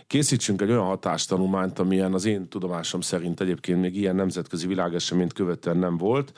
készítsünk 0.07 0.61
egy 0.61 0.69
olyan 0.69 0.85
hatástanulmányt, 0.85 1.79
amilyen 1.79 2.13
az 2.13 2.25
én 2.25 2.49
tudomásom 2.49 3.01
szerint 3.01 3.41
egyébként 3.41 3.81
még 3.81 3.95
ilyen 3.95 4.15
nemzetközi 4.15 4.67
világeseményt 4.67 5.33
követően 5.33 5.77
nem 5.77 5.97
volt, 5.97 6.33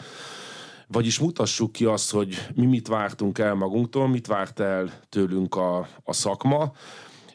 vagyis 0.88 1.20
mutassuk 1.20 1.72
ki 1.72 1.86
azt, 1.86 2.12
hogy 2.12 2.48
mi 2.56 2.66
mit 2.66 2.88
vártunk 2.88 3.38
el 3.38 3.54
magunktól, 3.54 4.08
mit 4.08 4.28
várt 4.28 4.60
el 4.60 5.00
tőlünk 5.10 5.56
a, 5.56 5.88
a 6.04 6.14
szakma, 6.14 6.72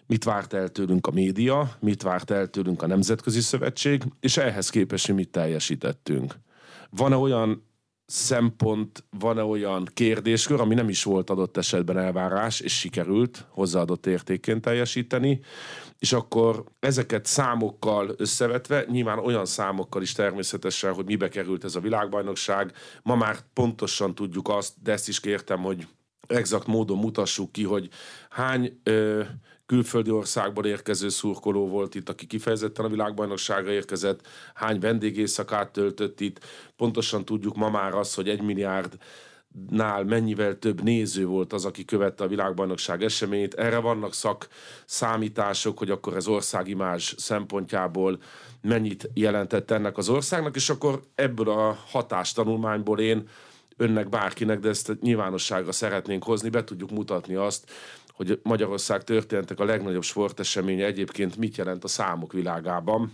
mit 0.07 0.25
várt 0.25 0.53
el 0.53 0.69
tőlünk 0.69 1.07
a 1.07 1.11
média, 1.11 1.77
mit 1.81 2.03
várt 2.03 2.31
el 2.31 2.47
tőlünk 2.47 2.83
a 2.83 2.87
Nemzetközi 2.87 3.41
Szövetség, 3.41 4.03
és 4.21 4.37
ehhez 4.37 4.71
képest 4.71 5.09
mi 5.09 5.15
mit 5.15 5.31
teljesítettünk. 5.31 6.35
Van-e 6.91 7.17
olyan 7.17 7.73
szempont, 8.07 9.05
van-e 9.19 9.43
olyan 9.43 9.89
kérdéskör, 9.95 10.61
ami 10.61 10.75
nem 10.75 10.89
is 10.89 11.03
volt 11.03 11.31
adott 11.31 11.57
esetben 11.57 11.99
elvárás, 11.99 12.61
és 12.61 12.79
sikerült 12.79 13.47
hozzáadott 13.49 14.07
értékként 14.07 14.61
teljesíteni, 14.61 15.41
és 15.99 16.13
akkor 16.13 16.65
ezeket 16.81 17.27
számokkal 17.27 18.15
összevetve, 18.17 18.85
nyilván 18.89 19.19
olyan 19.19 19.45
számokkal 19.45 20.03
is 20.03 20.13
természetesen, 20.13 20.93
hogy 20.93 21.05
mibe 21.05 21.29
került 21.29 21.65
ez 21.65 21.75
a 21.75 21.81
világbajnokság, 21.81 22.73
ma 23.03 23.15
már 23.15 23.37
pontosan 23.53 24.15
tudjuk 24.15 24.49
azt, 24.49 24.75
de 24.83 24.93
ezt 24.93 25.09
is 25.09 25.21
kértem, 25.21 25.63
hogy 25.63 25.87
exakt 26.27 26.67
módon 26.67 26.99
mutassuk 26.99 27.53
ki, 27.53 27.65
hogy 27.65 27.89
hány 28.31 28.81
ö, 28.83 29.23
külföldi 29.67 30.11
országból 30.11 30.67
érkező 30.67 31.09
szurkoló 31.09 31.69
volt 31.69 31.95
itt, 31.95 32.09
aki 32.09 32.27
kifejezetten 32.27 32.85
a 32.85 32.89
világbajnokságra 32.89 33.71
érkezett, 33.71 34.27
hány 34.55 34.81
vendégészakát 34.81 35.73
töltött 35.73 36.21
itt. 36.21 36.45
Pontosan 36.77 37.25
tudjuk 37.25 37.57
ma 37.57 37.71
már 37.71 37.95
azt, 37.95 38.15
hogy 38.15 38.29
egy 38.29 38.43
milliárd 38.43 38.97
nál 39.71 40.05
mennyivel 40.05 40.59
több 40.59 40.83
néző 40.83 41.27
volt 41.27 41.53
az, 41.53 41.65
aki 41.65 41.85
követte 41.85 42.25
a 42.25 42.29
világbajnokság 42.29 43.03
eseményét. 43.03 43.55
Erre 43.55 43.79
vannak 43.79 44.15
szak 44.15 44.49
számítások, 44.85 45.79
hogy 45.79 45.91
akkor 45.91 46.17
ez 46.17 46.27
országimázs 46.27 47.15
szempontjából 47.17 48.19
mennyit 48.61 49.11
jelentett 49.15 49.71
ennek 49.71 49.97
az 49.97 50.09
országnak, 50.09 50.57
és 50.57 50.71
akkor 50.71 51.03
ebből 51.15 51.49
a 51.49 51.79
hatástanulmányból 51.87 53.01
én 53.01 53.29
önnek, 53.77 54.09
bárkinek, 54.09 54.59
de 54.59 54.69
ezt 54.69 55.01
nyilvánosságra 55.01 55.73
szeretnénk 55.73 56.25
hozni, 56.25 56.49
be 56.49 56.65
tudjuk 56.65 56.91
mutatni 56.91 57.35
azt, 57.35 57.71
hogy 58.15 58.41
Magyarország 58.43 59.05
történtek 59.05 59.61
a 59.61 59.65
legnagyobb 59.65 60.03
sporteseménye 60.03 60.85
egyébként 60.85 61.37
mit 61.37 61.57
jelent 61.57 61.85
a 61.85 61.89
számok 61.89 62.33
világában. 62.33 63.13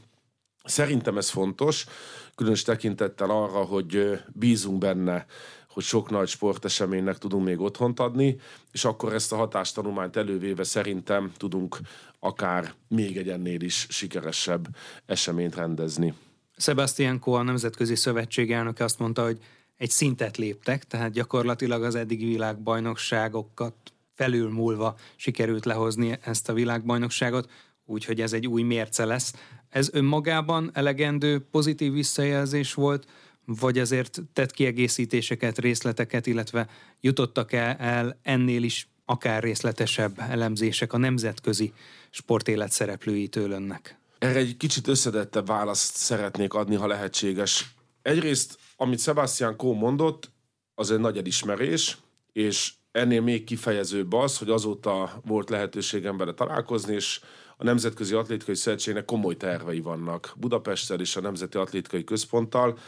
Szerintem 0.65 1.17
ez 1.17 1.31
fontos, 1.31 1.87
különös 2.35 2.63
tekintettel 2.63 3.31
arra, 3.31 3.65
hogy 3.65 4.21
bízunk 4.29 4.79
benne, 4.79 5.27
hogy 5.69 5.83
sok 5.83 6.11
nagy 6.11 6.29
sporteseménynek 6.29 7.19
tudunk 7.19 7.45
még 7.45 7.61
otthont 7.61 8.01
adni, 8.01 8.37
és 8.73 8.85
akkor 8.85 9.15
ezt 9.15 9.33
a 9.33 9.37
hatástanulmányt 9.37 10.17
elővéve 10.17 10.65
szerintem 10.65 11.33
tudunk 11.37 11.79
akár 12.19 12.75
még 12.89 13.17
egy 13.17 13.29
ennél 13.29 13.61
is 13.61 13.87
sikeresebb 13.89 14.67
eseményt 15.07 15.55
rendezni. 15.55 16.15
Sebastian 16.57 17.19
Coe, 17.19 17.39
a 17.39 17.43
Nemzetközi 17.43 17.95
Szövetség 17.95 18.53
elnöke 18.53 18.85
azt 18.85 18.99
mondta, 18.99 19.25
hogy 19.25 19.39
egy 19.77 19.91
szintet 19.91 20.37
léptek, 20.37 20.85
tehát 20.85 21.13
gyakorlatilag 21.13 21.83
az 21.83 21.95
eddigi 21.95 22.25
világbajnokságokat 22.25 23.75
felülmúlva 24.21 24.97
sikerült 25.17 25.65
lehozni 25.65 26.19
ezt 26.23 26.49
a 26.49 26.53
világbajnokságot, 26.53 27.51
úgyhogy 27.85 28.21
ez 28.21 28.33
egy 28.33 28.47
új 28.47 28.63
mérce 28.63 29.05
lesz. 29.05 29.35
Ez 29.69 29.89
önmagában 29.93 30.71
elegendő 30.73 31.47
pozitív 31.51 31.93
visszajelzés 31.93 32.75
volt, 32.75 33.07
vagy 33.45 33.79
azért 33.79 34.21
tett 34.33 34.51
kiegészítéseket, 34.51 35.59
részleteket, 35.59 36.27
illetve 36.27 36.69
jutottak 37.01 37.53
el, 37.53 38.19
ennél 38.23 38.63
is 38.63 38.89
akár 39.05 39.43
részletesebb 39.43 40.19
elemzések 40.19 40.93
a 40.93 40.99
nemzetközi 40.99 41.73
sportélet 42.11 42.71
szereplőitől 42.71 43.51
önnek? 43.51 43.99
Erre 44.19 44.39
egy 44.39 44.57
kicsit 44.57 44.89
összedettebb 44.89 45.47
választ 45.47 45.97
szeretnék 45.97 46.55
adni, 46.55 46.75
ha 46.75 46.87
lehetséges. 46.87 47.75
Egyrészt, 48.03 48.59
amit 48.77 49.01
Sebastian 49.01 49.57
Kó 49.57 49.75
mondott, 49.75 50.31
az 50.75 50.91
egy 50.91 50.99
nagy 51.01 51.17
elismerés, 51.17 51.99
és 52.33 52.73
ennél 52.93 53.21
még 53.21 53.45
kifejezőbb 53.45 54.13
az, 54.13 54.39
hogy 54.39 54.51
azóta 54.51 55.21
volt 55.27 55.51
lehetőségem 55.51 56.17
vele 56.17 56.33
találkozni, 56.33 56.95
és 56.95 57.21
a 57.57 57.65
Nemzetközi 57.65 58.15
Atlétikai 58.15 58.55
Szövetségnek 58.55 59.05
komoly 59.05 59.37
tervei 59.37 59.81
vannak 59.81 60.35
Budapesttel 60.37 61.01
és 61.01 61.17
a 61.17 61.21
Nemzeti 61.21 61.59
Atlétikai 61.59 62.05
Központtal. 62.05 62.79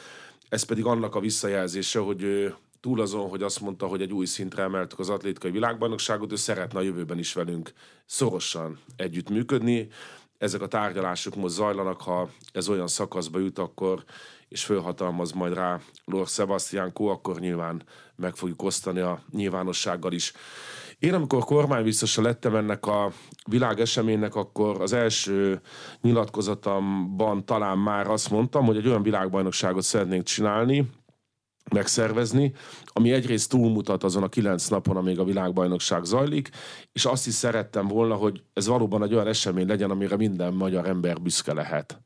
Ez 0.49 0.63
pedig 0.63 0.85
annak 0.85 1.15
a 1.15 1.21
visszajelzése, 1.21 1.99
hogy 1.99 2.23
ő 2.23 2.55
túl 2.81 3.01
azon, 3.01 3.29
hogy 3.29 3.43
azt 3.43 3.61
mondta, 3.61 3.87
hogy 3.87 4.03
egy 4.03 4.13
új 4.13 4.27
szintre 4.27 4.63
emeltük 4.63 4.99
az 4.99 5.09
atlétikai 5.09 5.51
világbajnokságot, 5.51 6.33
ő 6.33 6.37
szeretne 6.37 6.79
a 6.79 6.83
jövőben 6.83 7.19
is 7.19 7.33
velünk 7.33 7.73
szorosan 8.07 8.79
együttműködni. 8.97 9.89
Ezek 10.39 10.61
a 10.61 10.67
tárgyalások 10.67 11.35
most 11.35 11.55
zajlanak, 11.55 12.01
ha 12.01 12.31
ez 12.53 12.69
olyan 12.69 12.89
szakaszba 12.89 13.39
jut, 13.39 13.59
akkor 13.59 14.05
és 14.49 14.65
fölhatalmaz 14.65 15.33
majd 15.33 15.55
rá 15.55 15.81
Lord 16.05 16.29
Sebastian 16.29 16.93
Kó, 16.93 17.07
akkor 17.07 17.41
nyilván 17.41 17.83
meg 18.23 18.35
fogjuk 18.35 18.63
osztani 18.63 19.01
a 19.01 19.23
nyilvánossággal 19.31 20.13
is. 20.13 20.33
Én 20.99 21.15
amikor 21.15 21.45
kormánybiztosa 21.45 22.23
lettem 22.23 22.57
ennek 22.57 22.87
a 22.87 23.13
világeseménynek, 23.49 24.35
akkor 24.35 24.81
az 24.81 24.93
első 24.93 25.61
nyilatkozatomban 26.01 27.45
talán 27.45 27.79
már 27.79 28.07
azt 28.11 28.31
mondtam, 28.31 28.65
hogy 28.65 28.77
egy 28.77 28.87
olyan 28.87 29.03
világbajnokságot 29.03 29.83
szeretnénk 29.83 30.25
csinálni, 30.25 30.91
megszervezni, 31.71 32.53
ami 32.87 33.13
egyrészt 33.13 33.51
túlmutat 33.51 34.05
azon 34.05 34.23
a 34.23 34.29
kilenc 34.29 34.69
napon, 34.69 34.97
amíg 34.97 35.19
a 35.19 35.25
világbajnokság 35.25 36.05
zajlik, 36.05 36.51
és 36.93 37.05
azt 37.05 37.27
is 37.27 37.35
szerettem 37.35 37.89
volna, 37.89 38.15
hogy 38.15 38.43
ez 38.53 38.67
valóban 38.67 39.03
egy 39.03 39.15
olyan 39.15 39.27
esemény 39.27 39.67
legyen, 39.67 39.91
amire 39.91 40.17
minden 40.17 40.55
magyar 40.55 40.87
ember 40.87 41.21
büszke 41.21 41.53
lehet. 41.53 42.01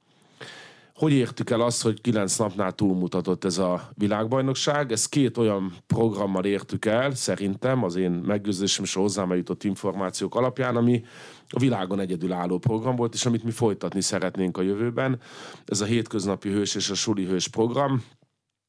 Hogy 0.96 1.12
értük 1.12 1.50
el 1.50 1.60
azt, 1.60 1.82
hogy 1.82 2.00
kilenc 2.00 2.36
napnál 2.36 2.72
túlmutatott 2.72 3.44
ez 3.44 3.58
a 3.58 3.90
világbajnokság? 3.94 4.92
Ez 4.92 5.06
két 5.06 5.36
olyan 5.38 5.72
programmal 5.86 6.44
értük 6.44 6.84
el, 6.84 7.14
szerintem, 7.14 7.84
az 7.84 7.96
én 7.96 8.10
meggyőződésem 8.10 8.84
és 8.84 8.96
a 8.96 9.00
hozzám 9.00 9.30
eljutott 9.30 9.64
információk 9.64 10.34
alapján, 10.34 10.76
ami 10.76 11.04
a 11.48 11.58
világon 11.58 12.00
egyedülálló 12.00 12.58
program 12.58 12.96
volt, 12.96 13.14
és 13.14 13.26
amit 13.26 13.44
mi 13.44 13.50
folytatni 13.50 14.00
szeretnénk 14.00 14.56
a 14.56 14.62
jövőben. 14.62 15.20
Ez 15.64 15.80
a 15.80 15.84
hétköznapi 15.84 16.48
hős 16.48 16.74
és 16.74 16.90
a 16.90 16.94
suli 16.94 17.24
hős 17.24 17.48
program, 17.48 18.04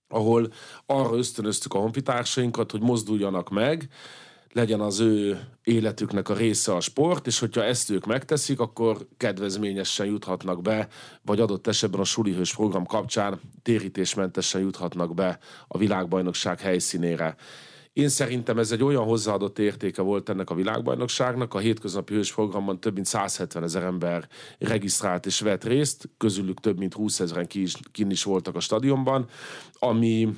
ahol 0.07 0.47
arra 0.85 1.17
ösztönöztük 1.17 1.73
a 1.73 1.79
honfitársainkat, 1.79 2.71
hogy 2.71 2.81
mozduljanak 2.81 3.49
meg, 3.49 3.89
legyen 4.57 4.79
az 4.79 4.99
ő 4.99 5.39
életüknek 5.63 6.29
a 6.29 6.33
része 6.33 6.75
a 6.75 6.79
sport, 6.79 7.27
és 7.27 7.39
hogyha 7.39 7.63
ezt 7.63 7.89
ők 7.89 8.05
megteszik, 8.05 8.59
akkor 8.59 9.07
kedvezményesen 9.17 10.05
juthatnak 10.05 10.61
be, 10.61 10.87
vagy 11.21 11.39
adott 11.39 11.67
esetben 11.67 11.99
a 11.99 12.03
sulihős 12.03 12.55
program 12.55 12.85
kapcsán 12.85 13.39
térítésmentesen 13.61 14.61
juthatnak 14.61 15.13
be 15.13 15.39
a 15.67 15.77
világbajnokság 15.77 16.59
helyszínére. 16.59 17.35
Én 17.93 18.09
szerintem 18.09 18.57
ez 18.57 18.71
egy 18.71 18.83
olyan 18.83 19.03
hozzáadott 19.03 19.59
értéke 19.59 20.01
volt 20.01 20.29
ennek 20.29 20.49
a 20.49 20.55
világbajnokságnak. 20.55 21.53
A 21.53 21.59
hétköznapi 21.59 22.13
hős 22.13 22.33
programban 22.33 22.79
több 22.79 22.93
mint 22.93 23.05
170 23.05 23.63
ezer 23.63 23.83
ember 23.83 24.27
regisztrált 24.59 25.25
és 25.25 25.39
vett 25.39 25.63
részt, 25.63 26.09
közülük 26.17 26.59
több 26.59 26.77
mint 26.77 26.93
20 26.93 27.19
ezeren 27.19 27.47
kin 27.91 28.09
is 28.09 28.23
voltak 28.23 28.55
a 28.55 28.59
stadionban, 28.59 29.25
ami 29.73 30.29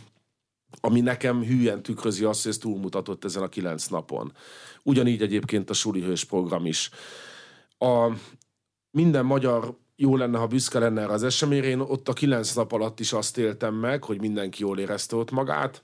ami 0.81 1.01
nekem 1.01 1.43
hülyen 1.43 1.81
tükrözi 1.81 2.23
azt, 2.23 2.43
hogy 2.43 2.51
ez 2.51 2.57
túlmutatott 2.57 3.25
ezen 3.25 3.43
a 3.43 3.47
kilenc 3.47 3.87
napon. 3.87 4.33
Ugyanígy 4.83 5.21
egyébként 5.21 5.69
a 5.69 5.73
Suli 5.73 6.01
Hős 6.01 6.23
program 6.23 6.65
is. 6.65 6.89
A 7.77 8.13
minden 8.91 9.25
magyar 9.25 9.77
jó 9.95 10.15
lenne, 10.15 10.37
ha 10.37 10.47
büszke 10.47 10.79
lenne 10.79 11.01
erre 11.01 11.13
az 11.13 11.23
eseményre. 11.23 11.67
Én 11.67 11.79
ott 11.79 12.07
a 12.07 12.13
kilenc 12.13 12.53
nap 12.53 12.71
alatt 12.71 12.99
is 12.99 13.13
azt 13.13 13.37
éltem 13.37 13.73
meg, 13.73 14.03
hogy 14.03 14.19
mindenki 14.19 14.61
jól 14.61 14.79
érezte 14.79 15.15
ott 15.15 15.31
magát, 15.31 15.83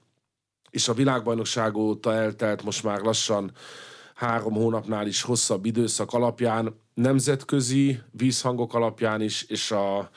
és 0.70 0.88
a 0.88 0.94
világbajnokság 0.94 1.76
óta 1.76 2.14
eltelt 2.14 2.64
most 2.64 2.84
már 2.84 3.02
lassan 3.02 3.52
három 4.16 4.54
hónapnál 4.54 5.08
is 5.08 5.22
hosszabb 5.22 5.66
időszak 5.66 6.14
alapján, 6.14 6.76
nemzetközi 6.94 8.00
vízhangok 8.12 8.74
alapján 8.74 9.22
is, 9.22 9.44
és 9.44 9.72
a, 9.72 10.10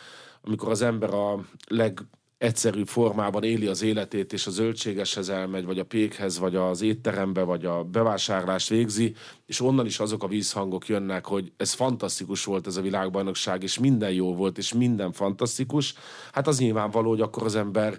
amikor 0.42 0.70
az 0.70 0.82
ember 0.82 1.14
a 1.14 1.44
leg 1.68 2.00
egyszerű 2.38 2.84
formában 2.84 3.42
éli 3.42 3.66
az 3.66 3.82
életét, 3.82 4.32
és 4.32 4.46
a 4.46 4.50
zöldségeshez 4.50 5.28
elmegy, 5.28 5.64
vagy 5.64 5.78
a 5.78 5.84
pékhez, 5.84 6.38
vagy 6.38 6.56
az 6.56 6.82
étterembe, 6.82 7.42
vagy 7.42 7.64
a 7.64 7.84
bevásárlást 7.84 8.68
végzi, 8.68 9.14
és 9.46 9.60
onnan 9.60 9.86
is 9.86 9.98
azok 9.98 10.22
a 10.22 10.28
vízhangok 10.28 10.88
jönnek, 10.88 11.24
hogy 11.24 11.52
ez 11.56 11.72
fantasztikus 11.72 12.44
volt 12.44 12.66
ez 12.66 12.76
a 12.76 12.80
világbajnokság, 12.80 13.62
és 13.62 13.78
minden 13.78 14.12
jó 14.12 14.34
volt, 14.34 14.58
és 14.58 14.72
minden 14.72 15.12
fantasztikus, 15.12 15.94
hát 16.32 16.46
az 16.46 16.58
nyilvánvaló, 16.58 17.08
hogy 17.08 17.20
akkor 17.20 17.42
az 17.42 17.54
ember 17.54 17.98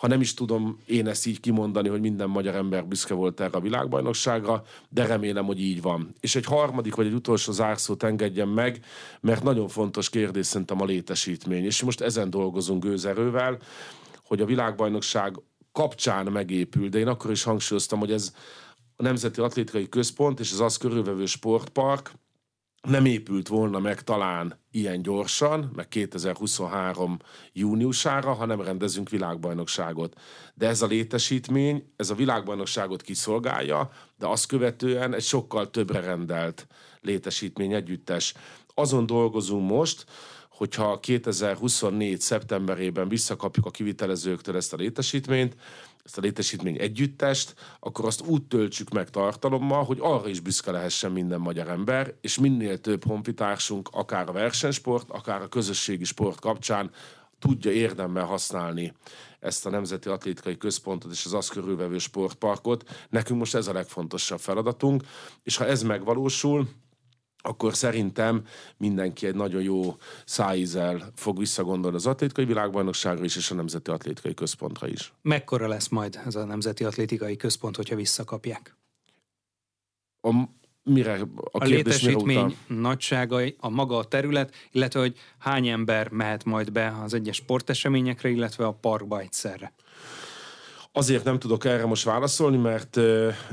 ha 0.00 0.06
nem 0.06 0.20
is 0.20 0.34
tudom 0.34 0.78
én 0.86 1.06
ezt 1.06 1.26
így 1.26 1.40
kimondani, 1.40 1.88
hogy 1.88 2.00
minden 2.00 2.28
magyar 2.28 2.54
ember 2.54 2.86
büszke 2.86 3.14
volt 3.14 3.40
erre 3.40 3.56
a 3.56 3.60
világbajnokságra, 3.60 4.62
de 4.88 5.06
remélem, 5.06 5.44
hogy 5.44 5.60
így 5.60 5.82
van. 5.82 6.14
És 6.20 6.36
egy 6.36 6.44
harmadik 6.44 6.94
vagy 6.94 7.06
egy 7.06 7.12
utolsó 7.12 7.52
zárszót 7.52 8.02
engedjen 8.02 8.48
meg, 8.48 8.84
mert 9.20 9.42
nagyon 9.42 9.68
fontos 9.68 10.10
kérdés 10.10 10.46
szerintem 10.46 10.80
a 10.80 10.84
létesítmény. 10.84 11.64
És 11.64 11.82
most 11.82 12.00
ezen 12.00 12.30
dolgozunk 12.30 12.84
gőzerővel, 12.84 13.58
hogy 14.24 14.40
a 14.40 14.44
világbajnokság 14.44 15.40
kapcsán 15.72 16.26
megépül, 16.26 16.88
de 16.88 16.98
én 16.98 17.08
akkor 17.08 17.30
is 17.30 17.42
hangsúlyoztam, 17.42 17.98
hogy 17.98 18.12
ez 18.12 18.34
a 18.96 19.02
Nemzeti 19.02 19.40
Atlétikai 19.40 19.88
Központ 19.88 20.40
és 20.40 20.52
az 20.52 20.60
az 20.60 20.76
körülvevő 20.76 21.26
sportpark, 21.26 22.12
nem 22.88 23.04
épült 23.04 23.48
volna 23.48 23.78
meg 23.78 24.02
talán 24.02 24.58
ilyen 24.70 25.02
gyorsan, 25.02 25.70
meg 25.74 25.88
2023 25.88 27.16
júniusára, 27.52 28.32
ha 28.32 28.46
nem 28.46 28.60
rendezünk 28.60 29.08
világbajnokságot. 29.08 30.20
De 30.54 30.68
ez 30.68 30.82
a 30.82 30.86
létesítmény, 30.86 31.92
ez 31.96 32.10
a 32.10 32.14
világbajnokságot 32.14 33.02
kiszolgálja, 33.02 33.90
de 34.18 34.26
azt 34.26 34.46
követően 34.46 35.14
egy 35.14 35.22
sokkal 35.22 35.70
többre 35.70 36.00
rendelt 36.00 36.66
létesítmény 37.00 37.72
együttes. 37.72 38.34
Azon 38.74 39.06
dolgozunk 39.06 39.70
most, 39.70 40.04
hogyha 40.48 41.00
2024. 41.00 42.20
szeptemberében 42.20 43.08
visszakapjuk 43.08 43.66
a 43.66 43.70
kivitelezőktől 43.70 44.56
ezt 44.56 44.72
a 44.72 44.76
létesítményt, 44.76 45.56
ezt 46.04 46.18
a 46.18 46.20
létesítmény 46.20 46.80
együttest, 46.80 47.54
akkor 47.80 48.04
azt 48.04 48.26
úgy 48.26 48.42
töltsük 48.42 48.90
meg 48.90 49.10
tartalommal, 49.10 49.84
hogy 49.84 49.98
arra 50.00 50.28
is 50.28 50.40
büszke 50.40 50.70
lehessen 50.70 51.12
minden 51.12 51.40
magyar 51.40 51.68
ember, 51.68 52.14
és 52.20 52.38
minél 52.38 52.80
több 52.80 53.04
honfitársunk, 53.04 53.88
akár 53.92 54.28
a 54.28 54.32
versenysport, 54.32 55.10
akár 55.10 55.42
a 55.42 55.48
közösségi 55.48 56.04
sport 56.04 56.40
kapcsán 56.40 56.90
tudja 57.38 57.70
érdemben 57.70 58.24
használni 58.24 58.92
ezt 59.40 59.66
a 59.66 59.70
Nemzeti 59.70 60.08
Atlétikai 60.08 60.56
Központot 60.56 61.12
és 61.12 61.24
az 61.24 61.34
azt 61.34 61.50
körülvevő 61.50 61.98
sportparkot. 61.98 63.06
Nekünk 63.10 63.38
most 63.38 63.54
ez 63.54 63.66
a 63.66 63.72
legfontosabb 63.72 64.38
feladatunk, 64.38 65.02
és 65.42 65.56
ha 65.56 65.66
ez 65.66 65.82
megvalósul, 65.82 66.68
akkor 67.42 67.74
szerintem 67.74 68.44
mindenki 68.76 69.26
egy 69.26 69.34
nagyon 69.34 69.62
jó 69.62 69.96
szájízzel 70.24 71.12
fog 71.14 71.38
visszagondolni 71.38 71.96
az 71.96 72.06
atlétikai 72.06 72.44
világbajnokságra 72.44 73.24
is, 73.24 73.36
és 73.36 73.50
a 73.50 73.54
Nemzeti 73.54 73.90
Atlétikai 73.90 74.34
Központra 74.34 74.88
is. 74.88 75.12
Mekkora 75.22 75.68
lesz 75.68 75.88
majd 75.88 76.20
ez 76.26 76.34
a 76.34 76.44
Nemzeti 76.44 76.84
Atlétikai 76.84 77.36
Központ, 77.36 77.76
hogyha 77.76 77.96
visszakapják? 77.96 78.76
A, 80.20 80.34
mire 80.82 81.12
a, 81.12 81.26
a 81.58 81.64
létesítmény 81.64 82.44
mire 82.44 82.80
nagysága, 82.80 83.42
a 83.58 83.68
maga 83.68 83.96
a 83.96 84.04
terület, 84.04 84.54
illetve 84.72 85.00
hogy 85.00 85.18
hány 85.38 85.68
ember 85.68 86.08
mehet 86.08 86.44
majd 86.44 86.72
be 86.72 86.96
az 87.02 87.14
egyes 87.14 87.36
sporteseményekre, 87.36 88.28
illetve 88.28 88.66
a 88.66 88.72
parkba 88.72 89.20
egyszerre? 89.20 89.72
Azért 90.92 91.24
nem 91.24 91.38
tudok 91.38 91.64
erre 91.64 91.86
most 91.86 92.04
válaszolni, 92.04 92.56
mert 92.56 93.00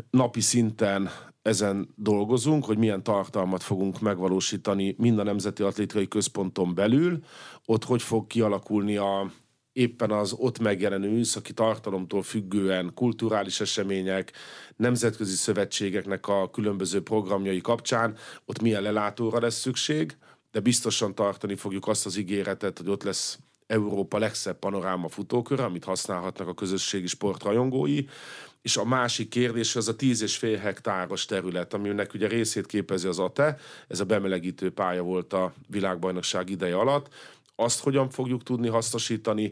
napi 0.10 0.42
szinten 0.42 1.10
ezen 1.48 1.94
dolgozunk, 1.96 2.66
hogy 2.66 2.78
milyen 2.78 3.04
tartalmat 3.04 3.64
fogunk 3.64 4.00
megvalósítani 4.00 4.96
mind 4.98 5.20
a 5.20 5.24
Nemzeti 5.24 5.64
Atlétikai 5.64 6.08
Központon 6.08 6.76
belül, 6.76 7.20
ott 7.66 7.84
hogy 7.84 8.02
fog 8.02 8.28
kialakulni 8.28 8.98
a, 8.98 9.32
éppen 9.72 10.12
az 10.12 10.34
ott 10.34 10.60
megjelenő 10.60 11.10
műszaki 11.10 11.54
tartalomtól 11.54 12.22
függően 12.22 12.92
kulturális 12.94 13.60
események, 13.60 14.32
nemzetközi 14.76 15.36
szövetségeknek 15.36 16.28
a 16.28 16.50
különböző 16.50 17.02
programjai 17.02 17.62
kapcsán, 17.62 18.16
ott 18.46 18.62
milyen 18.62 18.82
lelátóra 18.82 19.40
lesz 19.40 19.60
szükség, 19.60 20.18
de 20.52 20.60
biztosan 20.60 21.16
tartani 21.16 21.56
fogjuk 21.56 21.88
azt 21.88 22.06
az 22.06 22.18
ígéretet, 22.18 22.78
hogy 22.78 22.90
ott 22.90 23.04
lesz 23.04 23.40
Európa 23.68 24.18
legszebb 24.18 24.60
panoráma 24.60 25.10
futókör, 25.10 25.60
amit 25.60 25.84
használhatnak 25.84 26.48
a 26.48 26.54
közösségi 26.54 27.08
sportrajongói, 27.08 28.04
és 28.68 28.78
a 28.78 28.86
másik 28.86 29.30
kérdés 29.30 29.76
az 29.76 29.88
a 29.88 29.96
10,5 29.96 30.60
hektáros 30.62 31.26
terület, 31.26 31.74
aminek 31.74 32.14
ugye 32.14 32.28
részét 32.28 32.66
képezi 32.66 33.08
az 33.08 33.20
ATE, 33.20 33.58
ez 33.88 34.00
a 34.00 34.06
bemelegítő 34.06 34.72
pálya 34.72 35.02
volt 35.02 35.34
a 35.34 35.54
világbajnokság 35.68 36.50
ideje 36.50 36.76
alatt. 36.76 37.14
Azt 37.56 37.80
hogyan 37.80 38.10
fogjuk 38.10 38.44
tudni 38.44 38.68
hasznosítani, 38.68 39.52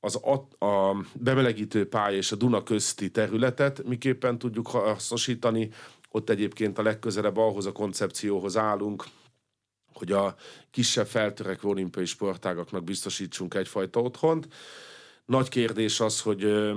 az 0.00 0.20
a, 0.22 0.66
a 0.66 1.04
bemelegítő 1.14 1.88
pálya 1.88 2.16
és 2.16 2.32
a 2.32 2.36
Duna 2.36 2.62
közti 2.62 3.10
területet 3.10 3.84
miképpen 3.84 4.38
tudjuk 4.38 4.66
hasznosítani, 4.66 5.70
ott 6.10 6.30
egyébként 6.30 6.78
a 6.78 6.82
legközelebb 6.82 7.36
ahhoz 7.36 7.66
a 7.66 7.72
koncepcióhoz 7.72 8.56
állunk, 8.56 9.04
hogy 9.92 10.12
a 10.12 10.34
kisebb 10.70 11.06
feltörekvő 11.06 11.68
olimpiai 11.68 12.06
sportágaknak 12.06 12.84
biztosítsunk 12.84 13.54
egyfajta 13.54 14.00
otthont. 14.00 14.48
Nagy 15.24 15.48
kérdés 15.48 16.00
az, 16.00 16.20
hogy 16.20 16.72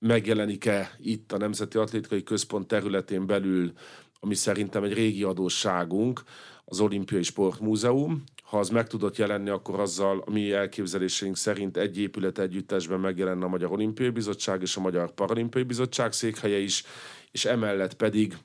megjelenik-e 0.00 0.90
itt 0.98 1.32
a 1.32 1.36
Nemzeti 1.36 1.78
Atlétikai 1.78 2.22
Központ 2.22 2.66
területén 2.66 3.26
belül, 3.26 3.72
ami 4.20 4.34
szerintem 4.34 4.84
egy 4.84 4.92
régi 4.92 5.22
adósságunk, 5.22 6.22
az 6.64 6.80
Olimpiai 6.80 7.22
Sportmúzeum. 7.22 8.24
Ha 8.42 8.58
az 8.58 8.68
meg 8.68 8.86
tudott 8.86 9.16
jelenni, 9.16 9.48
akkor 9.48 9.80
azzal 9.80 10.22
a 10.26 10.30
mi 10.30 10.52
elképzeléseink 10.52 11.36
szerint 11.36 11.76
egy 11.76 11.98
épület 11.98 12.38
együttesben 12.38 13.00
megjelenne 13.00 13.44
a 13.44 13.48
Magyar 13.48 13.72
Olimpiai 13.72 14.10
Bizottság 14.10 14.62
és 14.62 14.76
a 14.76 14.80
Magyar 14.80 15.14
Paralimpiai 15.14 15.64
Bizottság 15.64 16.12
székhelye 16.12 16.58
is, 16.58 16.84
és 17.30 17.44
emellett 17.44 17.94
pedig 17.94 18.36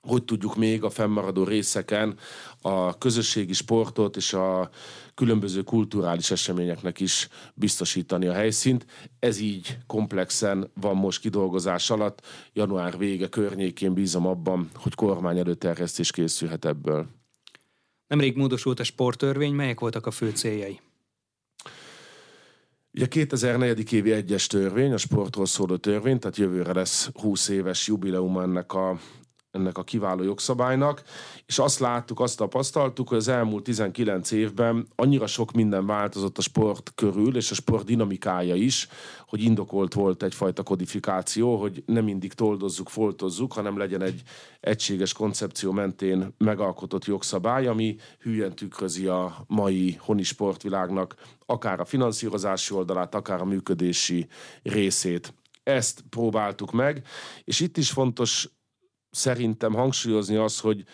hogy 0.00 0.24
tudjuk 0.24 0.56
még 0.56 0.84
a 0.84 0.90
fennmaradó 0.90 1.44
részeken 1.44 2.18
a 2.60 2.98
közösségi 2.98 3.52
sportot 3.52 4.16
és 4.16 4.32
a 4.32 4.70
különböző 5.14 5.62
kulturális 5.62 6.30
eseményeknek 6.30 7.00
is 7.00 7.28
biztosítani 7.54 8.26
a 8.26 8.32
helyszínt. 8.32 8.86
Ez 9.18 9.38
így 9.38 9.78
komplexen 9.86 10.70
van 10.80 10.96
most 10.96 11.20
kidolgozás 11.20 11.90
alatt. 11.90 12.26
Január 12.52 12.98
vége 12.98 13.28
környékén 13.28 13.94
bízom 13.94 14.26
abban, 14.26 14.70
hogy 14.74 14.94
kormány 14.94 15.38
előterjesztés 15.38 16.10
készülhet 16.10 16.64
ebből. 16.64 17.06
Nemrég 18.06 18.36
módosult 18.36 18.80
a 18.80 18.84
sporttörvény, 18.84 19.54
melyek 19.54 19.80
voltak 19.80 20.06
a 20.06 20.10
fő 20.10 20.30
céljai? 20.30 20.80
Ugye 22.92 23.08
2004. 23.08 23.92
évi 23.92 24.12
egyes 24.12 24.46
törvény, 24.46 24.92
a 24.92 24.96
sportról 24.96 25.46
szóló 25.46 25.76
törvény, 25.76 26.18
tehát 26.18 26.36
jövőre 26.36 26.72
lesz 26.72 27.10
20 27.14 27.48
éves 27.48 27.86
jubileum 27.86 28.38
ennek 28.38 28.72
a 28.72 28.98
ennek 29.50 29.78
a 29.78 29.84
kiváló 29.84 30.22
jogszabálynak, 30.22 31.02
és 31.46 31.58
azt 31.58 31.78
láttuk, 31.78 32.20
azt 32.20 32.36
tapasztaltuk, 32.36 33.08
hogy 33.08 33.16
az 33.16 33.28
elmúlt 33.28 33.64
19 33.64 34.30
évben 34.30 34.88
annyira 34.94 35.26
sok 35.26 35.52
minden 35.52 35.86
változott 35.86 36.38
a 36.38 36.42
sport 36.42 36.92
körül, 36.94 37.36
és 37.36 37.50
a 37.50 37.54
sport 37.54 37.84
dinamikája 37.84 38.54
is, 38.54 38.88
hogy 39.26 39.42
indokolt 39.42 39.94
volt 39.94 40.22
egyfajta 40.22 40.62
kodifikáció, 40.62 41.56
hogy 41.56 41.82
nem 41.86 42.04
mindig 42.04 42.32
toldozzuk, 42.32 42.88
foltozzuk, 42.88 43.52
hanem 43.52 43.78
legyen 43.78 44.02
egy 44.02 44.22
egységes 44.60 45.12
koncepció 45.12 45.72
mentén 45.72 46.34
megalkotott 46.38 47.04
jogszabály, 47.04 47.66
ami 47.66 47.96
hülyen 48.20 48.54
tükrözi 48.54 49.06
a 49.06 49.44
mai 49.46 49.96
honi 49.98 50.22
sportvilágnak 50.22 51.14
akár 51.46 51.80
a 51.80 51.84
finanszírozási 51.84 52.74
oldalát, 52.74 53.14
akár 53.14 53.40
a 53.40 53.44
működési 53.44 54.26
részét. 54.62 55.34
Ezt 55.62 56.04
próbáltuk 56.10 56.72
meg, 56.72 57.06
és 57.44 57.60
itt 57.60 57.76
is 57.76 57.90
fontos 57.90 58.48
szerintem 59.10 59.72
hangsúlyozni 59.72 60.36
az, 60.36 60.60
hogy 60.60 60.84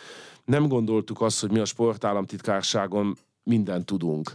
nem 0.45 0.69
gondoltuk 0.69 1.21
azt, 1.21 1.41
hogy 1.41 1.51
mi 1.51 1.59
a 1.59 1.65
sportállamtitkárságon 1.65 3.17
mindent 3.43 3.87
tudunk. 3.87 4.33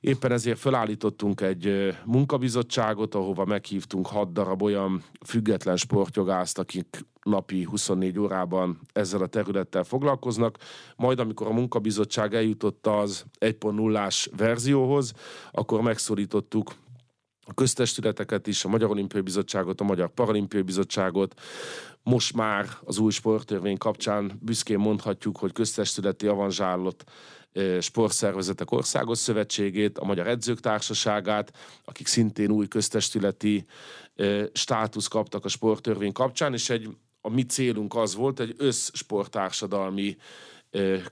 Éppen 0.00 0.32
ezért 0.32 0.58
felállítottunk 0.58 1.40
egy 1.40 1.94
munkabizottságot, 2.04 3.14
ahova 3.14 3.44
meghívtunk 3.44 4.06
hat 4.06 4.32
darab 4.32 4.62
olyan 4.62 5.02
független 5.26 5.76
sportjogászt, 5.76 6.58
akik 6.58 7.04
napi 7.22 7.64
24 7.64 8.18
órában 8.18 8.80
ezzel 8.92 9.22
a 9.22 9.26
területtel 9.26 9.84
foglalkoznak. 9.84 10.58
Majd 10.96 11.18
amikor 11.18 11.46
a 11.46 11.52
munkabizottság 11.52 12.34
eljutott 12.34 12.86
az 12.86 13.24
1.0-ás 13.38 14.30
verzióhoz, 14.36 15.12
akkor 15.50 15.80
megszólítottuk 15.80 16.74
a 17.46 17.54
köztestületeket 17.54 18.46
is, 18.46 18.64
a 18.64 18.68
Magyar 18.68 18.90
Olimpiai 18.90 19.22
Bizottságot, 19.22 19.80
a 19.80 19.84
Magyar 19.84 20.08
Paralimpiai 20.08 20.62
Bizottságot. 20.62 21.40
Most 22.02 22.34
már 22.34 22.68
az 22.84 22.98
új 22.98 23.10
sporttörvény 23.10 23.78
kapcsán 23.78 24.38
büszkén 24.42 24.78
mondhatjuk, 24.78 25.36
hogy 25.36 25.52
köztestületi 25.52 26.26
avanzsálott 26.26 27.04
sportszervezetek 27.80 28.70
országos 28.70 29.18
szövetségét, 29.18 29.98
a 29.98 30.04
Magyar 30.04 30.26
Edzők 30.26 30.60
Társaságát, 30.60 31.52
akik 31.84 32.06
szintén 32.06 32.50
új 32.50 32.68
köztestületi 32.68 33.64
státusz 34.52 35.06
kaptak 35.08 35.44
a 35.44 35.48
sporttörvény 35.48 36.12
kapcsán, 36.12 36.52
és 36.52 36.70
egy, 36.70 36.88
a 37.20 37.28
mi 37.28 37.42
célunk 37.42 37.94
az 37.94 38.14
volt, 38.14 38.40
egy 38.40 38.54
összsporttársadalmi 38.58 40.16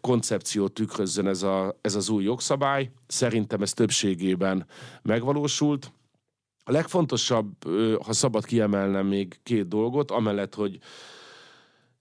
koncepciót 0.00 0.72
tükrözzön 0.72 1.26
ez, 1.26 1.42
a, 1.42 1.78
ez 1.80 1.94
az 1.94 2.08
új 2.08 2.24
jogszabály. 2.24 2.90
Szerintem 3.06 3.62
ez 3.62 3.72
többségében 3.72 4.66
megvalósult. 5.02 5.92
A 6.68 6.72
legfontosabb, 6.72 7.64
ha 8.04 8.12
szabad 8.12 8.44
kiemelnem 8.44 9.06
még 9.06 9.40
két 9.42 9.68
dolgot, 9.68 10.10
amellett, 10.10 10.54
hogy 10.54 10.78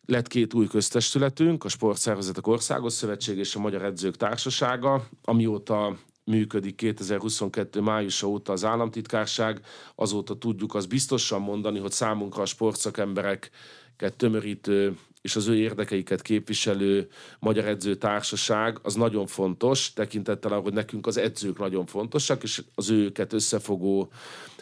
lett 0.05 0.27
két 0.27 0.53
új 0.53 0.67
köztestületünk, 0.67 1.63
a 1.63 1.69
Sportszervezetek 1.69 2.47
Országos 2.47 2.93
Szövetség 2.93 3.37
és 3.37 3.55
a 3.55 3.59
Magyar 3.59 3.83
Edzők 3.83 4.15
Társasága, 4.15 5.07
amióta 5.23 5.97
működik 6.23 6.75
2022. 6.75 7.81
májusa 7.81 8.27
óta 8.27 8.51
az 8.51 8.65
államtitkárság, 8.65 9.61
azóta 9.95 10.37
tudjuk 10.37 10.75
azt 10.75 10.89
biztosan 10.89 11.41
mondani, 11.41 11.79
hogy 11.79 11.91
számunkra 11.91 12.41
a 12.41 12.45
sportszakembereket 12.45 14.15
tömörítő 14.15 14.97
és 15.21 15.35
az 15.35 15.47
ő 15.47 15.55
érdekeiket 15.55 16.21
képviselő 16.21 17.07
Magyar 17.39 17.65
Edző 17.65 17.95
Társaság 17.95 18.79
az 18.81 18.95
nagyon 18.95 19.27
fontos, 19.27 19.93
tekintettel 19.93 20.51
arra, 20.51 20.61
hogy 20.61 20.73
nekünk 20.73 21.07
az 21.07 21.17
edzők 21.17 21.59
nagyon 21.59 21.85
fontosak, 21.85 22.43
és 22.43 22.63
az 22.75 22.89
őket 22.89 23.33
összefogó 23.33 24.09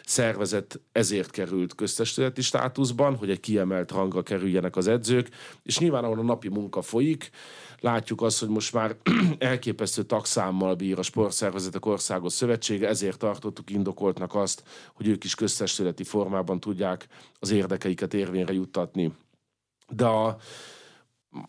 szervezet 0.06 0.80
ezért 0.92 1.30
került 1.30 1.74
köztestületi 1.74 2.42
státuszban, 2.42 3.16
hogy 3.16 3.30
egy 3.30 3.40
kiemelt 3.40 3.90
hangra 3.90 4.22
kerüljenek 4.22 4.76
az 4.76 4.86
edzők, 4.86 5.28
és 5.62 5.78
nyilván 5.78 6.04
ahol 6.04 6.18
a 6.18 6.22
napi 6.22 6.48
munka 6.48 6.82
folyik, 6.82 7.30
látjuk 7.80 8.22
azt, 8.22 8.38
hogy 8.38 8.48
most 8.48 8.72
már 8.72 8.96
elképesztő 9.38 10.02
tagszámmal 10.02 10.74
bír 10.74 10.98
a 10.98 11.02
Sportszervezetek 11.02 11.86
Országos 11.86 12.32
Szövetsége, 12.32 12.88
ezért 12.88 13.18
tartottuk 13.18 13.70
indokoltnak 13.70 14.34
azt, 14.34 14.62
hogy 14.94 15.06
ők 15.06 15.24
is 15.24 15.34
köztestületi 15.34 16.04
formában 16.04 16.60
tudják 16.60 17.06
az 17.38 17.50
érdekeiket 17.50 18.14
érvényre 18.14 18.52
juttatni. 18.52 19.12
De 19.88 20.04
a, 20.04 20.36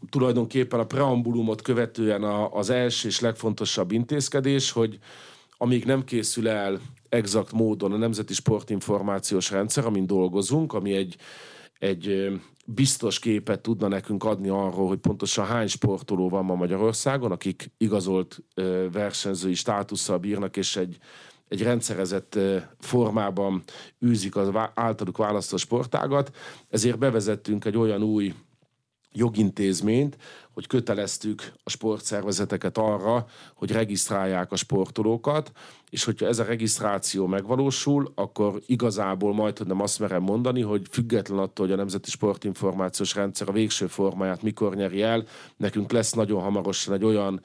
tulajdonképpen 0.10 0.80
a 0.80 0.86
preambulumot 0.86 1.62
követően 1.62 2.24
a, 2.24 2.54
az 2.54 2.70
első 2.70 3.08
és 3.08 3.20
legfontosabb 3.20 3.92
intézkedés, 3.92 4.72
hogy 4.72 5.00
amíg 5.58 5.86
nem 5.86 6.04
készül 6.04 6.48
el 6.48 6.80
exakt 7.10 7.52
módon 7.52 7.92
a 7.92 7.98
Nemzeti 7.98 8.34
Sportinformációs 8.34 9.52
Rendszer, 9.52 9.86
amin 9.86 10.06
dolgozunk, 10.06 10.74
ami 10.74 10.94
egy, 10.94 11.16
egy 11.80 12.32
biztos 12.66 13.20
képet 13.20 13.62
tudna 13.62 13.88
nekünk 13.88 14.24
adni 14.24 14.50
arról, 14.50 14.88
hogy 14.88 14.98
pontosan 14.98 15.46
hány 15.46 15.68
sportoló 15.68 16.30
van 16.30 16.46
ma 16.46 16.56
Magyarországon, 16.56 17.32
akik 17.32 17.72
igazolt 17.78 18.44
versenyzői 18.92 19.54
státusszal 19.54 20.18
bírnak, 20.18 20.58
és 20.58 20.76
egy, 20.76 20.98
egy 21.48 21.62
rendszerezett 21.62 22.40
formában 22.80 23.64
űzik 24.06 24.36
az 24.36 24.50
általuk 24.74 25.18
választott 25.18 25.60
sportágat. 25.60 26.36
Ezért 26.70 26.98
bevezettünk 26.98 27.66
egy 27.66 27.78
olyan 27.78 28.04
új 28.04 28.34
jogintézményt, 29.12 30.18
hogy 30.54 30.68
köteleztük 30.68 31.54
a 31.64 31.70
sportszervezeteket 31.70 32.78
arra, 32.78 33.26
hogy 33.56 33.72
regisztrálják 33.72 34.52
a 34.52 34.56
sportolókat, 34.56 35.52
és 35.90 36.04
hogyha 36.04 36.28
ez 36.28 36.40
a 36.40 36.44
regisztráció 36.44 37.28
megvalósul, 37.28 38.12
akkor 38.16 38.62
igazából 38.66 39.34
majd 39.34 39.68
nem 39.68 39.82
azt 39.82 40.00
merem 40.00 40.22
mondani, 40.22 40.62
hogy 40.62 40.82
független 40.92 41.40
attól, 41.40 41.66
hogy 41.66 41.76
a 41.76 41.78
Nemzeti 41.78 42.10
Sportinformációs 42.10 43.16
Rendszer 43.16 43.50
a 43.50 43.52
végső 43.52 43.88
formáját 43.88 44.42
mikor 44.42 44.76
nyeri 44.76 45.02
el, 45.02 45.24
nekünk 45.58 45.92
lesz 45.92 46.12
nagyon 46.12 46.42
hamarosan 46.42 46.94
egy 46.94 47.04
olyan 47.04 47.42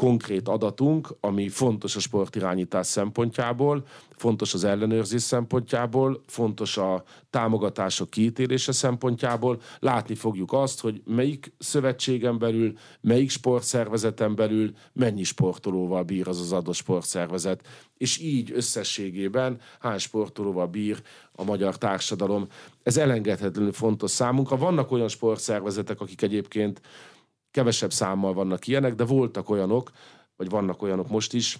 konkrét 0.00 0.48
adatunk, 0.48 1.16
ami 1.20 1.48
fontos 1.48 1.96
a 1.96 2.00
sportirányítás 2.00 2.86
szempontjából, 2.86 3.84
fontos 4.16 4.54
az 4.54 4.64
ellenőrzés 4.64 5.22
szempontjából, 5.22 6.22
fontos 6.26 6.76
a 6.76 7.02
támogatások 7.30 8.10
kiítélése 8.10 8.72
szempontjából. 8.72 9.60
Látni 9.78 10.14
fogjuk 10.14 10.52
azt, 10.52 10.80
hogy 10.80 11.02
melyik 11.04 11.52
szövetségen 11.58 12.38
belül, 12.38 12.72
melyik 13.00 13.30
sportszervezeten 13.30 14.34
belül 14.34 14.72
mennyi 14.92 15.22
sportolóval 15.22 16.02
bír 16.02 16.28
az 16.28 16.40
az 16.40 16.52
adott 16.52 16.74
sportszervezet, 16.74 17.66
és 17.96 18.18
így 18.18 18.52
összességében 18.54 19.60
hány 19.80 19.98
sportolóval 19.98 20.66
bír 20.66 21.02
a 21.32 21.44
magyar 21.44 21.78
társadalom. 21.78 22.46
Ez 22.82 22.96
elengedhetetlenül 22.96 23.72
fontos 23.72 24.10
számunkra. 24.10 24.56
Vannak 24.56 24.90
olyan 24.90 25.08
sportszervezetek, 25.08 26.00
akik 26.00 26.22
egyébként 26.22 26.80
kevesebb 27.50 27.92
számmal 27.92 28.32
vannak 28.32 28.66
ilyenek, 28.66 28.94
de 28.94 29.04
voltak 29.04 29.48
olyanok, 29.48 29.90
vagy 30.36 30.48
vannak 30.48 30.82
olyanok 30.82 31.08
most 31.08 31.32
is, 31.32 31.58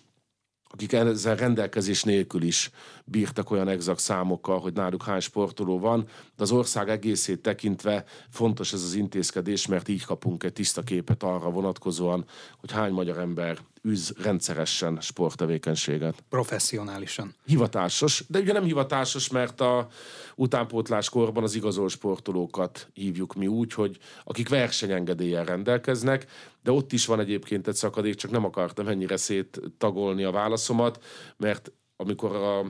akik 0.73 0.93
ezzel 0.93 1.37
rendelkezés 1.37 2.03
nélkül 2.03 2.43
is 2.43 2.71
bírtak 3.05 3.51
olyan 3.51 3.69
exakt 3.69 4.01
számokkal, 4.01 4.59
hogy 4.61 4.73
náluk 4.73 5.03
hány 5.03 5.21
sportoló 5.21 5.79
van, 5.79 6.05
de 6.37 6.43
az 6.43 6.53
ország 6.53 6.89
egészét 6.89 7.43
tekintve 7.43 8.05
fontos 8.29 8.73
ez 8.73 8.83
az 8.83 8.95
intézkedés, 8.95 9.67
mert 9.67 9.89
így 9.89 10.05
kapunk 10.05 10.43
egy 10.43 10.53
tiszta 10.53 10.83
képet 10.83 11.23
arra 11.23 11.51
vonatkozóan, 11.51 12.25
hogy 12.57 12.73
hány 12.73 12.93
magyar 12.93 13.19
ember 13.19 13.59
űz 13.89 14.15
rendszeresen 14.23 14.99
sporttevékenységet. 15.01 16.25
Professzionálisan. 16.29 17.35
Hivatásos, 17.45 18.25
de 18.29 18.39
ugye 18.39 18.53
nem 18.53 18.65
hivatásos, 18.65 19.31
mert 19.31 19.61
a 19.61 19.89
utánpótláskorban 20.35 21.43
az 21.43 21.55
igazol 21.55 21.89
sportolókat 21.89 22.91
hívjuk 22.93 23.35
mi 23.35 23.47
úgy, 23.47 23.73
hogy 23.73 23.99
akik 24.25 24.49
versenyengedéllyel 24.49 25.45
rendelkeznek, 25.45 26.27
de 26.63 26.71
ott 26.71 26.93
is 26.93 27.07
van 27.07 27.21
egyébként 27.21 27.69
egy 27.69 27.75
szakadék, 27.75 28.15
csak 28.15 28.31
nem 28.31 28.45
akartam 28.45 28.89
ennyire 28.89 29.17
széttagolni 29.17 30.25
a 30.25 30.31
válaszomat, 30.31 31.05
mert 31.37 31.73
amikor 31.97 32.35
a 32.37 32.65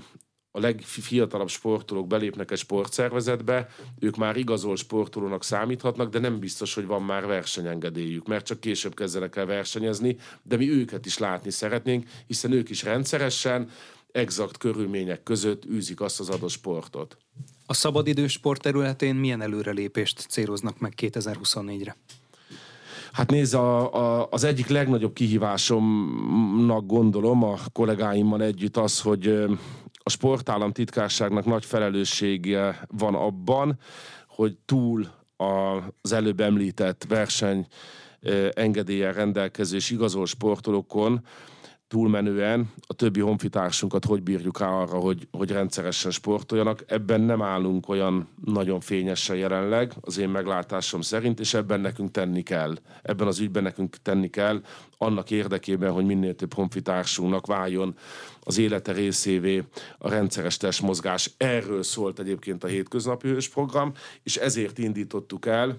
a 0.52 0.60
legfiatalabb 0.60 1.48
sportolók 1.48 2.06
belépnek 2.06 2.50
egy 2.50 2.58
sportszervezetbe, 2.58 3.68
ők 3.98 4.16
már 4.16 4.36
igazol 4.36 4.76
sportolónak 4.76 5.44
számíthatnak, 5.44 6.10
de 6.10 6.18
nem 6.18 6.38
biztos, 6.38 6.74
hogy 6.74 6.86
van 6.86 7.02
már 7.02 7.26
versenyengedélyük, 7.26 8.26
mert 8.26 8.46
csak 8.46 8.60
később 8.60 8.94
kezdenek 8.94 9.36
el 9.36 9.46
versenyezni, 9.46 10.16
de 10.42 10.56
mi 10.56 10.70
őket 10.70 11.06
is 11.06 11.18
látni 11.18 11.50
szeretnénk, 11.50 12.08
hiszen 12.26 12.52
ők 12.52 12.70
is 12.70 12.82
rendszeresen, 12.82 13.70
exakt 14.12 14.56
körülmények 14.56 15.22
között 15.22 15.64
űzik 15.64 16.00
azt 16.00 16.20
az 16.20 16.28
adott 16.28 16.50
sportot. 16.50 17.16
A 17.66 17.74
szabadidős 17.74 18.32
sport 18.32 18.62
területén 18.62 19.14
milyen 19.14 19.40
előrelépést 19.40 20.26
céloznak 20.28 20.78
meg 20.78 20.92
2024-re? 20.96 21.96
Hát 23.12 23.30
nézd, 23.30 23.54
a, 23.54 23.94
a, 23.94 24.28
az 24.30 24.44
egyik 24.44 24.68
legnagyobb 24.68 25.12
kihívásomnak 25.12 26.86
gondolom 26.86 27.42
a 27.42 27.58
kollégáimmal 27.72 28.42
együtt 28.42 28.76
az, 28.76 29.00
hogy 29.00 29.44
a 30.02 30.10
sportállam 30.10 30.72
titkárságnak 30.72 31.44
nagy 31.44 31.64
felelőssége 31.64 32.86
van 32.88 33.14
abban, 33.14 33.78
hogy 34.26 34.56
túl 34.64 35.06
az 36.02 36.12
előbb 36.12 36.40
említett 36.40 37.04
verseny 37.08 37.66
engedélyen 38.50 39.12
rendelkező 39.12 39.76
és 39.76 39.90
igazol 39.90 40.26
sportolókon 40.26 41.24
túlmenően 41.90 42.72
a 42.86 42.94
többi 42.94 43.20
honfitársunkat 43.20 44.04
hogy 44.04 44.22
bírjuk 44.22 44.58
rá 44.58 44.68
arra, 44.68 44.98
hogy, 44.98 45.28
hogy 45.30 45.50
rendszeresen 45.50 46.10
sportoljanak. 46.10 46.84
Ebben 46.86 47.20
nem 47.20 47.42
állunk 47.42 47.88
olyan 47.88 48.28
nagyon 48.44 48.80
fényesen 48.80 49.36
jelenleg, 49.36 49.92
az 50.00 50.18
én 50.18 50.28
meglátásom 50.28 51.00
szerint, 51.00 51.40
és 51.40 51.54
ebben 51.54 51.80
nekünk 51.80 52.10
tenni 52.10 52.42
kell. 52.42 52.76
Ebben 53.02 53.26
az 53.26 53.38
ügyben 53.38 53.62
nekünk 53.62 53.96
tenni 54.02 54.28
kell, 54.28 54.62
annak 54.98 55.30
érdekében, 55.30 55.92
hogy 55.92 56.04
minél 56.04 56.34
több 56.34 56.54
honfitársunknak 56.54 57.46
váljon 57.46 57.96
az 58.40 58.58
élete 58.58 58.92
részévé 58.92 59.64
a 59.98 60.08
rendszeres 60.08 60.56
testmozgás. 60.56 61.30
Erről 61.36 61.82
szólt 61.82 62.18
egyébként 62.18 62.64
a 62.64 62.66
hétköznapi 62.66 63.28
hős 63.28 63.48
program, 63.48 63.92
és 64.22 64.36
ezért 64.36 64.78
indítottuk 64.78 65.46
el 65.46 65.78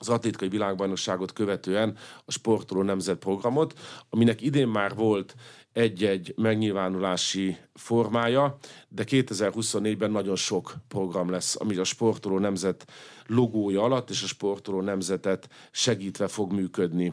az 0.00 0.08
atlétikai 0.08 0.48
világbajnokságot 0.48 1.32
követően 1.32 1.96
a 2.24 2.32
Sportoló 2.32 2.82
Nemzet 2.82 3.18
programot, 3.18 3.78
aminek 4.10 4.40
idén 4.40 4.68
már 4.68 4.94
volt 4.94 5.34
egy-egy 5.72 6.34
megnyilvánulási 6.36 7.56
formája, 7.74 8.56
de 8.88 9.04
2024-ben 9.06 10.10
nagyon 10.10 10.36
sok 10.36 10.74
program 10.88 11.30
lesz, 11.30 11.56
ami 11.60 11.76
a 11.76 11.84
Sportoló 11.84 12.38
Nemzet 12.38 12.86
logója 13.26 13.82
alatt 13.82 14.10
és 14.10 14.22
a 14.22 14.26
Sportoló 14.26 14.80
Nemzetet 14.80 15.48
segítve 15.70 16.28
fog 16.28 16.52
működni. 16.52 17.12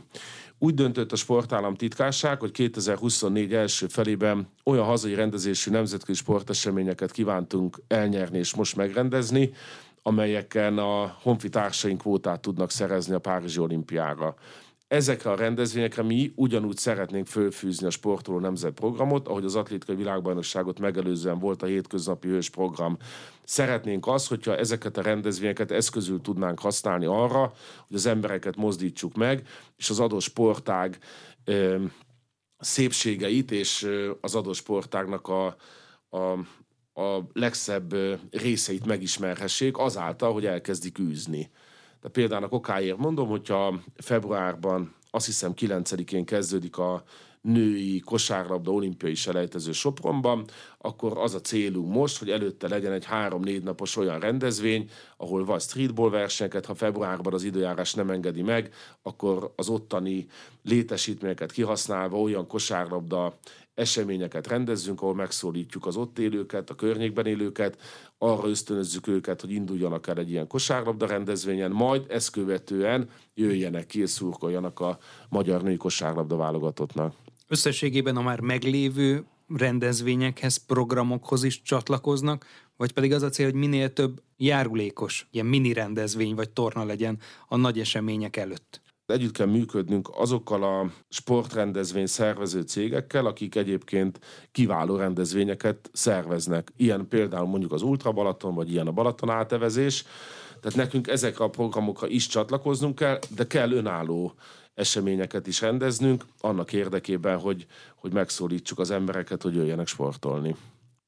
Úgy 0.60 0.74
döntött 0.74 1.12
a 1.12 1.16
sportállam 1.16 1.76
titkárság, 1.76 2.40
hogy 2.40 2.52
2024 2.52 3.54
első 3.54 3.88
felében 3.88 4.50
olyan 4.64 4.86
hazai 4.86 5.14
rendezésű 5.14 5.72
nemzetközi 5.72 6.20
sporteseményeket 6.20 7.12
kívántunk 7.12 7.82
elnyerni 7.88 8.38
és 8.38 8.56
most 8.56 8.76
megrendezni, 8.76 9.54
amelyeken 10.08 10.78
a 10.78 11.18
honfitársaink 11.22 12.02
kvótát 12.02 12.42
tudnak 12.42 12.72
szerezni 12.72 13.14
a 13.14 13.20
Párizsi 13.20 13.60
olimpiára. 13.60 14.36
Ezekre 14.88 15.32
a 15.32 15.36
rendezvényekre 15.36 16.04
mi 16.04 16.32
ugyanúgy 16.36 16.78
szeretnénk 16.78 17.28
fölfűzni 17.28 17.88
a 17.88 17.90
Sportoló 17.90 18.40
Nemzet 18.40 18.74
programot, 18.74 19.28
ahogy 19.28 19.46
az 19.46 19.56
atlétikai 19.56 19.96
világbajnokságot 19.96 20.80
megelőzően 20.80 21.40
volt 21.40 21.62
a 21.62 21.66
hétköznapi 21.66 22.28
hős 22.28 22.50
program. 22.50 22.98
Szeretnénk 23.44 24.08
az, 24.08 24.28
hogyha 24.28 24.58
ezeket 24.58 24.98
a 24.98 25.02
rendezvényeket 25.02 25.72
eszközül 25.72 26.22
tudnánk 26.22 26.60
használni 26.60 27.06
arra, 27.06 27.54
hogy 27.88 27.96
az 27.96 28.06
embereket 28.06 28.56
mozdítsuk 28.56 29.16
meg, 29.16 29.48
és 29.78 29.90
az 29.90 30.00
adott 30.00 30.22
sportág 30.22 30.98
ö, 31.44 31.84
szépségeit 32.58 33.52
és 33.52 33.90
az 34.22 34.36
adott 34.36 34.56
sportágnak 34.56 35.28
a, 35.28 35.46
a 36.10 36.38
a 36.98 37.28
legszebb 37.34 37.96
részeit 38.32 38.86
megismerhessék 38.86 39.78
azáltal, 39.78 40.34
hogy 40.34 40.46
elkezdik 40.46 41.00
űzni. 41.00 41.50
De 42.02 42.10
például 42.10 42.44
a 42.44 42.48
kokáért 42.48 42.98
mondom, 42.98 43.28
hogyha 43.28 43.80
februárban 43.96 44.96
azt 45.12 45.26
hiszem 45.26 45.54
9-én 45.56 46.26
kezdődik 46.26 46.78
a 46.78 47.04
női 47.42 48.00
kosárlabda 48.00 48.72
olimpiai 48.72 49.16
selejtező 49.16 49.72
Sopronban, 49.72 50.46
akkor 50.78 51.18
az 51.18 51.34
a 51.34 51.42
célunk 51.42 51.94
most, 51.94 52.20
hogy 52.20 52.30
előtte 52.30 52.68
legyen 52.68 52.92
egy 52.92 53.06
három-négy 53.06 53.64
napos 53.64 53.96
olyan 53.96 54.20
rendezvény, 54.20 54.90
ahol 55.18 55.46
vagy 55.46 55.62
streetball 55.62 56.10
versenyeket, 56.10 56.66
ha 56.66 56.76
februárban 56.76 57.34
az 57.34 57.44
időjárás 57.44 57.94
nem 57.94 58.10
engedi 58.10 58.42
meg, 58.42 58.74
akkor 59.02 59.54
az 59.56 59.70
ottani 59.70 60.28
létesítményeket 60.64 61.52
kihasználva 61.52 62.20
olyan 62.20 62.48
kosárlabda 62.48 63.38
eseményeket 63.78 64.48
rendezzünk, 64.48 65.02
ahol 65.02 65.16
megszólítjuk 65.16 65.86
az 65.86 65.96
ott 65.96 66.20
élőket, 66.20 66.70
a 66.70 66.76
környékben 66.76 67.26
élőket, 67.26 67.78
arra 68.18 68.48
ösztönözzük 68.48 69.08
őket, 69.08 69.42
hogy 69.42 69.52
induljanak 69.52 70.08
el 70.08 70.18
egy 70.18 70.30
ilyen 70.30 70.48
kosárlabda 70.48 71.06
rendezvényen, 71.06 71.72
majd 71.72 72.06
ezt 72.10 72.30
követően 72.30 73.10
jöjjenek 73.34 73.86
ki 73.86 74.02
és 74.02 74.10
szurkoljanak 74.10 74.80
a 74.80 74.98
magyar 75.30 75.62
női 75.62 75.78
kosárlabda 75.78 76.36
válogatottnak. 76.36 77.16
Összességében 77.48 78.16
a 78.16 78.22
már 78.22 78.40
meglévő 78.40 79.26
rendezvényekhez, 79.48 80.58
programokhoz 80.58 81.44
is 81.44 81.62
csatlakoznak, 81.62 82.46
vagy 82.78 82.92
pedig 82.92 83.14
az 83.14 83.22
a 83.22 83.30
cél, 83.30 83.46
hogy 83.46 83.60
minél 83.60 83.94
több 83.94 84.22
járulékos, 84.38 85.28
ilyen 85.32 85.46
mini 85.46 85.74
rendezvény 85.74 86.36
vagy 86.36 86.50
torna 86.50 86.84
legyen 86.84 87.20
a 87.48 87.56
nagy 87.56 87.80
események 87.80 88.38
előtt? 88.38 88.82
Együtt 89.08 89.32
kell 89.32 89.48
működnünk 89.48 90.10
azokkal 90.14 90.64
a 90.64 90.92
sportrendezvény 91.10 92.06
szervező 92.06 92.62
cégekkel, 92.62 93.26
akik 93.26 93.56
egyébként 93.56 94.20
kiváló 94.52 94.96
rendezvényeket 94.96 95.90
szerveznek. 95.94 96.72
Ilyen 96.78 97.08
például 97.08 97.48
mondjuk 97.48 97.72
az 97.72 97.82
Ultra 97.82 98.12
Balaton, 98.12 98.56
vagy 98.56 98.72
ilyen 98.72 98.88
a 98.88 98.92
Balaton 98.92 99.30
átevezés. 99.30 100.06
Tehát 100.62 100.78
nekünk 100.78 101.08
ezekre 101.08 101.44
a 101.44 101.50
programokra 101.50 102.08
is 102.08 102.28
csatlakoznunk 102.28 102.96
kell, 102.96 103.20
de 103.36 103.48
kell 103.48 103.72
önálló 103.72 104.34
eseményeket 104.74 105.48
is 105.48 105.62
rendeznünk, 105.62 106.26
annak 106.40 106.74
érdekében, 106.74 107.40
hogy, 107.40 107.66
hogy 107.96 108.14
megszólítsuk 108.14 108.80
az 108.80 108.92
embereket, 108.92 109.42
hogy 109.42 109.56
jöjjenek 109.56 109.88
sportolni. 109.88 110.56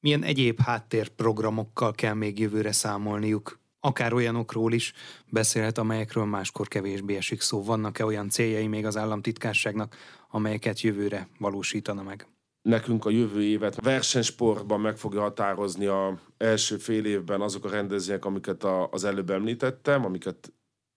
Milyen 0.00 0.22
egyéb 0.22 0.60
háttérprogramokkal 0.60 1.92
kell 1.92 2.14
még 2.14 2.38
jövőre 2.38 2.72
számolniuk? 2.72 3.59
Akár 3.80 4.12
olyanokról 4.12 4.72
is 4.72 4.92
beszélhet, 5.28 5.78
amelyekről 5.78 6.24
máskor 6.24 6.68
kevésbé 6.68 7.16
esik 7.16 7.40
szó. 7.40 7.62
Vannak-e 7.62 8.04
olyan 8.04 8.28
céljai 8.28 8.66
még 8.66 8.86
az 8.86 8.96
államtitkárságnak, 8.96 9.96
amelyeket 10.28 10.80
jövőre 10.80 11.28
valósítana 11.38 12.02
meg? 12.02 12.26
nekünk 12.62 13.04
a 13.04 13.10
jövő 13.10 13.42
évet 13.42 13.80
versenysportban 13.80 14.80
meg 14.80 14.96
fogja 14.96 15.20
határozni 15.20 15.86
a 15.86 16.20
első 16.36 16.76
fél 16.76 17.04
évben 17.04 17.40
azok 17.40 17.64
a 17.64 17.70
rendezvények, 17.70 18.24
amiket 18.24 18.64
a, 18.64 18.88
az 18.90 19.04
előbb 19.04 19.30
említettem, 19.30 20.04
amiket 20.04 20.52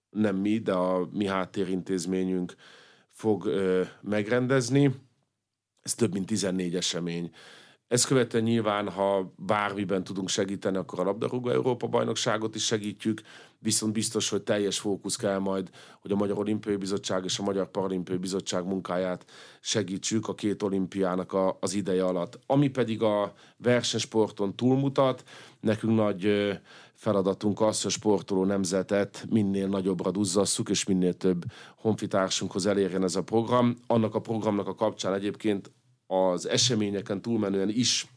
nem 0.10 0.36
mi, 0.36 0.58
de 0.58 0.74
a 0.74 1.08
mi 1.12 1.26
háttérintézményünk 1.26 2.56
fog 3.10 3.50
megrendezni. 4.02 4.96
Ez 5.82 5.96
több 5.96 6.14
mint 6.14 6.26
14 6.26 6.76
esemény. 6.76 7.32
Ezt 7.94 8.06
követően 8.06 8.44
nyilván, 8.44 8.90
ha 8.90 9.34
bármiben 9.36 10.04
tudunk 10.04 10.30
segíteni, 10.30 10.78
akkor 10.78 11.00
a 11.00 11.04
labdarúgó 11.04 11.50
Európa 11.50 11.88
bajnokságot 11.88 12.56
is 12.56 12.66
segítjük, 12.66 13.22
viszont 13.60 13.94
biztos, 13.94 14.30
hogy 14.30 14.42
teljes 14.42 14.80
fókusz 14.80 15.16
kell 15.16 15.38
majd, 15.38 15.70
hogy 16.02 16.12
a 16.12 16.16
Magyar 16.16 16.38
Olimpiai 16.38 16.76
Bizottság 16.76 17.24
és 17.24 17.40
a 17.40 17.44
Magyar 17.44 17.72
Paralimpiai 17.72 18.18
Bizottság 18.18 18.66
munkáját 18.66 19.26
segítsük 19.60 20.28
a 20.28 20.36
két 20.36 20.64
olimpiának 20.64 21.34
a, 21.34 21.58
az 21.60 21.74
ideje 21.74 22.06
alatt. 22.06 22.40
Ami 22.48 22.68
pedig 22.68 23.02
a 23.02 23.34
versenysporton 23.58 24.56
túlmutat, 24.56 25.24
nekünk 25.60 25.96
nagy 25.96 26.52
feladatunk 26.94 27.62
az, 27.62 27.82
hogy 27.82 27.92
a 27.92 27.94
sportoló 27.94 28.44
nemzetet 28.46 29.26
minél 29.30 29.68
nagyobbra 29.68 30.12
duzzasszuk, 30.12 30.70
és 30.70 30.86
minél 30.86 31.14
több 31.14 31.44
honfitársunkhoz 31.76 32.66
elérjen 32.66 33.04
ez 33.04 33.16
a 33.16 33.24
program. 33.24 33.76
Annak 33.88 34.16
a 34.16 34.22
programnak 34.22 34.68
a 34.68 34.76
kapcsán 34.76 35.14
egyébként 35.14 35.72
az 36.14 36.48
eseményeken 36.48 37.22
túlmenően 37.22 37.70
is 37.70 38.08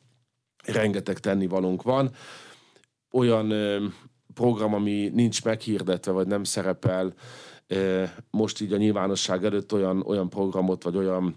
rengeteg 0.65 1.19
tennivalónk 1.19 1.83
van. 1.83 2.11
Olyan 3.11 3.53
program, 4.35 4.75
ami 4.75 5.11
nincs 5.15 5.45
meghirdetve, 5.45 6.13
vagy 6.13 6.27
nem 6.27 6.45
szerepel 6.45 7.15
most 8.31 8.61
így 8.61 8.73
a 8.73 8.77
nyilvánosság 8.77 9.45
előtt 9.45 9.73
olyan, 9.73 10.03
olyan 10.07 10.29
programot, 10.29 10.83
vagy 10.83 10.97
olyan 10.97 11.35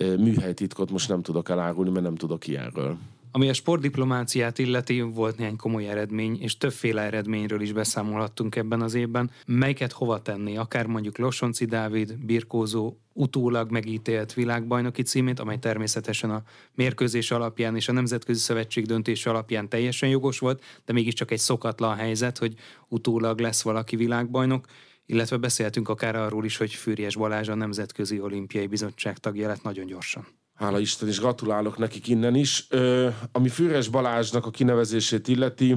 műhelytitkot 0.00 0.90
most 0.90 1.08
nem 1.08 1.22
tudok 1.22 1.48
elárulni, 1.48 1.90
mert 1.90 2.04
nem 2.04 2.16
tudok 2.16 2.46
ilyenről. 2.46 2.98
Ami 3.32 3.48
a 3.48 3.52
sportdiplomáciát 3.52 4.58
illeti, 4.58 5.00
volt 5.00 5.38
néhány 5.38 5.56
komoly 5.56 5.88
eredmény, 5.88 6.38
és 6.40 6.56
többféle 6.56 7.02
eredményről 7.02 7.60
is 7.60 7.72
beszámolhattunk 7.72 8.56
ebben 8.56 8.80
az 8.80 8.94
évben. 8.94 9.30
Melyiket 9.46 9.92
hova 9.92 10.22
tenni? 10.22 10.56
Akár 10.56 10.86
mondjuk 10.86 11.18
Losonci 11.18 11.64
Dávid, 11.64 12.16
birkózó, 12.18 12.96
utólag 13.12 13.70
megítélt 13.70 14.34
világbajnoki 14.34 15.02
címét, 15.02 15.40
amely 15.40 15.58
természetesen 15.58 16.30
a 16.30 16.42
mérkőzés 16.74 17.30
alapján 17.30 17.76
és 17.76 17.88
a 17.88 17.92
Nemzetközi 17.92 18.40
Szövetség 18.40 18.86
döntése 18.86 19.30
alapján 19.30 19.68
teljesen 19.68 20.08
jogos 20.08 20.38
volt, 20.38 20.64
de 20.84 20.92
mégiscsak 20.92 21.30
egy 21.30 21.38
szokatlan 21.38 21.96
helyzet, 21.96 22.38
hogy 22.38 22.54
utólag 22.88 23.38
lesz 23.38 23.62
valaki 23.62 23.96
világbajnok, 23.96 24.66
illetve 25.06 25.36
beszéltünk 25.36 25.88
akár 25.88 26.16
arról 26.16 26.44
is, 26.44 26.56
hogy 26.56 26.72
Fűrjes 26.72 27.16
Balázs 27.16 27.48
a 27.48 27.54
Nemzetközi 27.54 28.20
Olimpiai 28.20 28.66
Bizottság 28.66 29.18
tagja 29.18 29.48
lett 29.48 29.62
nagyon 29.62 29.86
gyorsan. 29.86 30.26
Hála 30.60 30.78
Isten, 30.78 31.08
és 31.08 31.18
gratulálok 31.18 31.78
nekik 31.78 32.08
innen 32.08 32.34
is. 32.34 32.66
Ö, 32.70 33.08
ami 33.32 33.48
Füres 33.48 33.88
Balázsnak 33.88 34.46
a 34.46 34.50
kinevezését 34.50 35.28
illeti, 35.28 35.76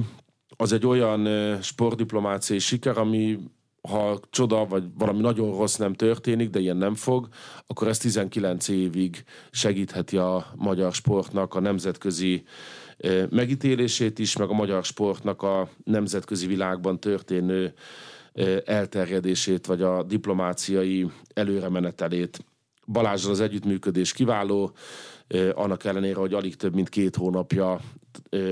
az 0.56 0.72
egy 0.72 0.86
olyan 0.86 1.26
ö, 1.26 1.56
sportdiplomáciai 1.62 2.58
siker, 2.58 2.98
ami 2.98 3.38
ha 3.88 4.20
csoda, 4.30 4.66
vagy 4.66 4.84
valami 4.98 5.20
nagyon 5.20 5.56
rossz 5.56 5.76
nem 5.76 5.92
történik, 5.92 6.50
de 6.50 6.58
ilyen 6.58 6.76
nem 6.76 6.94
fog, 6.94 7.28
akkor 7.66 7.88
ez 7.88 7.98
19 7.98 8.68
évig 8.68 9.24
segítheti 9.50 10.16
a 10.16 10.46
magyar 10.56 10.92
sportnak 10.92 11.54
a 11.54 11.60
nemzetközi 11.60 12.44
megítélését 13.30 14.18
is, 14.18 14.36
meg 14.36 14.48
a 14.48 14.54
magyar 14.54 14.84
sportnak 14.84 15.42
a 15.42 15.68
nemzetközi 15.84 16.46
világban 16.46 17.00
történő 17.00 17.74
elterjedését, 18.64 19.66
vagy 19.66 19.82
a 19.82 20.02
diplomáciai 20.02 21.10
előremenetelét. 21.34 22.44
Balázsral 22.86 23.32
az 23.32 23.40
együttműködés 23.40 24.12
kiváló, 24.12 24.72
annak 25.54 25.84
ellenére, 25.84 26.18
hogy 26.18 26.34
alig 26.34 26.56
több 26.56 26.74
mint 26.74 26.88
két 26.88 27.16
hónapja 27.16 27.80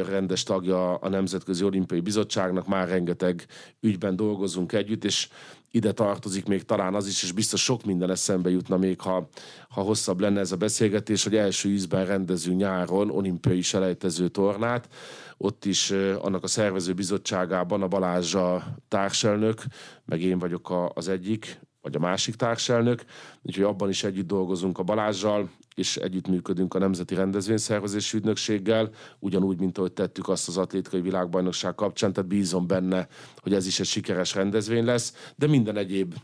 rendes 0.08 0.42
tagja 0.42 0.94
a 0.94 1.08
Nemzetközi 1.08 1.64
Olimpiai 1.64 2.00
Bizottságnak, 2.00 2.66
már 2.66 2.88
rengeteg 2.88 3.46
ügyben 3.80 4.16
dolgozunk 4.16 4.72
együtt, 4.72 5.04
és 5.04 5.28
ide 5.70 5.92
tartozik 5.92 6.46
még 6.46 6.62
talán 6.62 6.94
az 6.94 7.06
is, 7.06 7.22
és 7.22 7.32
biztos 7.32 7.62
sok 7.62 7.84
minden 7.84 8.10
eszembe 8.10 8.50
jutna 8.50 8.76
még, 8.76 9.00
ha, 9.00 9.28
ha 9.68 9.80
hosszabb 9.80 10.20
lenne 10.20 10.40
ez 10.40 10.52
a 10.52 10.56
beszélgetés, 10.56 11.24
hogy 11.24 11.36
első 11.36 11.68
ízben 11.68 12.06
rendezünk 12.06 12.58
nyáron 12.58 13.10
olimpiai 13.10 13.62
selejtező 13.62 14.28
tornát, 14.28 14.88
ott 15.36 15.64
is 15.64 15.90
annak 16.20 16.42
a 16.42 16.46
szervező 16.46 16.92
bizottságában 16.92 17.82
a 17.82 17.88
Balázs 17.88 18.34
a 18.34 18.76
társelnök, 18.88 19.62
meg 20.04 20.20
én 20.20 20.38
vagyok 20.38 20.70
a, 20.70 20.90
az 20.94 21.08
egyik, 21.08 21.60
vagy 21.82 21.94
a 21.94 21.98
másik 21.98 22.34
társelnök, 22.34 23.04
úgyhogy 23.42 23.64
abban 23.64 23.88
is 23.88 24.04
együtt 24.04 24.26
dolgozunk 24.26 24.78
a 24.78 24.82
Balázsjal, 24.82 25.50
és 25.74 25.96
együttműködünk 25.96 26.74
a 26.74 26.78
Nemzeti 26.78 27.14
Rendezvényszervezési 27.14 28.16
Ügynökséggel, 28.16 28.90
ugyanúgy, 29.18 29.58
mint 29.58 29.78
ahogy 29.78 29.92
tettük 29.92 30.28
azt 30.28 30.48
az 30.48 30.56
atlétikai 30.56 31.00
világbajnokság 31.00 31.74
kapcsán, 31.74 32.12
tehát 32.12 32.28
bízom 32.28 32.66
benne, 32.66 33.08
hogy 33.36 33.54
ez 33.54 33.66
is 33.66 33.80
egy 33.80 33.86
sikeres 33.86 34.34
rendezvény 34.34 34.84
lesz, 34.84 35.32
de 35.36 35.46
minden 35.46 35.76
egyéb 35.76 36.14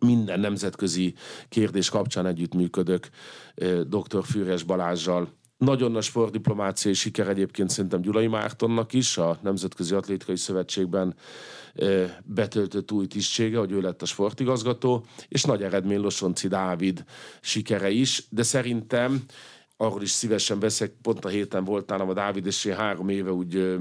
minden 0.00 0.40
nemzetközi 0.40 1.14
kérdés 1.48 1.90
kapcsán 1.90 2.26
együttműködök 2.26 3.08
dr. 3.88 4.24
Fűres 4.24 4.62
Balázsjal, 4.62 5.28
nagyon 5.64 5.92
nagy 5.92 6.02
sportdiplomáciai 6.02 6.94
siker 6.94 7.28
egyébként 7.28 7.70
szerintem 7.70 8.00
Gyulai 8.00 8.26
Mártonnak 8.26 8.92
is, 8.92 9.18
a 9.18 9.38
Nemzetközi 9.42 9.94
Atlétikai 9.94 10.36
Szövetségben 10.36 11.14
betöltött 12.24 12.92
új 12.92 13.06
tisztsége, 13.06 13.58
hogy 13.58 13.72
ő 13.72 13.80
lett 13.80 14.02
a 14.02 14.06
sportigazgató, 14.06 15.04
és 15.28 15.42
nagy 15.42 15.62
eredmény 15.62 16.00
Losonci 16.00 16.48
Dávid 16.48 17.04
sikere 17.40 17.90
is, 17.90 18.24
de 18.28 18.42
szerintem 18.42 19.24
arról 19.76 20.02
is 20.02 20.10
szívesen 20.10 20.58
beszélek, 20.58 20.94
pont 21.02 21.24
a 21.24 21.28
héten 21.28 21.64
volt 21.64 21.88
nálam 21.88 22.08
a 22.08 22.12
Dávid, 22.12 22.46
és 22.46 22.64
én 22.64 22.76
három 22.76 23.08
éve 23.08 23.32
úgy 23.32 23.76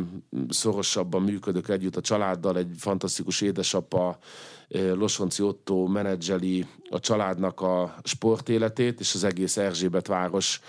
szorosabban 0.49 1.21
működök 1.21 1.69
együtt 1.69 1.95
a 1.95 2.01
családdal, 2.01 2.57
egy 2.57 2.69
fantasztikus 2.77 3.41
édesapa, 3.41 4.17
Losonci 4.93 5.43
Otto 5.43 5.86
menedzseli 5.86 6.65
a 6.89 6.99
családnak 6.99 7.61
a 7.61 7.95
sportéletét, 8.03 8.99
és 8.99 9.13
az 9.13 9.23
egész 9.23 9.57
Erzsébet 9.57 10.07
város 10.07 10.61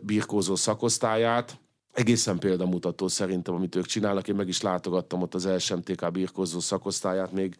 birkózó 0.00 0.54
szakosztályát. 0.54 1.58
Egészen 1.92 2.38
példamutató 2.38 3.08
szerintem, 3.08 3.54
amit 3.54 3.76
ők 3.76 3.86
csinálnak. 3.86 4.28
Én 4.28 4.34
meg 4.34 4.48
is 4.48 4.60
látogattam 4.60 5.22
ott 5.22 5.34
az 5.34 5.48
SMTK 5.58 6.12
birkózó 6.12 6.60
szakosztályát 6.60 7.32
még 7.32 7.56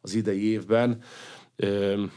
az 0.00 0.14
idei 0.14 0.44
évben. 0.44 1.02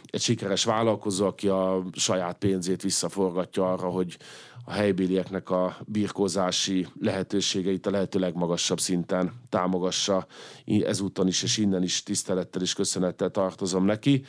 Egy 0.10 0.22
sikeres 0.22 0.64
vállalkozó, 0.64 1.26
aki 1.26 1.48
a 1.48 1.84
saját 1.94 2.38
pénzét 2.38 2.82
visszaforgatja 2.82 3.72
arra, 3.72 3.88
hogy 3.90 4.18
a 4.66 4.72
helybélieknek 4.72 5.50
a 5.50 5.78
birkózási 5.86 6.88
lehetőségeit 7.00 7.86
a 7.86 7.92
lehető 7.92 8.20
legmagasabb 8.20 8.80
szinten 8.80 9.34
támogassa. 9.50 10.28
Ezúton 10.66 11.28
is 11.28 11.44
és 11.44 11.58
innen 11.58 11.84
is 11.84 12.04
tisztelettel 12.04 12.62
és 12.62 12.74
köszönettel 12.74 13.30
tartozom 13.30 13.86
neki. 13.86 14.26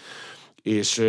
És 0.63 1.03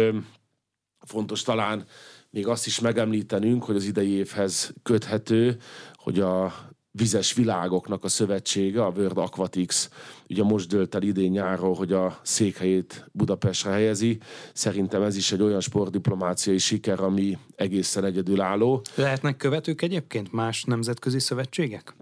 fontos 1.00 1.42
talán 1.42 1.86
még 2.32 2.48
azt 2.48 2.66
is 2.66 2.80
megemlítenünk, 2.80 3.64
hogy 3.64 3.76
az 3.76 3.86
idei 3.86 4.10
évhez 4.10 4.74
köthető, 4.84 5.58
hogy 5.94 6.20
a 6.20 6.54
vizes 6.92 7.34
világoknak 7.34 8.04
a 8.04 8.08
szövetsége, 8.08 8.84
a 8.84 8.94
World 8.96 9.18
Aquatics, 9.18 9.88
ugye 10.30 10.44
most 10.44 10.68
dölt 10.68 10.96
el 10.96 11.02
idén 11.02 11.32
nyáról, 11.32 11.76
hogy 11.76 11.94
a 11.94 12.20
székhelyét 12.24 13.10
Budapestre 13.12 13.72
helyezi. 13.72 14.18
Szerintem 14.54 15.02
ez 15.02 15.16
is 15.16 15.32
egy 15.32 15.42
olyan 15.42 15.60
sportdiplomáciai 15.60 16.58
siker, 16.58 17.00
ami 17.00 17.38
egészen 17.56 18.06
egyedülálló. 18.06 18.82
Lehetnek 18.96 19.38
követők 19.38 19.82
egyébként 19.82 20.32
más 20.32 20.64
nemzetközi 20.64 21.20
szövetségek? 21.20 21.96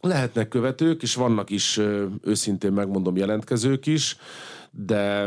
Lehetnek 0.00 0.48
követők, 0.48 1.02
és 1.02 1.14
vannak 1.14 1.50
is 1.50 1.80
őszintén 2.22 2.72
megmondom 2.72 3.16
jelentkezők 3.16 3.86
is, 3.86 4.16
de 4.70 5.26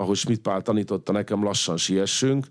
ahogy 0.00 0.16
Schmidt 0.16 0.40
Pál 0.40 0.62
tanította 0.62 1.12
nekem, 1.12 1.44
lassan 1.44 1.76
siessünk, 1.76 2.46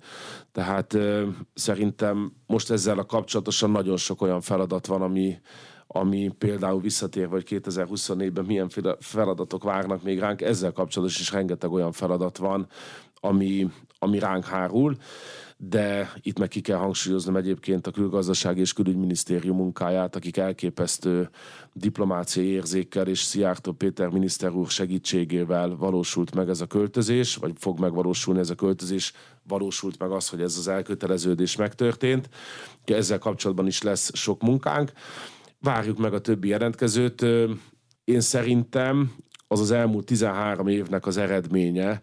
tehát 0.51 0.93
ö, 0.93 1.27
szerintem 1.53 2.33
most 2.45 2.71
ezzel 2.71 2.99
a 2.99 3.05
kapcsolatosan 3.05 3.71
nagyon 3.71 3.97
sok 3.97 4.21
olyan 4.21 4.41
feladat 4.41 4.85
van, 4.85 5.01
ami, 5.01 5.39
ami 5.87 6.31
például 6.37 6.81
visszatér, 6.81 7.29
vagy 7.29 7.45
2024-ben 7.49 8.45
milyen 8.45 8.69
feladatok 8.99 9.63
várnak 9.63 10.03
még 10.03 10.19
ránk, 10.19 10.41
ezzel 10.41 10.71
kapcsolatosan 10.71 11.21
is 11.21 11.31
rengeteg 11.31 11.71
olyan 11.71 11.91
feladat 11.91 12.37
van, 12.37 12.67
ami, 13.13 13.69
ami 13.99 14.19
ránk 14.19 14.45
hárul 14.45 14.97
de 15.61 16.13
itt 16.21 16.39
meg 16.39 16.47
ki 16.47 16.61
kell 16.61 16.77
hangsúlyoznom 16.77 17.35
egyébként 17.35 17.87
a 17.87 17.91
külgazdasági 17.91 18.59
és 18.59 18.73
külügyminisztérium 18.73 19.55
munkáját, 19.57 20.15
akik 20.15 20.37
elképesztő 20.37 21.29
diplomáciai 21.73 22.47
érzékkel 22.47 23.07
és 23.07 23.19
Szijjártó 23.19 23.71
Péter 23.71 24.09
miniszter 24.09 24.51
úr 24.51 24.67
segítségével 24.67 25.75
valósult 25.75 26.35
meg 26.35 26.49
ez 26.49 26.61
a 26.61 26.65
költözés, 26.65 27.35
vagy 27.35 27.53
fog 27.57 27.79
megvalósulni 27.79 28.39
ez 28.39 28.49
a 28.49 28.55
költözés, 28.55 29.13
valósult 29.43 29.99
meg 29.99 30.11
az, 30.11 30.29
hogy 30.29 30.41
ez 30.41 30.57
az 30.57 30.67
elköteleződés 30.67 31.55
megtörtént. 31.55 32.29
Ezzel 32.85 33.19
kapcsolatban 33.19 33.67
is 33.67 33.81
lesz 33.81 34.15
sok 34.15 34.41
munkánk. 34.41 34.91
Várjuk 35.59 35.97
meg 35.97 36.13
a 36.13 36.21
többi 36.21 36.47
jelentkezőt. 36.47 37.21
Én 38.03 38.21
szerintem 38.21 39.15
az 39.47 39.59
az 39.59 39.71
elmúlt 39.71 40.05
13 40.05 40.67
évnek 40.67 41.05
az 41.05 41.17
eredménye, 41.17 42.01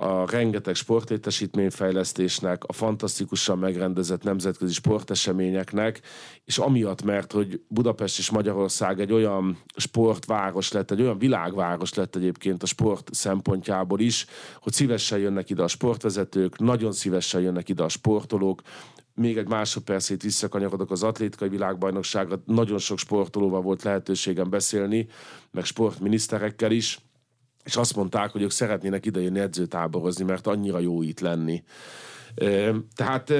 a 0.00 0.30
rengeteg 0.30 0.74
sportlétesítményfejlesztésnek, 0.74 2.64
a 2.64 2.72
fantasztikusan 2.72 3.58
megrendezett 3.58 4.22
nemzetközi 4.22 4.72
sporteseményeknek, 4.72 6.00
és 6.44 6.58
amiatt, 6.58 7.02
mert 7.02 7.32
hogy 7.32 7.60
Budapest 7.68 8.18
és 8.18 8.30
Magyarország 8.30 9.00
egy 9.00 9.12
olyan 9.12 9.58
sportváros 9.76 10.72
lett, 10.72 10.90
egy 10.90 11.00
olyan 11.00 11.18
világváros 11.18 11.94
lett 11.94 12.16
egyébként 12.16 12.62
a 12.62 12.66
sport 12.66 13.14
szempontjából 13.14 14.00
is, 14.00 14.26
hogy 14.60 14.72
szívesen 14.72 15.18
jönnek 15.18 15.50
ide 15.50 15.62
a 15.62 15.68
sportvezetők, 15.68 16.58
nagyon 16.58 16.92
szívesen 16.92 17.40
jönnek 17.40 17.68
ide 17.68 17.82
a 17.82 17.88
sportolók, 17.88 18.62
még 19.14 19.36
egy 19.36 19.48
másodpercét 19.48 20.22
visszakanyarodok 20.22 20.90
az 20.90 21.02
atlétikai 21.02 21.48
világbajnokságra. 21.48 22.42
Nagyon 22.44 22.78
sok 22.78 22.98
sportolóval 22.98 23.60
volt 23.60 23.82
lehetőségem 23.82 24.50
beszélni, 24.50 25.06
meg 25.50 25.64
sportminiszterekkel 25.64 26.70
is, 26.70 26.98
és 27.68 27.76
azt 27.76 27.96
mondták, 27.96 28.30
hogy 28.30 28.42
ők 28.42 28.50
szeretnének 28.50 29.06
idejönni 29.06 29.38
edzőtáborozni, 29.38 30.24
mert 30.24 30.46
annyira 30.46 30.78
jó 30.78 31.02
itt 31.02 31.20
lenni. 31.20 31.62
Tehát 32.94 33.32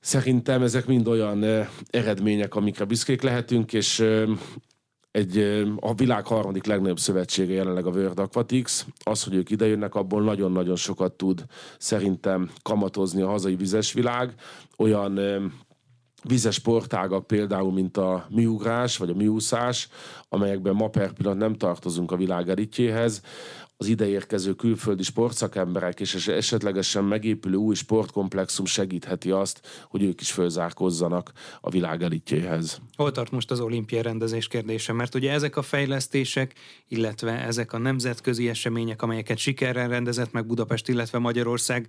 szerintem 0.00 0.62
ezek 0.62 0.86
mind 0.86 1.08
olyan 1.08 1.44
eredmények, 1.90 2.54
amikre 2.54 2.84
büszkék 2.84 3.22
lehetünk, 3.22 3.72
és 3.72 4.04
egy, 5.10 5.38
a 5.80 5.94
világ 5.94 6.26
harmadik 6.26 6.64
legnagyobb 6.64 6.98
szövetsége 6.98 7.54
jelenleg 7.54 7.86
a 7.86 7.90
World 7.90 8.18
Aquatics. 8.18 8.84
Az, 9.04 9.24
hogy 9.24 9.34
ők 9.34 9.50
idejönnek, 9.50 9.94
abból 9.94 10.22
nagyon-nagyon 10.22 10.76
sokat 10.76 11.12
tud 11.12 11.44
szerintem 11.78 12.50
kamatozni 12.62 13.22
a 13.22 13.28
hazai 13.28 13.56
vizes 13.56 13.92
világ. 13.92 14.34
Olyan 14.76 15.18
vizes 16.28 16.54
sportágak 16.54 17.26
például, 17.26 17.72
mint 17.72 17.96
a 17.96 18.26
miugrás 18.30 18.96
vagy 18.96 19.10
a 19.10 19.14
miúszás, 19.14 19.88
amelyekben 20.28 20.74
ma 20.74 20.88
per 20.88 21.12
pillanat 21.12 21.38
nem 21.38 21.54
tartozunk 21.54 22.12
a 22.12 22.16
világ 22.16 22.48
elitjéhez, 22.48 23.22
az 23.78 23.86
ideérkező 23.86 24.52
külföldi 24.52 25.02
sportszakemberek 25.02 26.00
és 26.00 26.26
esetlegesen 26.28 27.04
megépülő 27.04 27.56
új 27.56 27.74
sportkomplexum 27.74 28.64
segítheti 28.64 29.30
azt, 29.30 29.60
hogy 29.88 30.02
ők 30.02 30.20
is 30.20 30.32
fölzárkozzanak 30.32 31.32
a 31.60 31.70
világ 31.70 32.02
elitjéhez. 32.02 32.80
Hol 32.96 33.12
tart 33.12 33.30
most 33.30 33.50
az 33.50 33.60
olimpiai 33.60 34.02
rendezés 34.02 34.48
kérdése? 34.48 34.92
Mert 34.92 35.14
ugye 35.14 35.32
ezek 35.32 35.56
a 35.56 35.62
fejlesztések, 35.62 36.54
illetve 36.88 37.32
ezek 37.32 37.72
a 37.72 37.78
nemzetközi 37.78 38.48
események, 38.48 39.02
amelyeket 39.02 39.38
sikerrel 39.38 39.88
rendezett 39.88 40.32
meg 40.32 40.46
Budapest, 40.46 40.88
illetve 40.88 41.18
Magyarország, 41.18 41.88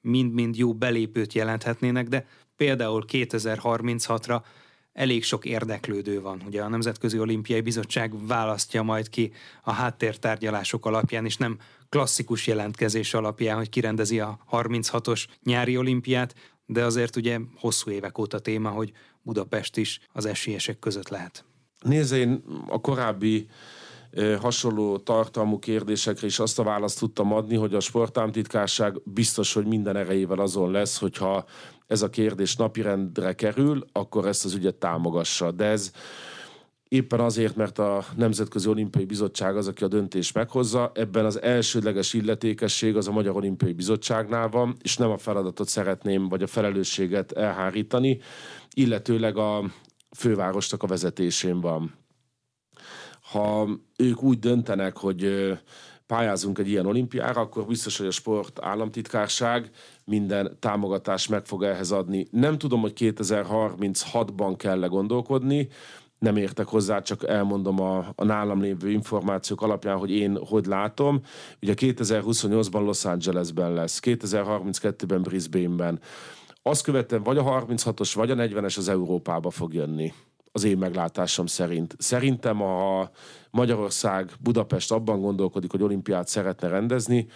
mind-mind 0.00 0.56
jó 0.56 0.74
belépőt 0.74 1.32
jelenthetnének, 1.32 2.08
de 2.08 2.26
például 2.58 3.04
2036-ra 3.12 4.42
elég 4.92 5.24
sok 5.24 5.44
érdeklődő 5.44 6.20
van. 6.20 6.42
Ugye 6.46 6.62
a 6.62 6.68
Nemzetközi 6.68 7.18
Olimpiai 7.18 7.60
Bizottság 7.60 8.26
választja 8.26 8.82
majd 8.82 9.08
ki 9.08 9.32
a 9.62 9.72
háttértárgyalások 9.72 10.86
alapján, 10.86 11.24
és 11.24 11.36
nem 11.36 11.58
klasszikus 11.88 12.46
jelentkezés 12.46 13.14
alapján, 13.14 13.56
hogy 13.56 13.68
kirendezi 13.68 14.20
a 14.20 14.38
36-os 14.50 15.24
nyári 15.42 15.76
olimpiát, 15.76 16.34
de 16.66 16.84
azért 16.84 17.16
ugye 17.16 17.38
hosszú 17.56 17.90
évek 17.90 18.18
óta 18.18 18.38
téma, 18.38 18.70
hogy 18.70 18.92
Budapest 19.22 19.76
is 19.76 20.00
az 20.12 20.26
esélyesek 20.26 20.78
között 20.78 21.08
lehet. 21.08 21.44
Nézd, 21.80 22.14
én 22.14 22.44
a 22.68 22.80
korábbi 22.80 23.48
hasonló 24.40 24.98
tartalmú 24.98 25.58
kérdésekre 25.58 26.26
is 26.26 26.38
azt 26.38 26.58
a 26.58 26.62
választ 26.62 26.98
tudtam 26.98 27.32
adni, 27.32 27.56
hogy 27.56 27.74
a 27.74 27.80
sportámtitkárság 27.80 29.00
biztos, 29.04 29.52
hogy 29.52 29.66
minden 29.66 29.96
erejével 29.96 30.38
azon 30.38 30.70
lesz, 30.70 30.98
hogyha 30.98 31.44
ez 31.88 32.02
a 32.02 32.10
kérdés 32.10 32.56
napirendre 32.56 33.32
kerül, 33.32 33.84
akkor 33.92 34.26
ezt 34.26 34.44
az 34.44 34.54
ügyet 34.54 34.74
támogassa. 34.74 35.50
De 35.50 35.64
ez 35.64 35.92
éppen 36.88 37.20
azért, 37.20 37.56
mert 37.56 37.78
a 37.78 38.04
Nemzetközi 38.16 38.68
Olimpiai 38.68 39.04
Bizottság 39.04 39.56
az, 39.56 39.68
aki 39.68 39.84
a 39.84 39.88
döntést 39.88 40.34
meghozza, 40.34 40.90
ebben 40.94 41.24
az 41.24 41.42
elsődleges 41.42 42.14
illetékesség 42.14 42.96
az 42.96 43.08
a 43.08 43.12
Magyar 43.12 43.36
Olimpiai 43.36 43.72
Bizottságnál 43.72 44.48
van, 44.48 44.76
és 44.82 44.96
nem 44.96 45.10
a 45.10 45.18
feladatot 45.18 45.68
szeretném, 45.68 46.28
vagy 46.28 46.42
a 46.42 46.46
felelősséget 46.46 47.32
elhárítani, 47.32 48.20
illetőleg 48.74 49.36
a 49.36 49.64
fővárosnak 50.16 50.82
a 50.82 50.86
vezetésén 50.86 51.60
van. 51.60 51.94
Ha 53.20 53.68
ők 53.96 54.22
úgy 54.22 54.38
döntenek, 54.38 54.96
hogy 54.96 55.52
pályázunk 56.08 56.58
egy 56.58 56.68
ilyen 56.68 56.86
olimpiára, 56.86 57.40
akkor 57.40 57.66
biztos, 57.66 57.98
hogy 57.98 58.06
a 58.06 58.10
sport 58.10 58.58
államtitkárság 58.62 59.70
minden 60.04 60.56
támogatást 60.58 61.30
meg 61.30 61.44
fog 61.44 61.62
ehhez 61.62 61.90
adni. 61.90 62.26
Nem 62.30 62.58
tudom, 62.58 62.80
hogy 62.80 62.92
2036-ban 62.96 64.54
kell 64.56 64.78
gondolkodni, 64.78 65.68
nem 66.18 66.36
értek 66.36 66.66
hozzá, 66.66 67.00
csak 67.02 67.28
elmondom 67.28 67.80
a, 67.80 68.12
a 68.14 68.24
nálam 68.24 68.60
lévő 68.60 68.90
információk 68.90 69.62
alapján, 69.62 69.96
hogy 69.96 70.10
én 70.10 70.38
hogy 70.46 70.66
látom. 70.66 71.20
Ugye 71.62 71.74
2028-ban 71.76 72.84
Los 72.84 73.04
Angelesben 73.04 73.72
lesz, 73.72 74.00
2032-ben 74.02 75.22
Brisbane-ben. 75.22 76.00
Azt 76.62 76.82
követően 76.82 77.22
vagy 77.22 77.38
a 77.38 77.42
36-os, 77.42 78.12
vagy 78.14 78.30
a 78.30 78.34
40-es 78.34 78.76
az 78.76 78.88
Európába 78.88 79.50
fog 79.50 79.74
jönni 79.74 80.12
az 80.52 80.64
én 80.64 80.78
meglátásom 80.78 81.46
szerint. 81.46 81.94
Szerintem, 81.98 82.56
ha 82.56 83.10
Magyarország, 83.50 84.30
Budapest 84.40 84.92
abban 84.92 85.20
gondolkodik, 85.20 85.70
hogy 85.70 85.82
olimpiát 85.82 86.28
szeretne 86.28 86.68
rendezni, 86.68 87.26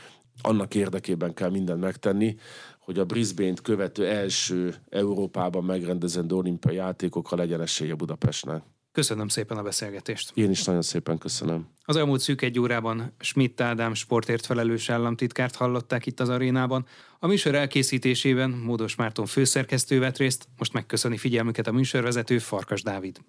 annak 0.43 0.75
érdekében 0.75 1.35
kell 1.35 1.51
mindent 1.51 1.81
megtenni, 1.81 2.37
hogy 2.79 2.99
a 2.99 3.05
Brisbane-t 3.05 3.61
követő 3.61 4.07
első 4.07 4.75
Európában 4.89 5.65
megrendezendő 5.65 6.35
olimpiai 6.35 6.75
játékokra 6.75 7.37
legyen 7.37 7.61
esélye 7.61 7.95
Budapestnek. 7.95 8.63
Köszönöm 8.93 9.29
szépen 9.29 9.57
a 9.57 9.63
beszélgetést. 9.63 10.31
Én 10.35 10.51
is 10.51 10.65
nagyon 10.65 10.83
szépen 10.83 11.19
köszönöm. 11.19 11.69
Az 11.85 11.97
elmúlt 11.97 12.21
szűk 12.21 12.43
egy 12.43 12.59
órában 12.59 13.15
Schmidt 13.19 13.61
Ádám 13.61 13.95
sportért 13.95 14.47
felelős 14.47 14.89
államtitkárt 14.91 15.57
hallották 15.57 16.07
itt 16.07 16.21
az 16.21 16.29
arénában. 16.29 16.87
A 17.19 17.27
műsor 17.27 17.55
elkészítésében 17.55 18.51
Módos 18.51 18.95
Márton 18.95 19.27
főszerkesztő 19.27 19.99
vett 19.99 20.17
részt, 20.17 20.49
most 20.59 20.73
megköszöni 20.73 21.17
figyelmüket 21.17 21.67
a 21.67 21.73
műsorvezető 21.73 22.39
Farkas 22.39 22.83
Dávid. 22.83 23.21